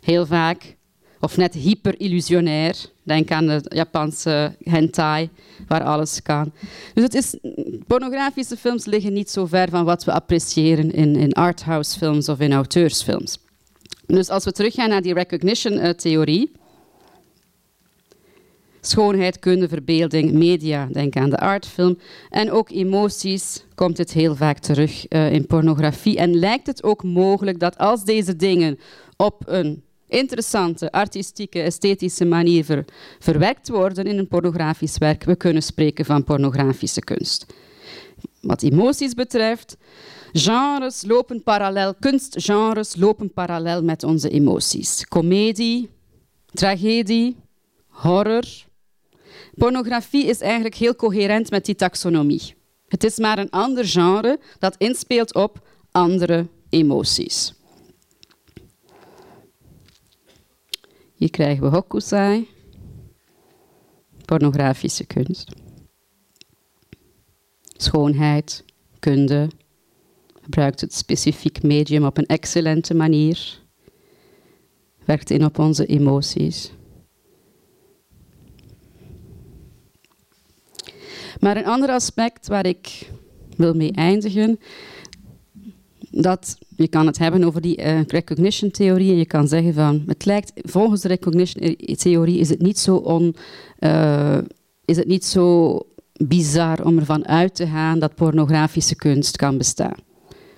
heel 0.00 0.26
vaak. 0.26 0.76
Of 1.20 1.36
net 1.36 1.54
hyperillusionair. 1.54 2.76
Denk 3.02 3.30
aan 3.30 3.46
de 3.46 3.60
Japanse 3.68 4.56
hentai, 4.62 5.30
waar 5.68 5.82
alles 5.82 6.22
kan. 6.22 6.52
Dus 6.94 7.04
het 7.04 7.14
is, 7.14 7.36
pornografische 7.86 8.56
films 8.56 8.84
liggen 8.84 9.12
niet 9.12 9.30
zo 9.30 9.46
ver 9.46 9.68
van 9.68 9.84
wat 9.84 10.04
we 10.04 10.12
appreciëren 10.12 10.90
in, 10.90 11.16
in 11.16 11.32
arthouse 11.32 11.98
films 11.98 12.28
of 12.28 12.40
in 12.40 12.52
auteursfilms. 12.52 13.38
Dus 14.06 14.28
als 14.28 14.44
we 14.44 14.52
teruggaan 14.52 14.88
naar 14.88 15.02
die 15.02 15.14
recognition-theorie, 15.14 16.52
schoonheid, 18.80 19.38
kunde, 19.38 19.68
verbeelding, 19.68 20.32
media, 20.32 20.88
denk 20.92 21.16
aan 21.16 21.30
de 21.30 21.38
artfilm, 21.38 21.98
en 22.30 22.50
ook 22.50 22.70
emoties 22.70 23.64
komt 23.74 23.98
het 23.98 24.12
heel 24.12 24.34
vaak 24.34 24.58
terug 24.58 25.12
uh, 25.12 25.32
in 25.32 25.46
pornografie. 25.46 26.16
En 26.16 26.34
lijkt 26.34 26.66
het 26.66 26.82
ook 26.82 27.02
mogelijk 27.02 27.60
dat 27.60 27.78
als 27.78 28.04
deze 28.04 28.36
dingen 28.36 28.78
op 29.16 29.42
een 29.46 29.82
interessante, 30.08 30.92
artistieke, 30.92 31.60
esthetische 31.60 32.24
manier 32.24 32.64
ver, 32.64 32.84
verwerkt 33.18 33.68
worden 33.68 34.04
in 34.04 34.18
een 34.18 34.28
pornografisch 34.28 34.98
werk, 34.98 35.24
we 35.24 35.36
kunnen 35.36 35.62
spreken 35.62 36.04
van 36.04 36.24
pornografische 36.24 37.00
kunst. 37.00 37.46
Wat 38.40 38.62
emoties 38.62 39.14
betreft, 39.14 39.76
Genres 40.32 41.04
lopen 41.06 41.42
parallel, 41.42 41.94
kunstgenres 41.94 42.96
lopen 42.96 43.32
parallel 43.32 43.82
met 43.82 44.02
onze 44.04 44.28
emoties. 44.30 45.06
Comedie, 45.06 45.90
tragedie, 46.52 47.36
horror. 47.88 48.66
Pornografie 49.58 50.26
is 50.26 50.40
eigenlijk 50.40 50.74
heel 50.74 50.96
coherent 50.96 51.50
met 51.50 51.64
die 51.64 51.74
taxonomie. 51.74 52.54
Het 52.88 53.04
is 53.04 53.18
maar 53.18 53.38
een 53.38 53.50
ander 53.50 53.84
genre 53.84 54.38
dat 54.58 54.76
inspeelt 54.76 55.34
op 55.34 55.68
andere 55.90 56.46
emoties. 56.68 57.54
Hier 61.14 61.30
krijgen 61.30 61.62
we 61.62 61.68
hokusai, 61.68 62.48
pornografische 64.24 65.04
kunst. 65.06 65.54
Schoonheid, 67.76 68.64
kunde, 68.98 69.48
gebruikt 70.42 70.80
het 70.80 70.94
specifiek 70.94 71.62
medium 71.62 72.04
op 72.04 72.18
een 72.18 72.26
excellente 72.26 72.94
manier, 72.94 73.60
werkt 75.04 75.30
in 75.30 75.44
op 75.44 75.58
onze 75.58 75.86
emoties. 75.86 76.70
Maar 81.40 81.56
een 81.56 81.66
ander 81.66 81.88
aspect 81.88 82.48
waar 82.48 82.66
ik 82.66 83.10
wil 83.56 83.74
mee 83.74 83.92
eindigen, 83.92 84.58
dat 86.10 86.58
je 86.76 86.88
kan 86.88 87.06
het 87.06 87.18
hebben 87.18 87.44
over 87.44 87.60
die 87.60 87.78
uh, 87.78 88.02
recognition 88.02 88.70
theorie 88.70 89.10
en 89.10 89.18
je 89.18 89.26
kan 89.26 89.48
zeggen 89.48 89.74
van 89.74 90.02
het 90.06 90.24
lijkt 90.24 90.52
volgens 90.54 91.00
de 91.00 91.08
recognition 91.08 91.76
theorie 91.96 92.38
is 92.38 92.48
het 92.48 92.62
niet 92.62 92.78
zo 92.78 92.96
on, 92.96 93.36
uh, 93.80 94.38
is 94.84 94.96
het 94.96 95.06
niet 95.06 95.24
zo 95.24 95.78
bizar 96.12 96.84
om 96.84 96.98
ervan 96.98 97.26
uit 97.26 97.54
te 97.54 97.66
gaan 97.66 97.98
dat 97.98 98.14
pornografische 98.14 98.96
kunst 98.96 99.36
kan 99.36 99.58
bestaan. 99.58 99.96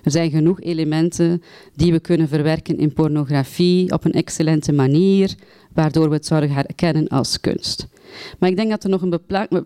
Er 0.03 0.11
zijn 0.11 0.31
genoeg 0.31 0.61
elementen 0.61 1.41
die 1.75 1.91
we 1.91 1.99
kunnen 1.99 2.27
verwerken 2.27 2.77
in 2.77 2.93
pornografie 2.93 3.91
op 3.91 4.05
een 4.05 4.11
excellente 4.11 4.71
manier, 4.71 5.35
waardoor 5.73 6.09
we 6.09 6.15
het 6.15 6.25
zouden 6.25 6.51
herkennen 6.51 7.07
als 7.07 7.39
kunst. 7.39 7.87
Maar 8.39 8.49
ik 8.49 8.55
denk 8.55 8.69
dat 8.69 8.83
er 8.83 8.89
nog 8.89 9.01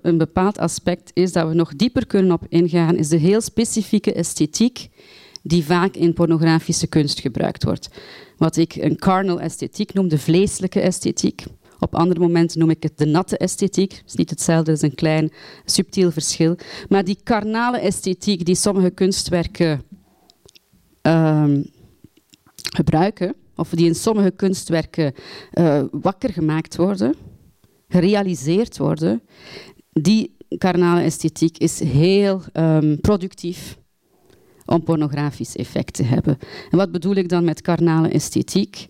een, 0.02 0.18
bepaald 0.18 0.58
aspect 0.58 1.12
is 1.14 1.32
dat 1.32 1.48
we 1.48 1.54
nog 1.54 1.76
dieper 1.76 2.08
kunnen 2.08 2.32
op 2.32 2.46
ingaan, 2.50 2.96
is 2.96 3.08
de 3.08 3.18
heel 3.18 3.42
specifieke 3.42 4.14
esthetiek 4.14 4.90
die 5.44 5.66
vaak 5.66 5.96
in 5.96 6.14
pornografische 6.14 6.88
kunst 6.88 7.20
gebruikt 7.20 7.64
wordt. 7.64 7.90
Wat 8.38 8.58
ik 8.58 8.76
een 8.76 8.98
carnal 8.98 9.40
esthetiek 9.40 9.94
noem, 9.94 10.08
de 10.08 10.18
vleeselijke 10.18 10.80
esthetiek. 10.80 11.44
Op 11.80 11.96
andere 11.96 12.20
momenten 12.20 12.60
noem 12.60 12.70
ik 12.70 12.84
het 12.84 12.98
de 12.98 13.06
natte 13.06 13.38
esthetiek. 13.38 13.92
Het 13.92 14.04
is 14.06 14.16
niet 14.16 14.30
hetzelfde, 14.30 14.72
het 14.72 14.82
is 14.82 14.90
een 14.90 14.96
klein 14.96 15.32
subtiel 15.66 16.12
verschil. 16.12 16.58
Maar 16.90 17.04
die 17.04 17.18
carnale 17.24 17.80
esthetiek 17.80 18.46
die 18.46 18.56
sommige 18.56 18.90
kunstwerken 18.90 19.82
uh, 21.08 21.46
gebruiken, 22.76 23.36
of 23.56 23.70
die 23.70 23.88
in 23.88 23.96
sommige 23.96 24.32
kunstwerken 24.32 25.14
uh, 25.54 25.84
wakker 25.92 26.34
gemaakt 26.34 26.76
worden, 26.76 27.16
gerealiseerd 27.88 28.78
worden, 28.78 29.22
die 29.92 30.36
carnale 30.58 31.02
esthetiek 31.02 31.58
is 31.58 31.80
heel 31.80 32.42
um, 32.54 33.02
productief 33.02 33.78
om 34.66 34.84
pornografisch 34.84 35.56
effect 35.56 35.94
te 35.94 36.04
hebben. 36.04 36.38
En 36.70 36.78
wat 36.78 36.92
bedoel 36.92 37.16
ik 37.16 37.30
dan 37.30 37.44
met 37.44 37.62
carnale 37.62 38.08
esthetiek? 38.08 38.88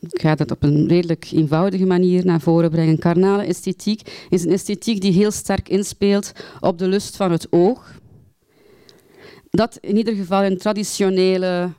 Ik 0.00 0.20
ga 0.20 0.34
dat 0.34 0.50
op 0.50 0.62
een 0.62 0.88
redelijk 0.88 1.28
eenvoudige 1.32 1.86
manier 1.86 2.24
naar 2.24 2.40
voren 2.40 2.70
brengen. 2.70 2.98
Carnale 2.98 3.42
esthetiek 3.42 4.26
is 4.28 4.44
een 4.44 4.52
esthetiek 4.52 5.00
die 5.00 5.12
heel 5.12 5.30
sterk 5.30 5.68
inspeelt 5.68 6.32
op 6.60 6.78
de 6.78 6.88
lust 6.88 7.16
van 7.16 7.30
het 7.30 7.46
oog. 7.50 8.00
Dat 9.50 9.78
in 9.80 9.96
ieder 9.96 10.14
geval 10.14 10.42
in 10.42 10.58
traditionele 10.58 11.72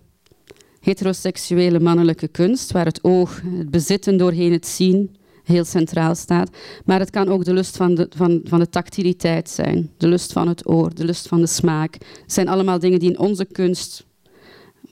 heteroseksuele 0.80 1.80
mannelijke 1.80 2.28
kunst, 2.28 2.72
waar 2.72 2.86
het 2.86 3.04
oog, 3.04 3.42
het 3.58 3.72
bezitten 3.72 4.18
doorheen 4.18 4.52
het 4.52 4.68
zien, 4.68 5.17
heel 5.48 5.66
centraal 5.66 6.16
staat. 6.16 6.50
Maar 6.86 7.00
het 7.00 7.10
kan 7.10 7.30
ook 7.30 7.46
de 7.46 7.54
lust 7.54 7.78
van 7.78 7.96
de, 7.96 8.10
van, 8.16 8.42
van 8.44 8.60
de 8.60 8.70
tactiliteit 8.70 9.50
zijn, 9.50 9.92
de 9.98 10.08
lust 10.08 10.32
van 10.32 10.48
het 10.48 10.70
oor, 10.70 10.96
de 10.96 11.06
lust 11.06 11.28
van 11.28 11.40
de 11.40 11.48
smaak. 11.48 11.94
Het 11.94 12.34
zijn 12.34 12.48
allemaal 12.48 12.80
dingen 12.80 13.00
die 13.00 13.10
in 13.10 13.20
onze 13.20 13.46
kunst, 13.46 14.06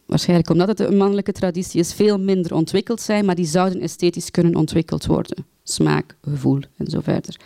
waarschijnlijk 0.06 0.50
omdat 0.50 0.68
het 0.68 0.80
een 0.80 0.98
mannelijke 0.98 1.32
traditie 1.32 1.80
is, 1.80 1.94
veel 1.94 2.20
minder 2.20 2.54
ontwikkeld 2.54 3.02
zijn, 3.02 3.26
maar 3.26 3.36
die 3.36 3.46
zouden 3.46 3.82
esthetisch 3.82 4.32
kunnen 4.32 4.56
ontwikkeld 4.56 5.06
worden. 5.06 5.46
Smaak, 5.64 6.18
gevoel 6.22 6.60
en 6.78 6.88
zo 6.88 7.00
verder. 7.02 7.40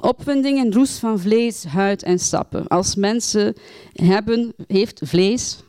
Opwinding 0.00 0.58
en 0.58 0.72
roes 0.72 0.98
van 0.98 1.20
vlees, 1.20 1.64
huid 1.64 2.02
en 2.02 2.18
sappen. 2.18 2.66
Als 2.68 2.94
mensen 2.94 3.54
hebben, 3.92 4.54
heeft 4.66 5.00
vlees, 5.04 5.62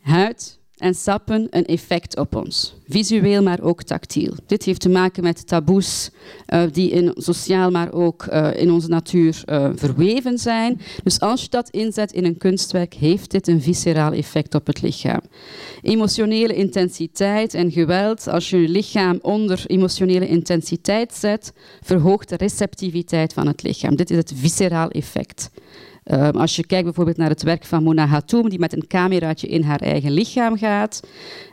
huid, 0.00 0.58
en 0.84 0.94
sappen 0.94 1.46
een 1.50 1.64
effect 1.64 2.18
op 2.18 2.34
ons. 2.34 2.74
Visueel, 2.88 3.42
maar 3.42 3.60
ook 3.62 3.82
tactiel. 3.82 4.32
Dit 4.46 4.64
heeft 4.64 4.80
te 4.80 4.88
maken 4.88 5.22
met 5.22 5.46
taboes 5.46 6.10
uh, 6.48 6.62
die 6.72 6.90
in 6.90 7.12
sociaal, 7.16 7.70
maar 7.70 7.92
ook 7.92 8.26
uh, 8.32 8.56
in 8.56 8.70
onze 8.70 8.88
natuur 8.88 9.42
uh, 9.46 9.70
verweven 9.74 10.38
zijn. 10.38 10.80
Dus 11.02 11.20
als 11.20 11.42
je 11.42 11.48
dat 11.48 11.70
inzet 11.70 12.12
in 12.12 12.24
een 12.24 12.38
kunstwerk, 12.38 12.94
heeft 12.94 13.30
dit 13.30 13.48
een 13.48 13.62
visceraal 13.62 14.12
effect 14.12 14.54
op 14.54 14.66
het 14.66 14.82
lichaam. 14.82 15.20
Emotionele 15.82 16.54
intensiteit 16.54 17.54
en 17.54 17.72
geweld, 17.72 18.28
als 18.28 18.50
je 18.50 18.60
je 18.60 18.68
lichaam 18.68 19.18
onder 19.22 19.64
emotionele 19.66 20.28
intensiteit 20.28 21.14
zet, 21.14 21.52
verhoogt 21.82 22.28
de 22.28 22.36
receptiviteit 22.36 23.32
van 23.32 23.46
het 23.46 23.62
lichaam. 23.62 23.96
Dit 23.96 24.10
is 24.10 24.16
het 24.16 24.32
visceraal 24.36 24.90
effect. 24.90 25.50
Um, 26.12 26.30
als 26.30 26.56
je 26.56 26.66
kijkt 26.66 26.84
bijvoorbeeld 26.84 27.16
naar 27.16 27.28
het 27.28 27.42
werk 27.42 27.64
van 27.64 27.82
Mona 27.82 28.06
Hatoum, 28.06 28.48
die 28.48 28.58
met 28.58 28.72
een 28.72 28.86
cameraatje 28.86 29.46
in 29.46 29.62
haar 29.62 29.80
eigen 29.80 30.10
lichaam 30.10 30.56
gaat, 30.56 31.00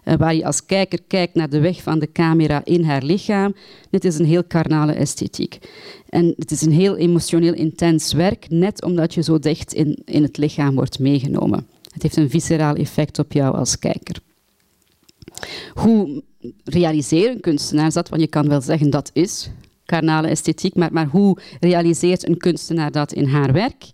uh, 0.05 0.13
waar 0.13 0.35
je 0.35 0.45
als 0.45 0.65
kijker 0.65 0.99
kijkt 1.07 1.35
naar 1.35 1.49
de 1.49 1.59
weg 1.59 1.81
van 1.81 1.99
de 1.99 2.11
camera 2.11 2.61
in 2.63 2.83
haar 2.83 3.03
lichaam. 3.03 3.55
Dit 3.89 4.05
is 4.05 4.19
een 4.19 4.25
heel 4.25 4.47
carnale 4.47 4.91
esthetiek. 4.91 5.59
En 6.09 6.33
het 6.37 6.51
is 6.51 6.61
een 6.61 6.71
heel 6.71 6.97
emotioneel 6.97 7.53
intens 7.53 8.13
werk, 8.13 8.49
net 8.49 8.83
omdat 8.83 9.13
je 9.13 9.23
zo 9.23 9.39
dicht 9.39 9.73
in, 9.73 10.01
in 10.05 10.23
het 10.23 10.37
lichaam 10.37 10.75
wordt 10.75 10.99
meegenomen. 10.99 11.67
Het 11.91 12.01
heeft 12.01 12.17
een 12.17 12.29
visceraal 12.29 12.75
effect 12.75 13.19
op 13.19 13.31
jou 13.31 13.55
als 13.55 13.79
kijker. 13.79 14.15
Hoe 15.73 16.23
realiseren 16.63 17.39
kunstenaars 17.39 17.93
dat? 17.93 18.09
Want 18.09 18.21
je 18.21 18.27
kan 18.27 18.47
wel 18.47 18.61
zeggen 18.61 18.89
dat 18.89 19.09
is 19.13 19.49
carnale 19.85 20.27
esthetiek, 20.27 20.75
maar, 20.75 20.93
maar 20.93 21.07
hoe 21.07 21.37
realiseert 21.59 22.27
een 22.27 22.37
kunstenaar 22.37 22.91
dat 22.91 23.13
in 23.13 23.25
haar 23.25 23.53
werk? 23.53 23.89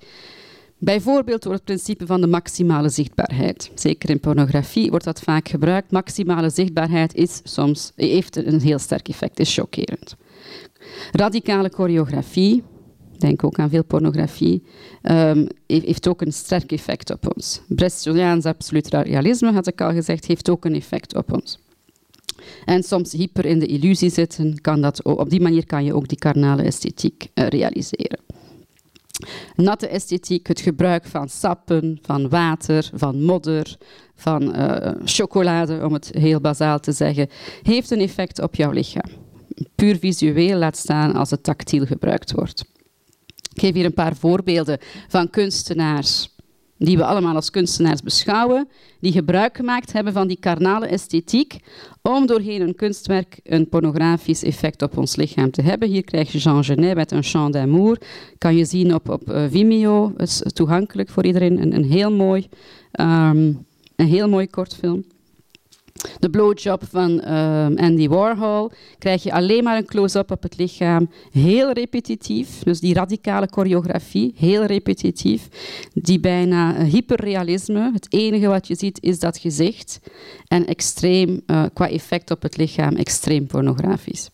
Bijvoorbeeld 0.80 1.44
door 1.44 1.54
het 1.54 1.64
principe 1.64 2.06
van 2.06 2.22
de 2.22 2.28
maximale 2.28 2.90
zichtbaarheid. 2.90 3.72
Zeker 3.76 4.10
in 4.10 4.20
pornografie 4.20 4.90
wordt 4.90 5.06
dat 5.06 5.20
vaak 5.20 5.48
gebruikt. 5.48 5.92
Maximale 5.92 6.50
zichtbaarheid 6.50 7.16
is 7.16 7.40
soms, 7.44 7.92
heeft 7.96 8.36
een 8.36 8.62
heel 8.62 8.80
sterk 8.80 9.08
effect, 9.08 9.40
is 9.40 9.54
chockerend. 9.54 10.16
Radicale 11.12 11.72
choreografie, 11.74 12.64
denk 13.18 13.44
ook 13.44 13.60
aan 13.60 13.70
veel 13.70 13.84
pornografie, 13.84 14.64
um, 15.02 15.48
heeft 15.68 16.08
ook 16.08 16.22
een 16.22 16.34
sterk 16.34 16.72
effect 16.72 17.12
op 17.12 17.36
ons. 17.36 17.62
Bresciaans 17.68 18.46
absoluut 18.46 18.88
realisme, 18.88 19.52
had 19.52 19.68
ik 19.68 19.82
al 19.82 19.92
gezegd, 19.92 20.26
heeft 20.26 20.50
ook 20.50 20.66
een 20.66 20.76
effect 20.76 21.16
op 21.16 21.34
ons. 21.34 21.60
En 22.66 22.84
soms 22.84 23.12
hyper 23.12 23.46
in 23.46 23.60
de 23.60 23.66
illusie 23.66 24.10
zitten, 24.10 24.62
kan 24.62 24.82
dat, 24.82 25.04
op 25.04 25.30
die 25.30 25.42
manier 25.42 25.66
kan 25.66 25.84
je 25.84 25.94
ook 25.94 26.08
die 26.08 26.18
carnale 26.18 26.62
esthetiek 26.62 27.28
uh, 27.34 27.48
realiseren. 27.48 28.20
Natte 29.56 29.88
esthetiek, 29.88 30.48
het 30.48 30.62
gebruik 30.62 31.06
van 31.06 31.30
sappen, 31.30 32.00
van 32.02 32.30
water, 32.30 32.90
van 32.94 33.24
modder, 33.24 33.78
van 34.16 34.56
uh, 34.56 34.92
chocolade, 35.06 35.86
om 35.86 35.94
het 35.94 36.10
heel 36.14 36.42
bazaal 36.42 36.80
te 36.80 36.92
zeggen, 36.92 37.30
heeft 37.62 37.92
een 37.92 38.00
effect 38.00 38.42
op 38.42 38.56
jouw 38.56 38.72
lichaam. 38.72 39.12
Puur 39.76 39.98
visueel 39.98 40.58
laat 40.58 40.78
staan 40.78 41.16
als 41.16 41.30
het 41.30 41.44
tactiel 41.44 41.86
gebruikt 41.86 42.32
wordt. 42.32 42.66
Ik 43.54 43.64
geef 43.64 43.74
hier 43.74 43.86
een 43.86 43.94
paar 43.94 44.16
voorbeelden 44.16 44.80
van 45.08 45.30
kunstenaars 45.30 46.36
die 46.78 46.98
we 46.98 47.06
allemaal 47.06 47.36
als 47.36 47.50
kunstenaars 47.50 48.02
beschouwen, 48.02 48.68
die 49.00 49.12
gebruik 49.12 49.56
gemaakt 49.56 49.94
hebben 49.94 50.14
van 50.14 50.28
die 50.28 50.40
carnale 50.40 50.88
esthetiek 50.88 51.58
om 52.02 52.26
doorheen 52.26 52.62
een 52.62 52.76
kunstwerk 52.76 53.40
een 53.44 53.70
pornografisch 53.70 54.44
effect 54.44 54.82
op 54.82 54.98
ons 54.98 55.16
lichaam 55.16 55.52
te 55.52 55.62
hebben. 55.62 55.90
Hier 55.90 56.04
krijg 56.04 56.32
je 56.32 56.38
Jean 56.38 56.64
Genet 56.64 56.96
met 56.96 57.12
een 57.12 57.24
chant 57.24 57.54
d'amour. 57.54 58.02
Kan 58.38 58.56
je 58.56 58.66
zien 58.66 58.94
op, 58.94 59.10
op 59.10 59.30
uh, 59.30 59.44
Vimeo. 59.50 60.14
Is 60.18 60.42
toegankelijk 60.54 61.10
voor 61.10 61.26
iedereen. 61.26 61.62
Een, 61.62 61.76
een 61.76 61.86
heel 61.92 62.12
mooi, 62.12 62.48
um, 63.00 63.66
een 63.96 64.08
heel 64.08 64.30
mooi 64.30 64.48
kortfilm. 64.48 65.04
De 66.20 66.30
blowjob 66.30 66.84
van 66.90 67.22
uh, 67.26 67.66
Andy 67.66 68.08
Warhol 68.08 68.72
krijg 68.98 69.24
je 69.24 69.32
alleen 69.32 69.64
maar 69.64 69.78
een 69.78 69.86
close-up 69.86 70.32
op 70.32 70.44
het 70.44 70.58
lichaam. 70.58 71.10
Heel 71.32 71.72
repetitief, 71.72 72.64
dus 72.64 72.80
die 72.80 72.94
radicale 72.94 73.48
choreografie, 73.52 74.34
heel 74.38 74.64
repetitief. 74.64 75.48
Die 75.94 76.20
bijna 76.20 76.84
hyperrealisme. 76.84 77.92
Het 77.94 78.14
enige 78.14 78.48
wat 78.48 78.68
je 78.68 78.76
ziet 78.76 79.02
is 79.02 79.20
dat 79.20 79.38
gezicht. 79.38 80.00
En 80.48 80.66
extreem, 80.66 81.42
uh, 81.48 81.64
qua 81.74 81.90
effect 81.90 82.32
op 82.32 82.42
het 82.42 82.58
lichaam, 82.58 82.96
extreem 82.96 83.48
pornografisch. 83.48 84.30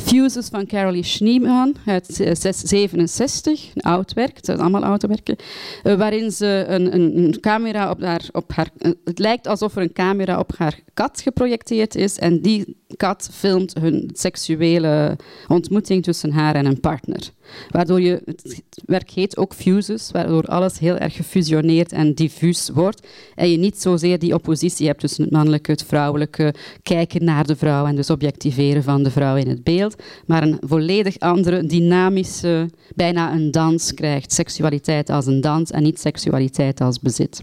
Fuses 0.00 0.48
van 0.48 0.66
Carolee 0.66 1.02
Schneeman 1.02 1.76
uit 1.86 2.06
67, 2.42 3.70
een 3.74 3.82
oud 3.82 4.12
werk, 4.12 4.36
het 4.36 4.44
zijn 4.44 4.60
allemaal 4.60 4.84
oude 4.84 5.06
werken, 5.06 5.36
uh, 5.84 5.94
waarin 5.94 6.30
ze 6.30 6.64
een, 6.68 6.94
een, 6.94 7.18
een, 7.18 7.40
camera 7.40 7.90
op 7.90 8.00
haar, 8.00 8.28
op 8.32 8.52
haar... 8.52 8.68
Het 9.04 9.18
lijkt 9.18 9.46
alsof 9.46 9.76
er 9.76 9.82
een 9.82 9.92
camera 9.92 10.38
op 10.38 10.56
haar 10.56 10.80
kat 10.94 11.20
geprojecteerd 11.20 11.94
is 11.94 12.18
en 12.18 12.40
die 12.40 12.76
kat 12.96 13.28
filmt 13.32 13.74
hun 13.80 14.10
seksuele 14.12 15.18
ontmoeting 15.48 16.02
tussen 16.02 16.32
haar 16.32 16.54
en 16.54 16.66
een 16.66 16.80
partner. 16.80 17.30
Waardoor 17.70 18.00
je, 18.00 18.22
het 18.24 18.62
werk 18.84 19.10
heet 19.10 19.36
ook 19.36 19.54
fuses, 19.54 20.10
waardoor 20.10 20.44
alles 20.44 20.78
heel 20.78 20.96
erg 20.96 21.14
gefusioneerd 21.14 21.92
en 21.92 22.14
diffuus 22.14 22.68
wordt. 22.68 23.06
En 23.34 23.50
je 23.50 23.56
niet 23.56 23.80
zozeer 23.80 24.18
die 24.18 24.34
oppositie 24.34 24.86
hebt 24.86 25.00
tussen 25.00 25.22
het 25.22 25.32
mannelijke, 25.32 25.70
het 25.70 25.84
vrouwelijke, 25.84 26.54
kijken 26.82 27.24
naar 27.24 27.46
de 27.46 27.56
vrouw 27.56 27.86
en 27.86 27.96
dus 27.96 28.10
objectiveren 28.10 28.82
van 28.82 29.02
de 29.02 29.10
vrouw 29.10 29.36
in 29.36 29.48
het 29.48 29.64
beeld, 29.64 30.02
maar 30.26 30.42
een 30.42 30.58
volledig 30.60 31.18
andere, 31.18 31.66
dynamische, 31.66 32.70
bijna 32.94 33.32
een 33.32 33.50
dans 33.50 33.94
krijgt. 33.94 34.32
Seksualiteit 34.32 35.10
als 35.10 35.26
een 35.26 35.40
dans 35.40 35.70
en 35.70 35.82
niet 35.82 36.00
seksualiteit 36.00 36.80
als 36.80 37.00
bezit. 37.00 37.42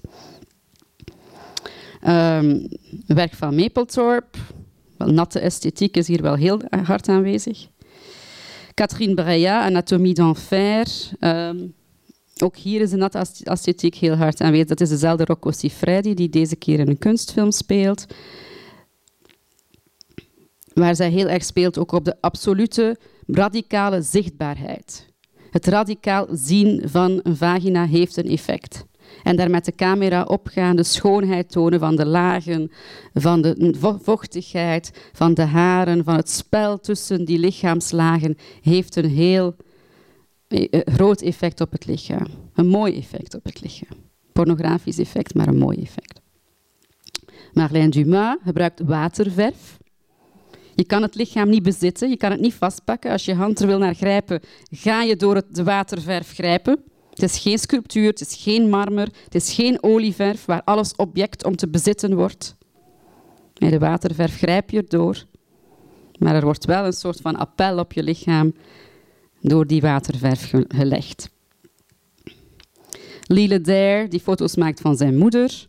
Um, 2.07 2.67
werk 3.07 3.33
van 3.33 3.55
Mapplethorpe, 3.55 4.37
wel, 4.97 5.11
natte 5.11 5.39
esthetiek 5.39 5.97
is 5.97 6.07
hier 6.07 6.21
wel 6.21 6.35
heel 6.35 6.61
hard 6.83 7.09
aanwezig. 7.09 7.67
Catherine 8.77 9.13
Breillat, 9.13 9.63
Anatomie 9.63 10.13
d'Enfer. 10.13 10.87
Um, 11.19 11.73
ook 12.43 12.55
hier 12.55 12.81
is 12.81 12.89
de 12.89 12.97
natte 12.97 13.25
heel 13.79 14.15
hard 14.15 14.41
aanwezig. 14.41 14.67
Dat 14.67 14.81
is 14.81 14.89
dezelfde 14.89 15.25
Rocco 15.25 15.51
Siffredi 15.51 16.13
die 16.13 16.29
deze 16.29 16.55
keer 16.55 16.79
in 16.79 16.87
een 16.87 16.97
kunstfilm 16.97 17.51
speelt. 17.51 18.05
Waar 20.73 20.95
zij 20.95 21.09
heel 21.09 21.27
erg 21.27 21.43
speelt 21.43 21.77
ook 21.77 21.91
op 21.91 22.05
de 22.05 22.15
absolute 22.21 22.97
radicale 23.27 24.01
zichtbaarheid. 24.01 25.05
Het 25.51 25.65
radicaal 25.65 26.27
zien 26.31 26.81
van 26.85 27.19
een 27.23 27.37
vagina 27.37 27.85
heeft 27.85 28.17
een 28.17 28.29
effect 28.29 28.85
en 29.23 29.35
daar 29.35 29.49
met 29.49 29.65
de 29.65 29.75
camera 29.75 30.23
opgaan, 30.23 30.75
de 30.75 30.83
schoonheid 30.83 31.51
tonen 31.51 31.79
van 31.79 31.95
de 31.95 32.05
lagen, 32.05 32.71
van 33.13 33.41
de 33.41 33.75
vochtigheid, 34.01 35.09
van 35.13 35.33
de 35.33 35.45
haren, 35.45 36.03
van 36.03 36.15
het 36.15 36.29
spel 36.29 36.79
tussen 36.79 37.25
die 37.25 37.39
lichaamslagen, 37.39 38.37
heeft 38.61 38.95
een 38.95 39.09
heel 39.09 39.55
eh, 40.47 40.67
eh, 40.69 40.81
groot 40.85 41.21
effect 41.21 41.61
op 41.61 41.71
het 41.71 41.85
lichaam. 41.85 42.27
Een 42.53 42.67
mooi 42.67 42.97
effect 42.97 43.35
op 43.35 43.43
het 43.43 43.61
lichaam. 43.61 43.97
Pornografisch 44.33 44.97
effect, 44.97 45.33
maar 45.33 45.47
een 45.47 45.57
mooi 45.57 45.77
effect. 45.81 46.21
Marlène 47.53 47.89
Dumas 47.89 48.37
gebruikt 48.43 48.81
waterverf. 48.85 49.77
Je 50.75 50.83
kan 50.83 51.01
het 51.01 51.15
lichaam 51.15 51.49
niet 51.49 51.63
bezitten, 51.63 52.09
je 52.09 52.17
kan 52.17 52.31
het 52.31 52.39
niet 52.39 52.53
vastpakken. 52.53 53.11
Als 53.11 53.25
je 53.25 53.33
hand 53.33 53.59
er 53.59 53.67
wil 53.67 53.77
naar 53.77 53.95
grijpen, 53.95 54.41
ga 54.69 55.01
je 55.01 55.15
door 55.15 55.41
de 55.51 55.63
waterverf 55.63 56.33
grijpen. 56.33 56.83
Het 57.17 57.29
is 57.29 57.39
geen 57.39 57.59
sculptuur, 57.59 58.07
het 58.07 58.21
is 58.21 58.35
geen 58.35 58.69
marmer, 58.69 59.07
het 59.23 59.35
is 59.35 59.53
geen 59.53 59.83
olieverf 59.83 60.45
waar 60.45 60.61
alles 60.63 60.95
object 60.95 61.45
om 61.45 61.55
te 61.55 61.67
bezitten 61.67 62.15
wordt. 62.15 62.55
Met 63.59 63.71
de 63.71 63.79
waterverf 63.79 64.37
grijp 64.37 64.69
je 64.69 64.77
erdoor, 64.77 65.25
maar 66.19 66.35
er 66.35 66.43
wordt 66.43 66.65
wel 66.65 66.85
een 66.85 66.93
soort 66.93 67.21
van 67.21 67.35
appel 67.35 67.79
op 67.79 67.93
je 67.93 68.03
lichaam 68.03 68.53
door 69.41 69.67
die 69.67 69.81
waterverf 69.81 70.53
gelegd. 70.67 71.29
Lille 73.21 73.61
Dare, 73.61 74.07
die 74.07 74.19
foto's 74.19 74.55
maakt 74.55 74.81
van 74.81 74.97
zijn 74.97 75.17
moeder. 75.17 75.67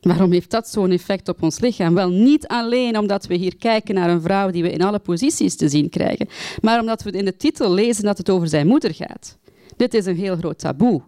Waarom 0.00 0.32
heeft 0.32 0.50
dat 0.50 0.68
zo'n 0.68 0.90
effect 0.90 1.28
op 1.28 1.42
ons 1.42 1.60
lichaam? 1.60 1.94
Wel, 1.94 2.08
niet 2.08 2.46
alleen 2.46 2.98
omdat 2.98 3.26
we 3.26 3.34
hier 3.34 3.56
kijken 3.56 3.94
naar 3.94 4.10
een 4.10 4.22
vrouw 4.22 4.50
die 4.50 4.62
we 4.62 4.72
in 4.72 4.82
alle 4.82 4.98
posities 4.98 5.56
te 5.56 5.68
zien 5.68 5.88
krijgen, 5.88 6.28
maar 6.60 6.80
omdat 6.80 7.02
we 7.02 7.10
in 7.10 7.24
de 7.24 7.36
titel 7.36 7.72
lezen 7.72 8.04
dat 8.04 8.18
het 8.18 8.30
over 8.30 8.48
zijn 8.48 8.66
moeder 8.66 8.94
gaat. 8.94 9.38
Dit 9.80 9.94
is 9.94 10.06
een 10.06 10.16
heel 10.16 10.36
groot 10.36 10.58
taboe. 10.58 11.02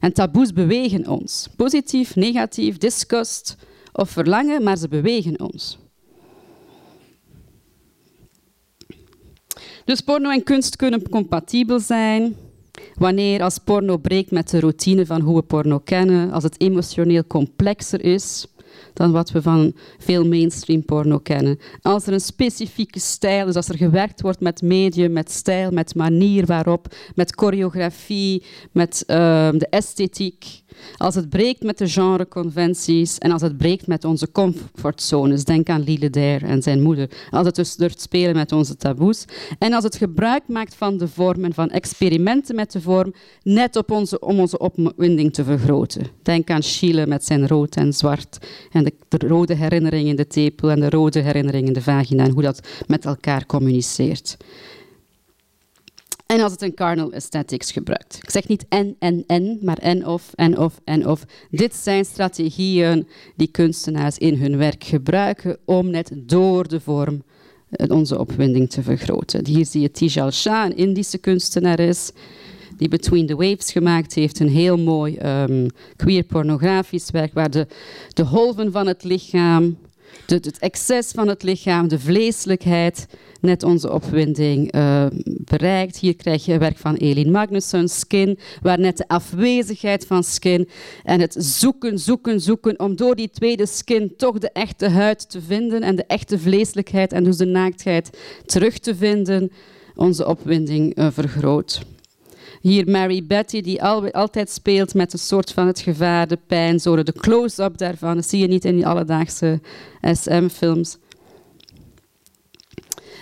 En 0.00 0.12
taboes 0.12 0.52
bewegen 0.52 1.08
ons. 1.08 1.48
Positief, 1.56 2.14
negatief, 2.14 2.78
disgust 2.78 3.56
of 3.92 4.10
verlangen, 4.10 4.62
maar 4.62 4.76
ze 4.76 4.88
bewegen 4.88 5.40
ons. 5.40 5.78
Dus 9.84 10.00
porno 10.00 10.30
en 10.30 10.42
kunst 10.42 10.76
kunnen 10.76 11.08
compatibel 11.08 11.80
zijn. 11.80 12.36
Wanneer 12.94 13.42
als 13.42 13.58
porno 13.58 13.96
breekt 13.96 14.30
met 14.30 14.50
de 14.50 14.60
routine 14.60 15.06
van 15.06 15.20
hoe 15.20 15.36
we 15.36 15.42
porno 15.42 15.78
kennen, 15.78 16.30
als 16.32 16.42
het 16.42 16.60
emotioneel 16.60 17.26
complexer 17.26 18.04
is, 18.04 18.46
dan 18.96 19.12
wat 19.12 19.30
we 19.30 19.42
van 19.42 19.72
veel 19.98 20.24
mainstream 20.24 20.84
porno 20.84 21.18
kennen. 21.18 21.58
Als 21.82 22.06
er 22.06 22.12
een 22.12 22.20
specifieke 22.20 23.00
stijl 23.00 23.48
is, 23.48 23.54
als 23.54 23.68
er 23.68 23.76
gewerkt 23.76 24.20
wordt 24.20 24.40
met 24.40 24.62
medium, 24.62 25.12
met 25.12 25.30
stijl, 25.30 25.70
met 25.70 25.94
manier 25.94 26.46
waarop, 26.46 26.94
met 27.14 27.32
choreografie, 27.36 28.42
met 28.72 29.04
uh, 29.06 29.16
de 29.52 29.66
esthetiek, 29.70 30.64
als 30.96 31.14
het 31.14 31.28
breekt 31.28 31.62
met 31.62 31.78
de 31.78 31.88
genreconventies 31.88 33.18
en 33.18 33.30
als 33.30 33.42
het 33.42 33.56
breekt 33.56 33.86
met 33.86 34.04
onze 34.04 34.32
comfortzones, 34.32 35.44
denk 35.44 35.68
aan 35.68 35.82
Lille 35.82 36.10
Dare 36.10 36.46
en 36.46 36.62
zijn 36.62 36.82
moeder, 36.82 37.10
als 37.30 37.46
het 37.46 37.54
dus 37.54 37.76
durft 37.76 38.00
spelen 38.00 38.34
met 38.34 38.52
onze 38.52 38.76
taboes 38.76 39.24
en 39.58 39.72
als 39.72 39.84
het 39.84 39.96
gebruik 39.96 40.48
maakt 40.48 40.74
van 40.74 40.96
de 40.98 41.08
vorm 41.08 41.44
en 41.44 41.54
van 41.54 41.70
experimenten 41.70 42.54
met 42.54 42.72
de 42.72 42.80
vorm, 42.80 43.14
net 43.42 43.76
op 43.76 43.90
onze, 43.90 44.20
om 44.20 44.40
onze 44.40 44.58
opwinding 44.58 45.32
te 45.32 45.44
vergroten. 45.44 46.06
Denk 46.22 46.50
aan 46.50 46.62
Chile 46.62 47.06
met 47.06 47.24
zijn 47.24 47.48
rood 47.48 47.76
en 47.76 47.92
zwart 47.92 48.38
en 48.70 48.85
de, 48.86 49.18
de 49.18 49.28
rode 49.28 49.54
herinnering 49.54 50.08
in 50.08 50.16
de 50.16 50.26
tepel 50.26 50.70
en 50.70 50.80
de 50.80 50.90
rode 50.90 51.20
herinnering 51.20 51.66
in 51.66 51.72
de 51.72 51.82
vagina 51.82 52.24
en 52.24 52.30
hoe 52.30 52.42
dat 52.42 52.68
met 52.86 53.04
elkaar 53.04 53.46
communiceert. 53.46 54.36
En 56.26 56.40
als 56.40 56.52
het 56.52 56.62
een 56.62 56.74
carnal 56.74 57.12
aesthetics 57.12 57.72
gebruikt. 57.72 58.18
Ik 58.22 58.30
zeg 58.30 58.48
niet 58.48 58.64
en, 58.68 58.96
en, 58.98 59.24
en, 59.26 59.58
maar 59.62 59.78
en 59.78 60.06
of, 60.06 60.32
en 60.34 60.58
of, 60.58 60.80
en 60.84 61.08
of. 61.08 61.24
Dit 61.50 61.74
zijn 61.74 62.04
strategieën 62.04 63.08
die 63.36 63.50
kunstenaars 63.50 64.18
in 64.18 64.34
hun 64.34 64.56
werk 64.56 64.84
gebruiken 64.84 65.58
om 65.64 65.90
net 65.90 66.12
door 66.14 66.68
de 66.68 66.80
vorm 66.80 67.22
eh, 67.70 67.90
onze 67.90 68.18
opwinding 68.18 68.70
te 68.70 68.82
vergroten. 68.82 69.46
Hier 69.46 69.66
zie 69.66 69.80
je 69.80 69.90
Tijal 69.90 70.30
Shah, 70.30 70.64
een 70.64 70.76
Indische 70.76 71.18
kunstenaar 71.18 71.80
is, 71.80 72.10
die 72.76 72.88
Between 72.88 73.26
the 73.26 73.36
Waves 73.36 73.72
gemaakt 73.72 74.14
heeft. 74.14 74.40
Een 74.40 74.48
heel 74.48 74.78
mooi 74.78 75.18
um, 75.18 75.66
queer 75.96 76.22
pornografisch 76.22 77.10
werk 77.10 77.34
waar 77.34 77.50
de, 77.50 77.66
de 78.12 78.24
golven 78.24 78.72
van 78.72 78.86
het 78.86 79.04
lichaam, 79.04 79.76
de, 80.26 80.34
het 80.34 80.58
excess 80.58 81.12
van 81.12 81.28
het 81.28 81.42
lichaam, 81.42 81.88
de 81.88 81.98
vleeselijkheid 81.98 83.06
net 83.40 83.62
onze 83.62 83.92
opwinding 83.92 84.74
uh, 84.74 85.06
bereikt. 85.24 85.96
Hier 85.98 86.16
krijg 86.16 86.44
je 86.44 86.58
werk 86.58 86.76
van 86.76 86.94
Elin 86.94 87.30
Magnussen, 87.30 87.88
Skin, 87.88 88.38
waar 88.62 88.78
net 88.78 88.96
de 88.96 89.08
afwezigheid 89.08 90.06
van 90.06 90.24
skin 90.24 90.68
en 91.04 91.20
het 91.20 91.36
zoeken, 91.38 91.98
zoeken, 91.98 92.40
zoeken 92.40 92.80
om 92.80 92.96
door 92.96 93.16
die 93.16 93.30
tweede 93.30 93.66
skin 93.66 94.12
toch 94.16 94.38
de 94.38 94.50
echte 94.52 94.88
huid 94.88 95.30
te 95.30 95.40
vinden 95.40 95.82
en 95.82 95.96
de 95.96 96.04
echte 96.06 96.38
vleeselijkheid 96.38 97.12
en 97.12 97.24
dus 97.24 97.36
de 97.36 97.44
naaktheid 97.44 98.18
terug 98.46 98.78
te 98.78 98.94
vinden, 98.94 99.50
onze 99.94 100.26
opwinding 100.26 100.98
uh, 100.98 101.06
vergroot. 101.10 101.80
Hier 102.66 102.90
Mary 102.90 103.26
Betty, 103.26 103.60
die 103.60 103.82
al, 103.82 104.10
altijd 104.10 104.50
speelt 104.50 104.94
met 104.94 105.12
een 105.12 105.18
soort 105.18 105.52
van 105.52 105.66
het 105.66 105.80
gevaar, 105.80 106.28
de 106.28 106.38
pijn, 106.46 106.76
de 106.76 107.12
close-up 107.16 107.78
daarvan. 107.78 108.14
Dat 108.14 108.26
zie 108.26 108.40
je 108.40 108.46
niet 108.46 108.64
in 108.64 108.74
die 108.74 108.86
alledaagse 108.86 109.60
SM-films. 110.02 110.96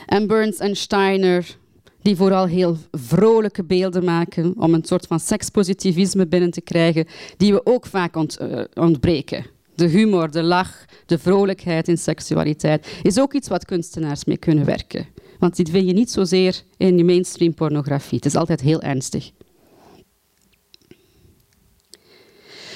En 0.06 0.26
Burns 0.26 0.58
en 0.58 0.76
Steiner, 0.76 1.56
die 2.02 2.16
vooral 2.16 2.46
heel 2.46 2.76
vrolijke 2.90 3.64
beelden 3.64 4.04
maken 4.04 4.54
om 4.58 4.74
een 4.74 4.84
soort 4.84 5.06
van 5.06 5.20
sekspositivisme 5.20 6.26
binnen 6.26 6.50
te 6.50 6.60
krijgen, 6.60 7.06
die 7.36 7.52
we 7.52 7.66
ook 7.66 7.86
vaak 7.86 8.16
uh, 8.16 8.60
ontbreken. 8.74 9.46
De 9.74 9.86
humor, 9.86 10.30
de 10.30 10.42
lach, 10.42 10.84
de 11.06 11.18
vrolijkheid 11.18 11.88
in 11.88 11.98
seksualiteit 11.98 12.86
is 13.02 13.20
ook 13.20 13.34
iets 13.34 13.48
wat 13.48 13.64
kunstenaars 13.64 14.24
mee 14.24 14.38
kunnen 14.38 14.64
werken. 14.64 15.06
Want 15.38 15.56
die 15.56 15.66
vind 15.70 15.86
je 15.86 15.92
niet 15.92 16.10
zozeer 16.10 16.62
in 16.76 16.96
de 16.96 17.04
mainstream 17.04 17.54
pornografie. 17.54 18.16
Het 18.16 18.26
is 18.26 18.34
altijd 18.34 18.60
heel 18.60 18.82
ernstig. 18.82 19.30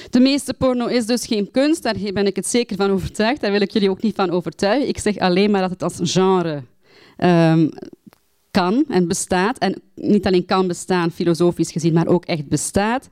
De 0.09 0.19
meeste 0.19 0.53
porno 0.53 0.85
is 0.85 1.05
dus 1.05 1.25
geen 1.25 1.51
kunst, 1.51 1.83
daar 1.83 1.95
ben 2.13 2.25
ik 2.25 2.35
het 2.35 2.47
zeker 2.47 2.75
van 2.75 2.89
overtuigd. 2.89 3.41
Daar 3.41 3.51
wil 3.51 3.61
ik 3.61 3.71
jullie 3.71 3.89
ook 3.89 4.01
niet 4.01 4.15
van 4.15 4.29
overtuigen. 4.29 4.87
Ik 4.87 4.99
zeg 4.99 5.17
alleen 5.17 5.51
maar 5.51 5.61
dat 5.61 5.69
het 5.69 5.83
als 5.83 5.99
genre 6.03 6.63
um, 7.17 7.69
kan 8.51 8.85
en 8.87 9.07
bestaat. 9.07 9.57
En 9.57 9.81
niet 9.95 10.25
alleen 10.25 10.45
kan 10.45 10.67
bestaan, 10.67 11.11
filosofisch 11.11 11.71
gezien, 11.71 11.93
maar 11.93 12.07
ook 12.07 12.25
echt 12.25 12.47
bestaat. 12.47 13.09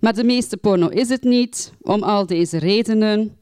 Maar 0.00 0.14
de 0.14 0.24
meeste 0.24 0.56
porno 0.56 0.88
is 0.88 1.08
het 1.08 1.22
niet, 1.22 1.72
om 1.80 2.02
al 2.02 2.26
deze 2.26 2.58
redenen. 2.58 3.36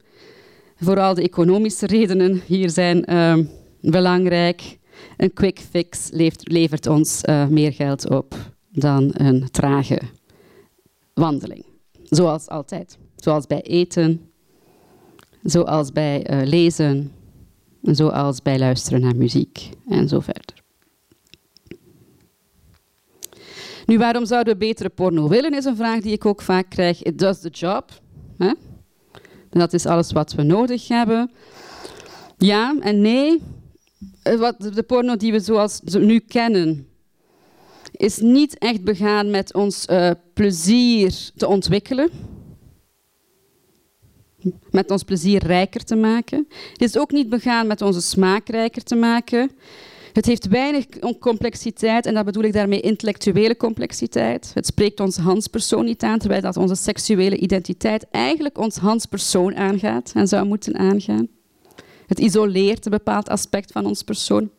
Vooral 0.77 1.15
de 1.15 1.23
economische 1.23 1.87
redenen 1.87 2.43
hier 2.47 2.71
zijn 2.71 3.11
uh, 3.11 3.37
belangrijk. 3.81 4.79
Een 5.17 5.33
quick 5.33 5.59
fix 5.71 6.09
levert, 6.43 6.87
ons 6.87 7.23
uh, 7.29 7.47
meer 7.47 7.73
geld 7.73 8.11
op 8.11 8.35
dan 8.71 9.11
een 9.13 9.51
trage 9.51 10.01
wandeling. 11.15 11.65
Zoals 12.03 12.49
altijd. 12.49 12.99
Zoals 13.17 13.47
bij 13.47 13.63
eten, 13.63 14.31
zoals 15.43 15.93
bij 15.93 16.31
uh, 16.31 16.47
lezen, 16.47 17.13
zoals 17.83 18.43
bij 18.43 18.59
luisteren 18.59 19.01
naar 19.01 19.17
muziek 19.17 19.71
en 19.89 20.09
zo 20.09 20.21
verder. 20.21 20.60
Nu, 23.91 23.99
waarom 23.99 24.27
zouden 24.27 24.53
we 24.53 24.59
betere 24.59 24.89
porno 24.89 25.29
willen, 25.29 25.55
is 25.55 25.65
een 25.65 25.77
vraag 25.77 26.01
die 26.01 26.13
ik 26.13 26.27
ook 26.27 26.43
vaak 26.43 26.71
krijg. 26.71 27.03
It 27.03 27.19
does 27.19 27.41
the 27.41 27.49
job. 27.49 27.91
Hè? 28.39 28.53
Dat 29.51 29.73
is 29.73 29.87
alles 29.87 30.13
wat 30.13 30.33
we 30.33 30.43
nodig 30.43 30.89
hebben. 30.89 31.31
Ja 32.39 32.77
en 32.81 33.01
nee. 33.01 33.43
Eh, 34.23 34.39
wat 34.39 34.61
de 34.75 34.83
porno 34.83 35.17
die 35.17 35.33
we 35.33 35.41
zoals 35.41 35.81
nu 35.81 36.19
kennen, 36.19 36.89
is 37.93 38.19
niet 38.19 38.59
echt 38.59 38.85
begaan 38.85 39.31
met 39.31 39.55
ons 39.55 39.87
uh, 39.91 40.11
plezier 40.35 41.31
te 41.37 41.47
ontwikkelen. 41.47 42.11
Met 44.71 44.91
ons 44.91 45.03
plezier 45.03 45.47
rijker 45.47 45.85
te 45.85 45.97
maken. 45.97 46.47
Het 46.73 46.83
is 46.83 46.99
ook 46.99 47.11
niet 47.11 47.29
begaan 47.29 47.67
met 47.67 47.83
onze 47.83 48.01
smaak 48.01 48.49
rijker 48.49 48.83
te 48.83 48.97
maken. 48.97 49.51
Het 50.13 50.27
heeft 50.27 50.49
weinig 50.49 50.87
complexiteit 51.19 52.07
en 52.07 52.15
dat 52.15 52.25
bedoel 52.25 52.43
ik 52.43 52.53
daarmee 52.53 52.81
intellectuele 52.81 53.57
complexiteit. 53.57 54.51
Het 54.55 54.67
spreekt 54.67 55.01
onze 55.01 55.21
Hans-persoon 55.21 55.85
niet 55.85 56.03
aan, 56.03 56.19
terwijl 56.19 56.41
dat 56.41 56.57
onze 56.57 56.75
seksuele 56.75 57.37
identiteit 57.37 58.07
eigenlijk 58.11 58.59
ons 58.59 58.77
Hans-persoon 58.77 59.57
aangaat 59.57 60.13
en 60.15 60.29
zou 60.29 60.47
moeten 60.47 60.79
aangaan. 60.79 61.29
Het 62.07 62.19
isoleert 62.19 62.85
een 62.85 62.91
bepaald 62.91 63.29
aspect 63.29 63.73
van 63.73 63.87
ons 63.87 64.03
persoon, 64.03 64.51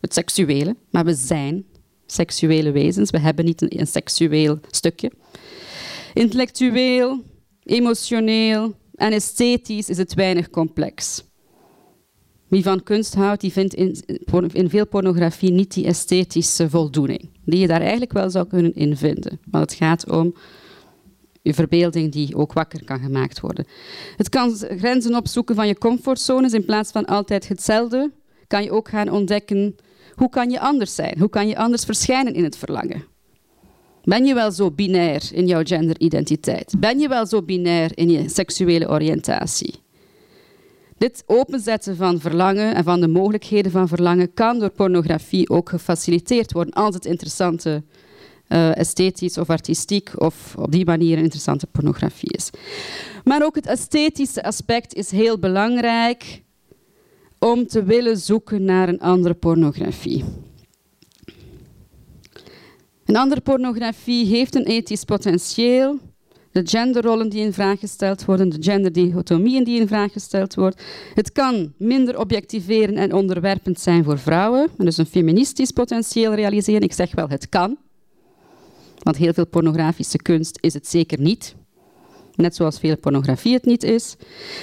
het 0.00 0.14
seksuele, 0.14 0.76
maar 0.90 1.04
we 1.04 1.14
zijn 1.14 1.64
seksuele 2.06 2.70
wezens. 2.70 3.10
We 3.10 3.18
hebben 3.18 3.44
niet 3.44 3.62
een, 3.62 3.80
een 3.80 3.86
seksueel 3.86 4.58
stukje. 4.70 5.10
Intellectueel, 6.14 7.22
emotioneel 7.62 8.74
en 8.94 9.12
esthetisch 9.12 9.88
is 9.88 9.98
het 9.98 10.14
weinig 10.14 10.50
complex. 10.50 11.24
Wie 12.48 12.62
van 12.62 12.82
kunst 12.82 13.14
houdt, 13.14 13.40
die 13.40 13.52
vindt 13.52 13.74
in, 13.74 13.96
in, 14.52 14.70
veel 14.70 14.86
pornografie 14.86 15.50
niet 15.50 15.74
die 15.74 15.86
esthetische 15.86 16.70
voldoening. 16.70 17.28
Die 17.44 17.60
je 17.60 17.66
daar 17.66 17.80
eigenlijk 17.80 18.12
wel 18.12 18.30
zou 18.30 18.46
kunnen 18.46 18.74
invinden. 18.74 19.40
Want 19.50 19.70
het 19.70 19.78
gaat 19.78 20.10
om 20.10 20.34
je 21.42 21.54
verbeelding 21.54 22.12
die 22.12 22.36
ook 22.36 22.52
wakker 22.52 22.84
kan 22.84 22.98
gemaakt 22.98 23.40
worden. 23.40 23.66
Het 24.16 24.28
kan 24.28 24.56
grenzen 24.56 25.16
opzoeken 25.16 25.54
van 25.54 25.66
je 25.66 25.78
comfortzones. 25.78 26.52
In 26.52 26.64
plaats 26.64 26.90
van 26.90 27.04
altijd 27.04 27.48
hetzelfde, 27.48 28.10
kan 28.46 28.62
je 28.62 28.70
ook 28.70 28.88
gaan 28.88 29.10
ontdekken 29.10 29.74
hoe 30.14 30.28
kan 30.28 30.50
je 30.50 30.60
anders 30.60 30.94
zijn? 30.94 31.18
Hoe 31.18 31.28
kan 31.28 31.48
je 31.48 31.56
anders 31.56 31.84
verschijnen 31.84 32.34
in 32.34 32.44
het 32.44 32.56
verlangen? 32.56 33.04
Ben 34.02 34.24
je 34.24 34.34
wel 34.34 34.50
zo 34.50 34.70
binair 34.70 35.30
in 35.32 35.46
jouw 35.46 35.62
genderidentiteit? 35.64 36.74
Ben 36.78 36.98
je 36.98 37.08
wel 37.08 37.26
zo 37.26 37.42
binair 37.42 37.90
in 37.94 38.10
je 38.10 38.28
seksuele 38.28 38.88
oriëntatie? 38.88 39.74
Dit 41.04 41.22
openzetten 41.26 41.96
van 41.96 42.20
verlangen 42.20 42.74
en 42.74 42.84
van 42.84 43.00
de 43.00 43.08
mogelijkheden 43.08 43.70
van 43.72 43.88
verlangen 43.88 44.34
kan 44.34 44.58
door 44.58 44.70
pornografie 44.70 45.50
ook 45.50 45.68
gefaciliteerd 45.68 46.52
worden 46.52 46.74
als 46.74 46.94
het 46.94 47.04
interessante 47.04 47.82
uh, 48.48 48.76
esthetisch 48.76 49.38
of 49.38 49.50
artistiek 49.50 50.10
of 50.20 50.54
op 50.56 50.72
die 50.72 50.84
manier 50.84 51.16
een 51.16 51.22
interessante 51.22 51.66
pornografie 51.66 52.32
is. 52.32 52.50
Maar 53.24 53.44
ook 53.44 53.54
het 53.54 53.66
esthetische 53.66 54.42
aspect 54.42 54.94
is 54.94 55.10
heel 55.10 55.38
belangrijk 55.38 56.42
om 57.38 57.66
te 57.66 57.82
willen 57.82 58.16
zoeken 58.16 58.64
naar 58.64 58.88
een 58.88 59.00
andere 59.00 59.34
pornografie. 59.34 60.24
Een 63.04 63.16
andere 63.16 63.40
pornografie 63.40 64.26
heeft 64.26 64.54
een 64.54 64.66
ethisch 64.66 65.04
potentieel. 65.04 65.98
De 66.54 66.62
genderrollen 66.64 67.28
die 67.28 67.40
in 67.40 67.52
vraag 67.52 67.78
gesteld 67.78 68.24
worden, 68.24 68.48
de 68.48 68.56
genderdichotomieën 68.60 69.64
die 69.64 69.80
in 69.80 69.86
vraag 69.88 70.12
gesteld 70.12 70.54
worden. 70.54 70.78
Het 71.14 71.32
kan 71.32 71.72
minder 71.76 72.18
objectiveren 72.18 72.96
en 72.96 73.12
onderwerpend 73.12 73.80
zijn 73.80 74.04
voor 74.04 74.18
vrouwen. 74.18 74.68
En 74.78 74.84
dus 74.84 74.96
een 74.96 75.06
feministisch 75.06 75.70
potentieel 75.70 76.34
realiseren. 76.34 76.80
Ik 76.80 76.92
zeg 76.92 77.14
wel, 77.14 77.28
het 77.28 77.48
kan. 77.48 77.76
Want 79.02 79.16
heel 79.16 79.32
veel 79.32 79.46
pornografische 79.46 80.16
kunst 80.16 80.58
is 80.60 80.74
het 80.74 80.86
zeker 80.86 81.20
niet. 81.20 81.54
Net 82.34 82.54
zoals 82.54 82.78
veel 82.78 82.96
pornografie 82.96 83.54
het 83.54 83.64
niet 83.64 83.82
is. 83.82 84.16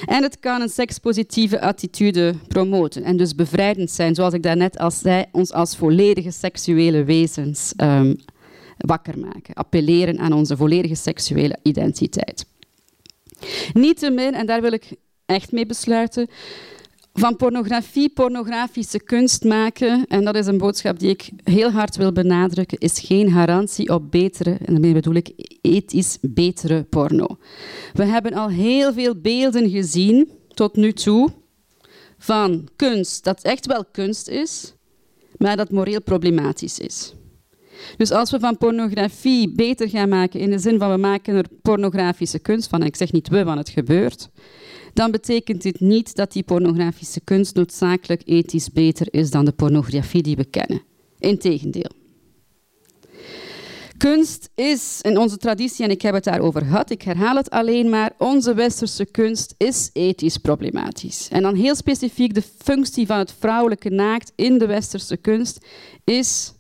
En 0.06 0.24
het 0.24 0.40
kan 0.40 0.62
een 0.62 0.70
sekspositieve 0.70 1.62
attitude 1.62 2.34
promoten 2.48 3.04
en 3.04 3.18
dus 3.18 3.36
bevrijdend 3.36 3.92
zijn, 3.92 4.16
zoals 4.16 4.34
ik 4.34 4.44
daarnet 4.44 4.78
al 4.78 4.92
zei, 4.92 5.26
ons 5.32 5.52
als 5.52 5.78
volledige 5.78 6.32
seksuele 6.32 7.04
wezens 7.04 7.74
um, 7.78 8.16
wakker 8.86 9.20
maken. 9.20 9.54
Appelleren 9.54 10.20
aan 10.20 10.34
onze 10.34 10.58
volledige 10.58 10.96
seksuele 10.96 11.58
identiteit. 11.64 12.46
Niettemin, 13.74 14.34
en 14.34 14.46
daar 14.46 14.62
wil 14.62 14.72
ik 14.72 14.96
echt 15.26 15.52
mee 15.52 15.66
besluiten, 15.66 16.28
van 17.14 17.36
pornografie, 17.36 18.10
pornografische 18.10 19.00
kunst 19.00 19.44
maken, 19.44 20.06
en 20.08 20.24
dat 20.24 20.36
is 20.36 20.46
een 20.46 20.58
boodschap 20.58 21.00
die 21.00 21.10
ik 21.10 21.30
heel 21.44 21.72
hard 21.72 21.96
wil 21.96 22.12
benadrukken, 22.12 22.78
is 22.78 23.00
geen 23.00 23.32
garantie 23.32 23.90
op 23.90 24.12
betere, 24.12 24.52
en 24.52 24.74
daarmee 24.74 24.94
bedoel 24.94 25.14
ik 25.14 25.32
ethisch 25.62 26.18
betere 26.22 26.84
porno. 26.84 27.38
We 27.94 28.06
hebben 28.06 28.34
al 28.34 28.50
heel 28.50 28.94
veel 28.94 29.16
beelden 29.16 29.70
gezien 29.70 30.30
tot 30.54 30.76
nu 30.76 30.94
toe 30.94 31.30
van 32.18 32.68
kunst 32.76 33.24
dat 33.24 33.42
echt 33.42 33.66
wel 33.66 33.86
kunst 33.92 34.28
is, 34.28 34.74
maar 35.38 35.58
dat 35.58 35.72
moreel 35.72 36.02
problematisch 36.02 36.80
is. 36.80 37.14
Dus 37.98 38.12
als 38.12 38.32
we 38.32 38.40
van 38.40 38.58
pornografie 38.58 39.52
beter 39.52 39.90
gaan 39.90 40.10
maken, 40.10 40.40
in 40.40 40.50
de 40.50 40.60
zin 40.60 40.80
van 40.80 40.92
we 40.92 40.98
maken 40.98 41.36
er 41.36 41.46
pornografische 41.62 42.40
kunst 42.40 42.70
van, 42.70 42.82
en 42.82 42.88
ik 42.88 42.96
zeg 42.96 43.12
niet 43.12 43.28
we, 43.28 43.44
want 43.44 43.60
het 43.60 43.70
gebeurt, 43.70 44.30
dan 44.94 45.12
betekent 45.12 45.62
dit 45.62 45.80
niet 45.80 46.16
dat 46.16 46.32
die 46.32 46.44
pornografische 46.44 47.22
kunst 47.22 47.56
noodzakelijk 47.56 48.22
ethisch 48.26 48.72
beter 48.72 49.08
is 49.10 49.30
dan 49.30 49.46
de 49.46 49.52
pornografie 49.52 50.22
die 50.22 50.36
we 50.36 50.46
kennen. 50.46 50.82
Integendeel. 51.20 52.00
Kunst 54.02 54.50
is 54.56 55.00
in 55.02 55.18
onze 55.18 55.38
traditie, 55.38 55.86
en 55.86 55.92
ik 55.92 56.02
heb 56.02 56.14
het 56.14 56.24
daarover 56.24 56.62
gehad, 56.62 56.90
ik 56.90 57.02
herhaal 57.02 57.36
het 57.36 57.50
alleen 57.50 57.90
maar, 57.90 58.12
onze 58.18 58.54
westerse 58.54 59.06
kunst 59.06 59.54
is 59.58 59.90
ethisch 59.94 60.38
problematisch. 60.38 61.28
En 61.32 61.42
dan 61.42 61.56
heel 61.56 61.76
specifiek 61.76 62.34
de 62.34 62.44
functie 62.58 63.06
van 63.06 63.18
het 63.18 63.34
vrouwelijke 63.40 63.90
naakt 63.90 64.32
in 64.36 64.58
de 64.58 64.66
westerse 64.66 65.18
kunst 65.18 65.66
is 66.04 66.54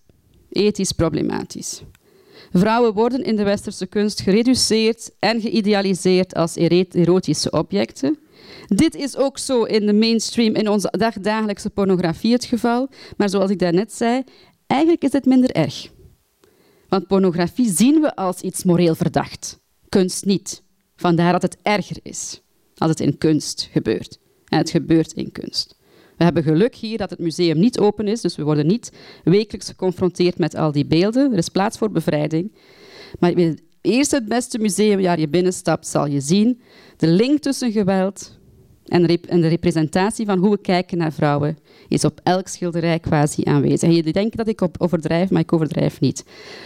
ethisch 0.51 0.91
problematisch. 0.91 1.81
Vrouwen 2.51 2.93
worden 2.93 3.23
in 3.23 3.35
de 3.35 3.43
westerse 3.43 3.85
kunst 3.85 4.21
gereduceerd 4.21 5.11
en 5.19 5.41
geïdealiseerd 5.41 6.35
als 6.35 6.55
erotische 6.55 7.51
objecten. 7.51 8.17
Dit 8.67 8.95
is 8.95 9.17
ook 9.17 9.37
zo 9.37 9.63
in 9.63 9.85
de 9.85 9.93
mainstream, 9.93 10.55
in 10.55 10.69
onze 10.69 10.93
dagdagelijkse 10.97 11.69
pornografie 11.69 12.33
het 12.33 12.45
geval. 12.45 12.89
Maar 13.17 13.29
zoals 13.29 13.51
ik 13.51 13.59
daarnet 13.59 13.93
zei, 13.93 14.23
eigenlijk 14.67 15.03
is 15.03 15.11
het 15.11 15.25
minder 15.25 15.51
erg. 15.51 15.91
Want 16.89 17.07
pornografie 17.07 17.69
zien 17.69 18.01
we 18.01 18.15
als 18.15 18.41
iets 18.41 18.63
moreel 18.63 18.95
verdacht. 18.95 19.59
Kunst 19.89 20.25
niet. 20.25 20.63
Vandaar 20.95 21.31
dat 21.31 21.41
het 21.41 21.57
erger 21.61 21.97
is 22.03 22.41
als 22.77 22.89
het 22.89 22.99
in 22.99 23.17
kunst 23.17 23.69
gebeurt. 23.71 24.19
En 24.47 24.57
het 24.57 24.69
gebeurt 24.69 25.13
in 25.13 25.31
kunst. 25.31 25.79
We 26.21 26.27
hebben 26.27 26.43
geluk 26.43 26.75
hier 26.75 26.97
dat 26.97 27.09
het 27.09 27.19
museum 27.19 27.59
niet 27.59 27.79
open 27.79 28.07
is, 28.07 28.21
dus 28.21 28.35
we 28.35 28.43
worden 28.43 28.67
niet 28.67 28.91
wekelijks 29.23 29.67
geconfronteerd 29.67 30.37
met 30.37 30.55
al 30.55 30.71
die 30.71 30.85
beelden. 30.85 31.31
Er 31.31 31.37
is 31.37 31.49
plaats 31.49 31.77
voor 31.77 31.91
bevrijding. 31.91 32.51
Maar 33.19 33.33
eerst 33.81 34.11
het 34.11 34.27
beste 34.27 34.59
museum 34.59 35.01
waar 35.01 35.19
je 35.19 35.27
binnenstapt, 35.27 35.87
zal 35.87 36.05
je 36.05 36.19
zien 36.19 36.61
de 36.97 37.07
link 37.07 37.39
tussen 37.39 37.71
geweld 37.71 38.39
en 38.85 39.07
de 39.41 39.47
representatie 39.47 40.25
van 40.25 40.39
hoe 40.39 40.49
we 40.49 40.61
kijken 40.61 40.97
naar 40.97 41.13
vrouwen 41.13 41.57
is 41.87 42.05
op 42.05 42.19
elk 42.23 42.47
schilderij 42.47 42.99
quasi 42.99 43.43
aanwezig. 43.43 43.89
En 43.89 43.95
je 43.95 44.11
denkt 44.11 44.37
dat 44.37 44.47
ik 44.47 44.67
overdrijf, 44.77 45.29
maar 45.29 45.41
ik 45.41 45.53
overdrijf 45.53 45.99
niet. 45.99 46.25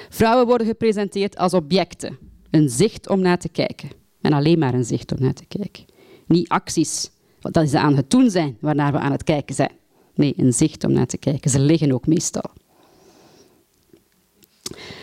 Vrouwen 0.09 0.47
worden 0.47 0.67
gepresenteerd 0.67 1.37
als 1.37 1.53
objecten, 1.53 2.17
een 2.51 2.69
zicht 2.69 3.09
om 3.09 3.21
naar 3.21 3.39
te 3.39 3.49
kijken. 3.49 3.89
En 4.21 4.33
alleen 4.33 4.59
maar 4.59 4.73
een 4.73 4.85
zicht 4.85 5.11
om 5.11 5.21
naar 5.21 5.33
te 5.33 5.45
kijken. 5.45 5.85
Niet 6.27 6.49
acties 6.49 7.09
dat 7.53 7.63
is 7.63 7.73
aan 7.73 7.95
het 7.95 8.09
doen 8.09 8.29
zijn 8.29 8.57
waarnaar 8.59 8.91
we 8.91 8.97
aan 8.97 9.11
het 9.11 9.23
kijken 9.23 9.55
zijn. 9.55 9.71
Nee, 10.15 10.33
een 10.37 10.53
zicht 10.53 10.83
om 10.83 10.91
naar 10.91 11.05
te 11.05 11.17
kijken. 11.17 11.51
Ze 11.51 11.59
liggen 11.59 11.91
ook 11.91 12.07
meestal. 12.07 12.51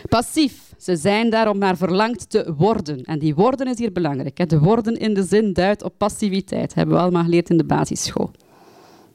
Passief. 0.09 0.61
Ze 0.77 0.95
zijn 0.95 1.29
daar 1.29 1.49
om 1.49 1.57
naar 1.57 1.77
verlangd 1.77 2.29
te 2.29 2.53
worden. 2.57 3.03
En 3.03 3.19
die 3.19 3.35
worden 3.35 3.67
is 3.67 3.77
hier 3.77 3.91
belangrijk. 3.91 4.49
De 4.49 4.59
worden 4.59 4.97
in 4.97 5.13
de 5.13 5.23
zin 5.23 5.53
duidt 5.53 5.83
op 5.83 5.93
passiviteit. 5.97 6.73
hebben 6.73 6.95
we 6.95 7.01
allemaal 7.01 7.23
geleerd 7.23 7.49
in 7.49 7.57
de 7.57 7.63
basisschool. 7.63 8.31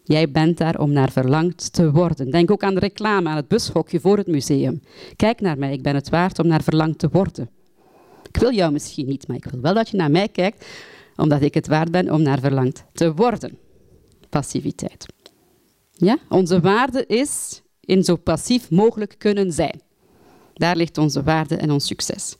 Jij 0.04 0.30
bent 0.30 0.58
daar 0.58 0.78
om 0.78 0.92
naar 0.92 1.10
verlangd 1.10 1.72
te 1.72 1.90
worden. 1.92 2.30
Denk 2.30 2.50
ook 2.50 2.62
aan 2.62 2.74
de 2.74 2.80
reclame, 2.80 3.28
aan 3.28 3.36
het 3.36 3.48
bushokje 3.48 4.00
voor 4.00 4.16
het 4.16 4.26
museum. 4.26 4.82
Kijk 5.16 5.40
naar 5.40 5.58
mij, 5.58 5.72
ik 5.72 5.82
ben 5.82 5.94
het 5.94 6.08
waard 6.08 6.38
om 6.38 6.46
naar 6.46 6.62
verlangd 6.62 6.98
te 6.98 7.08
worden. 7.12 7.48
Ik 8.28 8.36
wil 8.36 8.52
jou 8.52 8.72
misschien 8.72 9.06
niet, 9.06 9.28
maar 9.28 9.36
ik 9.36 9.44
wil 9.44 9.60
wel 9.60 9.74
dat 9.74 9.88
je 9.88 9.96
naar 9.96 10.10
mij 10.10 10.28
kijkt, 10.28 10.66
omdat 11.18 11.42
ik 11.42 11.54
het 11.54 11.66
waard 11.66 11.90
ben 11.90 12.10
om 12.10 12.22
naar 12.22 12.40
verlangd 12.40 12.84
te 12.92 13.14
worden. 13.14 13.58
Passiviteit. 14.28 15.06
Ja? 15.92 16.18
Onze 16.28 16.60
waarde 16.60 17.06
is 17.06 17.62
in 17.80 18.04
zo 18.04 18.16
passief 18.16 18.70
mogelijk 18.70 19.14
kunnen 19.18 19.52
zijn. 19.52 19.80
Daar 20.54 20.76
ligt 20.76 20.98
onze 20.98 21.22
waarde 21.22 21.56
en 21.56 21.70
ons 21.70 21.86
succes. 21.86 22.34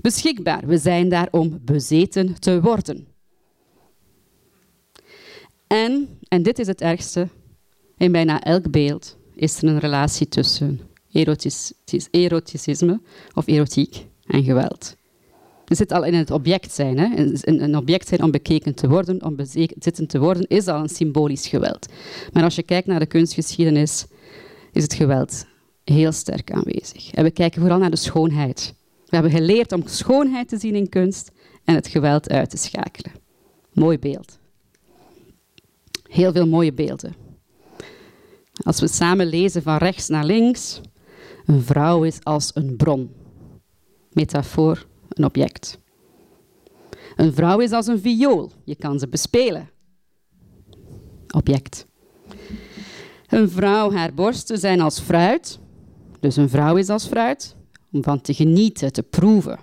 Beschikbaar, 0.00 0.66
we 0.66 0.78
zijn 0.78 1.08
daar 1.08 1.28
om 1.30 1.58
bezeten 1.62 2.40
te 2.40 2.60
worden. 2.60 3.06
En, 5.66 6.18
en 6.28 6.42
dit 6.42 6.58
is 6.58 6.66
het 6.66 6.80
ergste, 6.80 7.28
in 7.96 8.12
bijna 8.12 8.40
elk 8.40 8.70
beeld 8.70 9.16
is 9.34 9.56
er 9.56 9.68
een 9.68 9.78
relatie 9.78 10.28
tussen 10.28 10.80
eroticisme 12.10 13.00
of 13.34 13.46
erotiek 13.46 14.06
en 14.26 14.44
geweld. 14.44 14.96
Het 15.74 15.88
zit 15.88 15.98
al 15.98 16.04
in 16.04 16.14
het 16.14 16.30
object 16.30 16.72
zijn. 16.72 16.98
Hè. 16.98 17.16
Een, 17.16 17.62
een 17.62 17.76
object 17.76 18.08
zijn 18.08 18.22
om 18.22 18.30
bekeken 18.30 18.74
te 18.74 18.88
worden, 18.88 19.24
om 19.24 19.36
bezitten 19.36 20.06
te 20.06 20.18
worden, 20.18 20.46
is 20.46 20.66
al 20.66 20.80
een 20.80 20.88
symbolisch 20.88 21.46
geweld. 21.46 21.86
Maar 22.32 22.42
als 22.42 22.54
je 22.54 22.62
kijkt 22.62 22.86
naar 22.86 22.98
de 22.98 23.06
kunstgeschiedenis, 23.06 24.06
is 24.72 24.82
het 24.82 24.94
geweld 24.94 25.46
heel 25.84 26.12
sterk 26.12 26.52
aanwezig. 26.52 27.10
En 27.10 27.24
we 27.24 27.30
kijken 27.30 27.60
vooral 27.60 27.78
naar 27.78 27.90
de 27.90 27.96
schoonheid. 27.96 28.74
We 29.06 29.16
hebben 29.16 29.30
geleerd 29.30 29.72
om 29.72 29.82
schoonheid 29.86 30.48
te 30.48 30.58
zien 30.58 30.74
in 30.74 30.88
kunst 30.88 31.30
en 31.64 31.74
het 31.74 31.88
geweld 31.88 32.30
uit 32.30 32.50
te 32.50 32.56
schakelen. 32.56 33.12
Mooi 33.72 33.98
beeld. 33.98 34.38
Heel 36.08 36.32
veel 36.32 36.46
mooie 36.46 36.72
beelden. 36.72 37.14
Als 38.64 38.80
we 38.80 38.88
samen 38.88 39.26
lezen 39.26 39.62
van 39.62 39.76
rechts 39.76 40.08
naar 40.08 40.24
links, 40.24 40.80
een 41.46 41.62
vrouw 41.62 42.02
is 42.02 42.18
als 42.22 42.50
een 42.54 42.76
bron. 42.76 43.10
Metafoor, 44.12 44.86
een 45.14 45.24
object. 45.24 45.78
Een 47.16 47.34
vrouw 47.34 47.58
is 47.58 47.70
als 47.70 47.86
een 47.86 48.00
viool, 48.00 48.50
je 48.64 48.74
kan 48.74 48.98
ze 48.98 49.08
bespelen. 49.08 49.70
Object. 51.34 51.86
Een 53.28 53.50
vrouw, 53.50 53.92
haar 53.92 54.14
borsten 54.14 54.58
zijn 54.58 54.80
als 54.80 55.00
fruit, 55.00 55.58
dus 56.20 56.36
een 56.36 56.48
vrouw 56.48 56.76
is 56.76 56.88
als 56.88 57.06
fruit, 57.06 57.56
om 57.92 58.02
van 58.02 58.20
te 58.20 58.34
genieten, 58.34 58.92
te 58.92 59.02
proeven. 59.02 59.58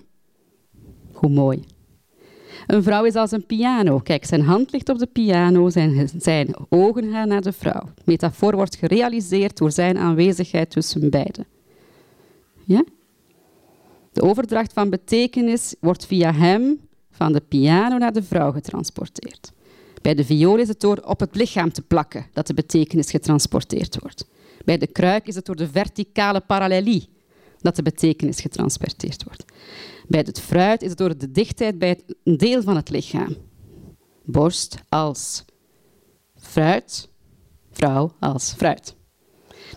Hoe 1.12 1.30
mooi. 1.30 1.64
Een 2.66 2.82
vrouw 2.82 3.04
is 3.04 3.14
als 3.14 3.30
een 3.30 3.46
piano. 3.46 3.98
Kijk, 3.98 4.24
zijn 4.24 4.40
hand 4.40 4.72
ligt 4.72 4.88
op 4.88 4.98
de 4.98 5.06
piano, 5.06 5.70
zijn, 5.70 6.08
zijn 6.16 6.54
ogen 6.68 7.10
gaan 7.10 7.28
naar 7.28 7.42
de 7.42 7.52
vrouw. 7.52 7.88
Metafoor 8.04 8.56
wordt 8.56 8.76
gerealiseerd 8.76 9.56
door 9.56 9.72
zijn 9.72 9.98
aanwezigheid 9.98 10.70
tussen 10.70 11.10
beiden. 11.10 11.46
Ja? 12.64 12.84
De 14.12 14.22
overdracht 14.22 14.72
van 14.72 14.90
betekenis 14.90 15.74
wordt 15.80 16.06
via 16.06 16.32
hem 16.32 16.80
van 17.10 17.32
de 17.32 17.40
piano 17.40 17.98
naar 17.98 18.12
de 18.12 18.22
vrouw 18.22 18.52
getransporteerd. 18.52 19.52
Bij 20.02 20.14
de 20.14 20.24
viool 20.24 20.58
is 20.58 20.68
het 20.68 20.80
door 20.80 21.02
op 21.04 21.20
het 21.20 21.34
lichaam 21.34 21.72
te 21.72 21.82
plakken 21.82 22.26
dat 22.32 22.46
de 22.46 22.54
betekenis 22.54 23.10
getransporteerd 23.10 23.98
wordt. 24.00 24.28
Bij 24.64 24.78
de 24.78 24.86
kruik 24.86 25.26
is 25.26 25.34
het 25.34 25.44
door 25.44 25.56
de 25.56 25.68
verticale 25.68 26.40
parallelie 26.40 27.08
dat 27.58 27.76
de 27.76 27.82
betekenis 27.82 28.40
getransporteerd 28.40 29.24
wordt. 29.24 29.44
Bij 30.08 30.20
het 30.20 30.40
fruit 30.40 30.82
is 30.82 30.88
het 30.88 30.98
door 30.98 31.18
de 31.18 31.30
dichtheid 31.30 31.78
bij 31.78 32.00
een 32.24 32.36
deel 32.36 32.62
van 32.62 32.76
het 32.76 32.90
lichaam. 32.90 33.36
Borst 34.24 34.76
als 34.88 35.44
fruit, 36.36 37.08
vrouw 37.70 38.12
als 38.20 38.52
fruit. 38.52 38.94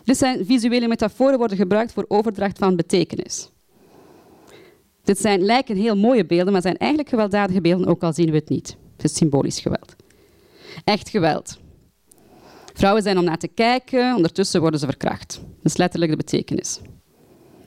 Dit 0.03 0.17
zijn 0.17 0.45
visuele 0.45 0.87
metaforen 0.87 1.37
worden 1.37 1.57
gebruikt 1.57 1.93
voor 1.93 2.05
overdracht 2.07 2.57
van 2.57 2.75
betekenis. 2.75 3.49
Dit 5.05 5.19
zijn, 5.19 5.41
lijken 5.41 5.75
heel 5.75 5.95
mooie 5.95 6.25
beelden, 6.25 6.53
maar 6.53 6.61
zijn 6.61 6.77
eigenlijk 6.77 7.09
gewelddadige 7.09 7.61
beelden, 7.61 7.87
ook 7.87 8.03
al 8.03 8.13
zien 8.13 8.29
we 8.29 8.35
het 8.35 8.49
niet. 8.49 8.77
Het 8.95 9.05
is 9.05 9.15
symbolisch 9.15 9.59
geweld. 9.59 9.95
Echt 10.83 11.09
geweld. 11.09 11.59
Vrouwen 12.73 13.03
zijn 13.03 13.17
om 13.17 13.23
naar 13.23 13.37
te 13.37 13.47
kijken, 13.47 14.15
ondertussen 14.15 14.61
worden 14.61 14.79
ze 14.79 14.85
verkracht. 14.85 15.33
Dat 15.33 15.71
is 15.71 15.77
letterlijk 15.77 16.11
de 16.11 16.17
betekenis. 16.17 16.79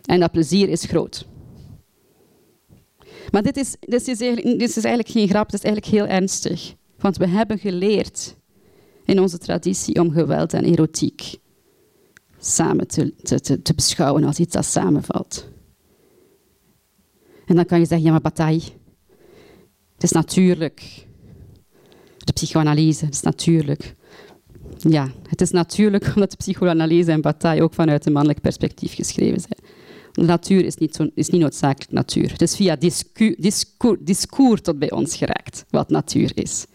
En 0.04 0.20
dat 0.20 0.32
plezier 0.32 0.68
is 0.68 0.84
groot. 0.84 1.26
Maar 3.30 3.42
dit 3.42 3.56
is, 3.56 3.76
dit 3.80 4.08
is, 4.08 4.20
eigenlijk, 4.20 4.58
dit 4.58 4.76
is 4.76 4.84
eigenlijk 4.84 5.08
geen 5.08 5.28
grap, 5.28 5.46
het 5.50 5.54
is 5.54 5.70
eigenlijk 5.70 5.94
heel 5.94 6.14
ernstig. 6.16 6.74
Want 6.98 7.16
we 7.16 7.28
hebben 7.28 7.58
geleerd 7.58 8.36
in 9.04 9.20
onze 9.20 9.38
traditie 9.38 10.00
om 10.00 10.10
geweld 10.10 10.52
en 10.52 10.64
erotiek 10.64 11.36
samen 12.38 12.86
te, 12.86 13.14
te, 13.22 13.62
te 13.62 13.74
beschouwen 13.74 14.24
als 14.24 14.38
iets 14.38 14.52
dat 14.52 14.64
samenvalt. 14.64 15.48
En 17.48 17.54
dan 17.54 17.64
kan 17.64 17.78
je 17.78 17.84
zeggen, 17.84 18.06
ja 18.06 18.12
maar 18.12 18.20
bataille, 18.20 18.62
het 19.94 20.02
is 20.02 20.10
natuurlijk. 20.10 21.06
De 22.18 22.32
psychoanalyse, 22.32 23.04
het 23.04 23.14
is 23.14 23.20
natuurlijk. 23.20 23.94
Ja, 24.78 25.10
het 25.28 25.40
is 25.40 25.50
natuurlijk 25.50 26.06
omdat 26.14 26.30
de 26.30 26.36
psychoanalyse 26.36 27.12
en 27.12 27.20
bataille 27.20 27.62
ook 27.62 27.74
vanuit 27.74 28.06
een 28.06 28.12
mannelijk 28.12 28.40
perspectief 28.40 28.94
geschreven 28.94 29.40
zijn. 29.40 29.76
De 30.12 30.22
natuur 30.22 30.64
is 30.64 30.76
niet, 30.76 30.94
zo, 30.94 31.08
is 31.14 31.28
niet 31.28 31.40
noodzakelijk 31.40 31.92
natuur. 31.92 32.30
Het 32.32 32.42
is 32.42 32.56
via 32.56 32.76
discours, 32.76 33.98
discours, 34.00 34.60
tot 34.60 34.78
bij 34.78 34.90
ons 34.90 35.16
geraakt 35.16 35.64
wat 35.70 35.90
natuur 35.90 36.30
is. 36.34 36.66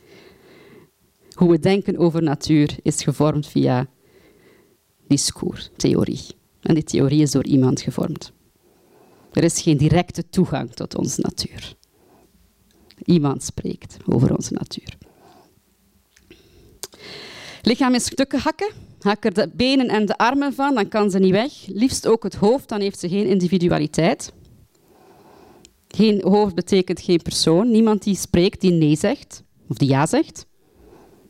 Hoe 1.33 1.49
we 1.49 1.59
denken 1.59 1.97
over 1.97 2.23
natuur 2.23 2.75
is 2.81 3.03
gevormd 3.03 3.47
via 3.47 3.87
discours, 5.07 5.69
theorie. 5.75 6.25
En 6.61 6.73
die 6.73 6.83
theorie 6.83 7.21
is 7.21 7.31
door 7.31 7.45
iemand 7.45 7.81
gevormd. 7.81 8.33
Er 9.33 9.43
is 9.43 9.61
geen 9.61 9.77
directe 9.77 10.29
toegang 10.29 10.71
tot 10.73 10.97
onze 10.97 11.21
natuur. 11.21 11.75
Iemand 13.05 13.43
spreekt 13.43 13.97
over 14.05 14.35
onze 14.35 14.53
natuur. 14.53 14.97
Lichaam 17.61 17.93
in 17.93 17.99
stukken 17.99 18.39
hakken. 18.39 18.71
Hak 18.99 19.25
er 19.25 19.33
de 19.33 19.49
benen 19.53 19.87
en 19.87 20.05
de 20.05 20.17
armen 20.17 20.53
van, 20.53 20.75
dan 20.75 20.87
kan 20.87 21.11
ze 21.11 21.19
niet 21.19 21.31
weg. 21.31 21.51
Liefst 21.67 22.07
ook 22.07 22.23
het 22.23 22.35
hoofd, 22.35 22.69
dan 22.69 22.81
heeft 22.81 22.99
ze 22.99 23.09
geen 23.09 23.27
individualiteit. 23.27 24.33
Geen 25.87 26.21
hoofd 26.21 26.55
betekent 26.55 27.01
geen 27.01 27.21
persoon. 27.21 27.71
Niemand 27.71 28.03
die 28.03 28.15
spreekt, 28.15 28.61
die 28.61 28.71
nee 28.71 28.95
zegt 28.95 29.43
of 29.69 29.77
die 29.77 29.87
ja 29.87 30.05
zegt. 30.05 30.45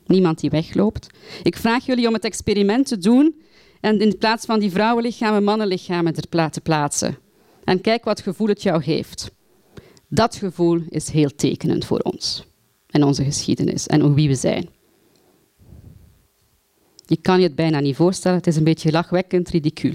Niemand 0.06 0.40
die 0.40 0.50
wegloopt. 0.50 1.06
Ik 1.42 1.56
vraag 1.56 1.86
jullie 1.86 2.06
om 2.06 2.14
het 2.14 2.24
experiment 2.24 2.86
te 2.86 2.98
doen 2.98 3.42
en 3.80 4.00
in 4.00 4.18
plaats 4.18 4.46
van 4.46 4.60
die 4.60 4.70
vrouwenlichamen 4.70 5.44
mannenlichamen 5.44 6.14
te 6.14 6.60
plaatsen. 6.62 7.18
En 7.64 7.80
kijk 7.80 8.04
wat 8.04 8.20
gevoel 8.20 8.48
het 8.48 8.62
jou 8.62 8.82
geeft. 8.82 9.30
Dat 10.08 10.36
gevoel 10.36 10.82
is 10.88 11.08
heel 11.08 11.34
tekenend 11.34 11.84
voor 11.84 11.98
ons 11.98 12.46
en 12.86 13.04
onze 13.04 13.24
geschiedenis 13.24 13.86
en 13.86 14.14
wie 14.14 14.28
we 14.28 14.34
zijn. 14.34 14.68
Je 17.06 17.16
kan 17.16 17.40
je 17.40 17.46
het 17.46 17.54
bijna 17.54 17.80
niet 17.80 17.96
voorstellen, 17.96 18.36
het 18.36 18.46
is 18.46 18.56
een 18.56 18.64
beetje 18.64 18.90
lachwekkend, 18.90 19.48
ridicuul. 19.48 19.94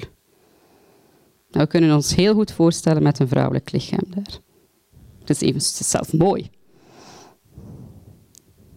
Nou, 1.51 1.63
we 1.63 1.67
kunnen 1.67 1.95
ons 1.95 2.15
heel 2.15 2.33
goed 2.33 2.51
voorstellen 2.51 3.03
met 3.03 3.19
een 3.19 3.27
vrouwelijk 3.27 3.71
lichaam 3.71 4.03
daar. 4.07 4.39
Het 5.19 5.29
is, 5.29 5.41
even, 5.41 5.61
zelf 5.61 6.13
mooi. 6.13 6.49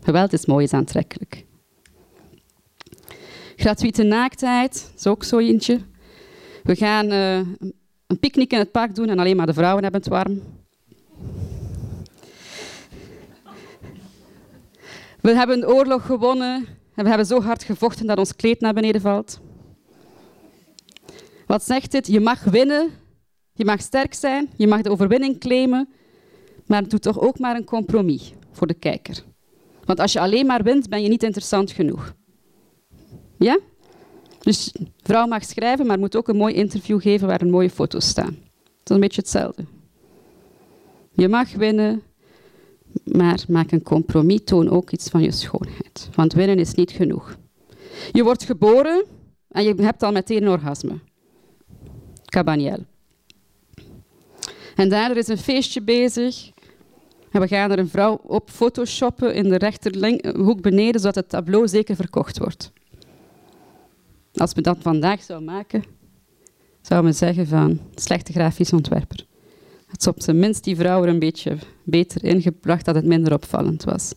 Geweld 0.01 0.33
is 0.33 0.47
mooi, 0.47 0.65
is 0.65 0.73
aantrekkelijk. 0.73 1.45
Gratuite 3.57 4.03
naaktheid 4.03 4.93
is 4.97 5.07
ook 5.07 5.25
zo 5.25 5.39
eentje. 5.39 5.81
We 6.63 6.77
gaan 6.77 7.13
uh, 7.13 7.41
een 8.13 8.19
picknick 8.19 8.53
in 8.53 8.59
het 8.59 8.71
park 8.71 8.95
doen 8.95 9.09
en 9.09 9.19
alleen 9.19 9.37
maar 9.37 9.47
de 9.47 9.53
vrouwen 9.53 9.83
hebben 9.83 10.01
het 10.01 10.11
warm. 10.11 10.43
We 15.21 15.35
hebben 15.35 15.57
een 15.57 15.69
oorlog 15.69 16.07
gewonnen 16.07 16.67
en 16.95 17.03
we 17.03 17.09
hebben 17.09 17.27
zo 17.27 17.41
hard 17.41 17.63
gevochten 17.63 18.07
dat 18.07 18.19
ons 18.19 18.37
kleed 18.37 18.61
naar 18.61 18.73
beneden 18.73 19.01
valt. 19.01 19.41
Wat 21.47 21.65
zegt 21.65 21.91
dit? 21.91 22.07
Je 22.07 22.21
mag 22.21 22.45
winnen, 22.45 22.91
je 23.53 23.65
mag 23.65 23.81
sterk 23.81 24.15
zijn, 24.15 24.51
je 24.57 24.67
mag 24.67 24.81
de 24.83 24.91
overwinning 24.91 25.39
claimen, 25.39 25.89
maar 26.67 26.89
doe 26.89 26.99
toch 26.99 27.21
ook 27.21 27.39
maar 27.39 27.57
een 27.57 27.65
compromis 27.65 28.33
voor 28.51 28.67
de 28.67 28.75
kijker. 28.75 29.23
Want 29.85 30.01
als 30.01 30.13
je 30.13 30.21
alleen 30.21 30.47
maar 30.47 30.63
wint, 30.63 30.89
ben 30.89 31.03
je 31.03 31.09
niet 31.09 31.23
interessant 31.23 31.71
genoeg. 31.71 32.15
Ja? 33.39 33.59
Dus 34.43 34.75
vrouw 35.03 35.27
mag 35.27 35.45
schrijven, 35.45 35.87
maar 35.87 35.99
moet 35.99 36.17
ook 36.17 36.29
een 36.29 36.37
mooi 36.37 36.55
interview 36.55 37.01
geven 37.01 37.27
waar 37.27 37.41
een 37.41 37.51
mooie 37.51 37.71
foto's 37.71 38.09
staan. 38.09 38.39
Dat 38.63 38.91
is 38.91 38.95
een 38.95 39.01
beetje 39.01 39.21
hetzelfde. 39.21 39.65
Je 41.13 41.29
mag 41.29 41.53
winnen, 41.53 42.03
maar 43.05 43.45
maak 43.49 43.73
een 43.73 43.83
compromis, 43.83 44.41
toon 44.45 44.69
ook 44.71 44.91
iets 44.91 45.09
van 45.09 45.23
je 45.23 45.33
schoonheid. 45.33 46.09
Want 46.15 46.33
winnen 46.33 46.59
is 46.59 46.75
niet 46.75 46.91
genoeg. 46.91 47.37
Je 48.13 48.23
wordt 48.23 48.45
geboren 48.45 49.05
en 49.49 49.65
je 49.65 49.75
hebt 49.83 50.03
al 50.03 50.13
meteen 50.13 50.43
een 50.43 50.49
orgasme. 50.49 50.99
Cabaniel. 52.25 52.85
En 54.77 54.89
daar 54.89 55.17
is 55.17 55.29
een 55.29 55.39
feestje 55.39 55.83
bezig. 55.83 56.51
En 57.31 57.41
we 57.41 57.49
gaan 57.49 57.71
er 57.71 57.79
een 57.79 57.89
vrouw 57.89 58.21
op 58.23 58.51
photoshoppen 58.51 59.35
in 59.35 59.49
de 59.49 59.57
rechterhoek 59.57 60.61
beneden, 60.61 61.01
zodat 61.01 61.15
het 61.15 61.29
tableau 61.29 61.69
zeker 61.69 61.97
verkocht 61.97 62.39
wordt. 62.39 62.73
Als 64.35 64.53
we 64.53 64.61
dat 64.61 64.77
vandaag 64.81 65.23
zouden 65.23 65.53
maken, 65.53 65.85
zouden 66.81 67.11
we 67.11 67.17
zeggen 67.17 67.47
van 67.47 67.81
slechte 67.95 68.33
grafisch 68.33 68.73
ontwerper. 68.73 69.27
Het 69.87 70.01
is 70.01 70.07
op 70.07 70.23
zijn 70.23 70.39
minst 70.39 70.65
die 70.65 70.77
vrouw 70.77 71.03
er 71.03 71.09
een 71.09 71.19
beetje 71.19 71.59
beter 71.85 72.25
ingebracht 72.25 72.85
dat 72.85 72.95
het 72.95 73.05
minder 73.05 73.33
opvallend 73.33 73.85
was. 73.85 74.15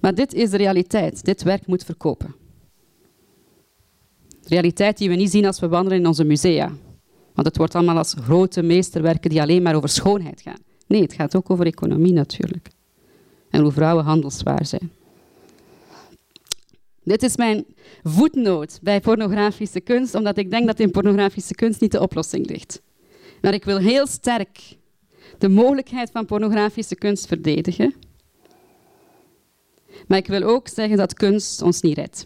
Maar 0.00 0.14
dit 0.14 0.34
is 0.34 0.50
de 0.50 0.56
realiteit. 0.56 1.24
Dit 1.24 1.42
werk 1.42 1.66
moet 1.66 1.84
verkopen. 1.84 2.34
Realiteit 4.42 4.98
die 4.98 5.08
we 5.08 5.14
niet 5.14 5.30
zien 5.30 5.46
als 5.46 5.60
we 5.60 5.68
wandelen 5.68 5.98
in 5.98 6.06
onze 6.06 6.24
musea. 6.24 6.72
Want 7.34 7.46
het 7.46 7.56
wordt 7.56 7.74
allemaal 7.74 7.96
als 7.96 8.14
grote 8.20 8.62
meesterwerken 8.62 9.30
die 9.30 9.40
alleen 9.40 9.62
maar 9.62 9.74
over 9.74 9.88
schoonheid 9.88 10.40
gaan. 10.40 10.58
Nee, 10.86 11.02
het 11.02 11.12
gaat 11.12 11.36
ook 11.36 11.50
over 11.50 11.66
economie 11.66 12.12
natuurlijk. 12.12 12.70
En 13.50 13.60
hoe 13.60 13.72
vrouwen 13.72 14.04
handelswaar 14.04 14.66
zijn. 14.66 14.90
Dit 17.04 17.22
is 17.22 17.36
mijn 17.36 17.64
voetnoot 18.02 18.78
bij 18.82 19.00
pornografische 19.00 19.80
kunst, 19.80 20.14
omdat 20.14 20.38
ik 20.38 20.50
denk 20.50 20.66
dat 20.66 20.80
in 20.80 20.90
pornografische 20.90 21.54
kunst 21.54 21.80
niet 21.80 21.92
de 21.92 22.00
oplossing 22.00 22.48
ligt. 22.48 22.82
Maar 23.40 23.54
ik 23.54 23.64
wil 23.64 23.78
heel 23.78 24.06
sterk 24.06 24.76
de 25.38 25.48
mogelijkheid 25.48 26.10
van 26.10 26.26
pornografische 26.26 26.94
kunst 26.94 27.26
verdedigen. 27.26 27.94
Maar 30.06 30.18
ik 30.18 30.26
wil 30.26 30.42
ook 30.42 30.68
zeggen 30.68 30.96
dat 30.96 31.14
kunst 31.14 31.62
ons 31.62 31.80
niet 31.80 31.96
redt. 31.96 32.24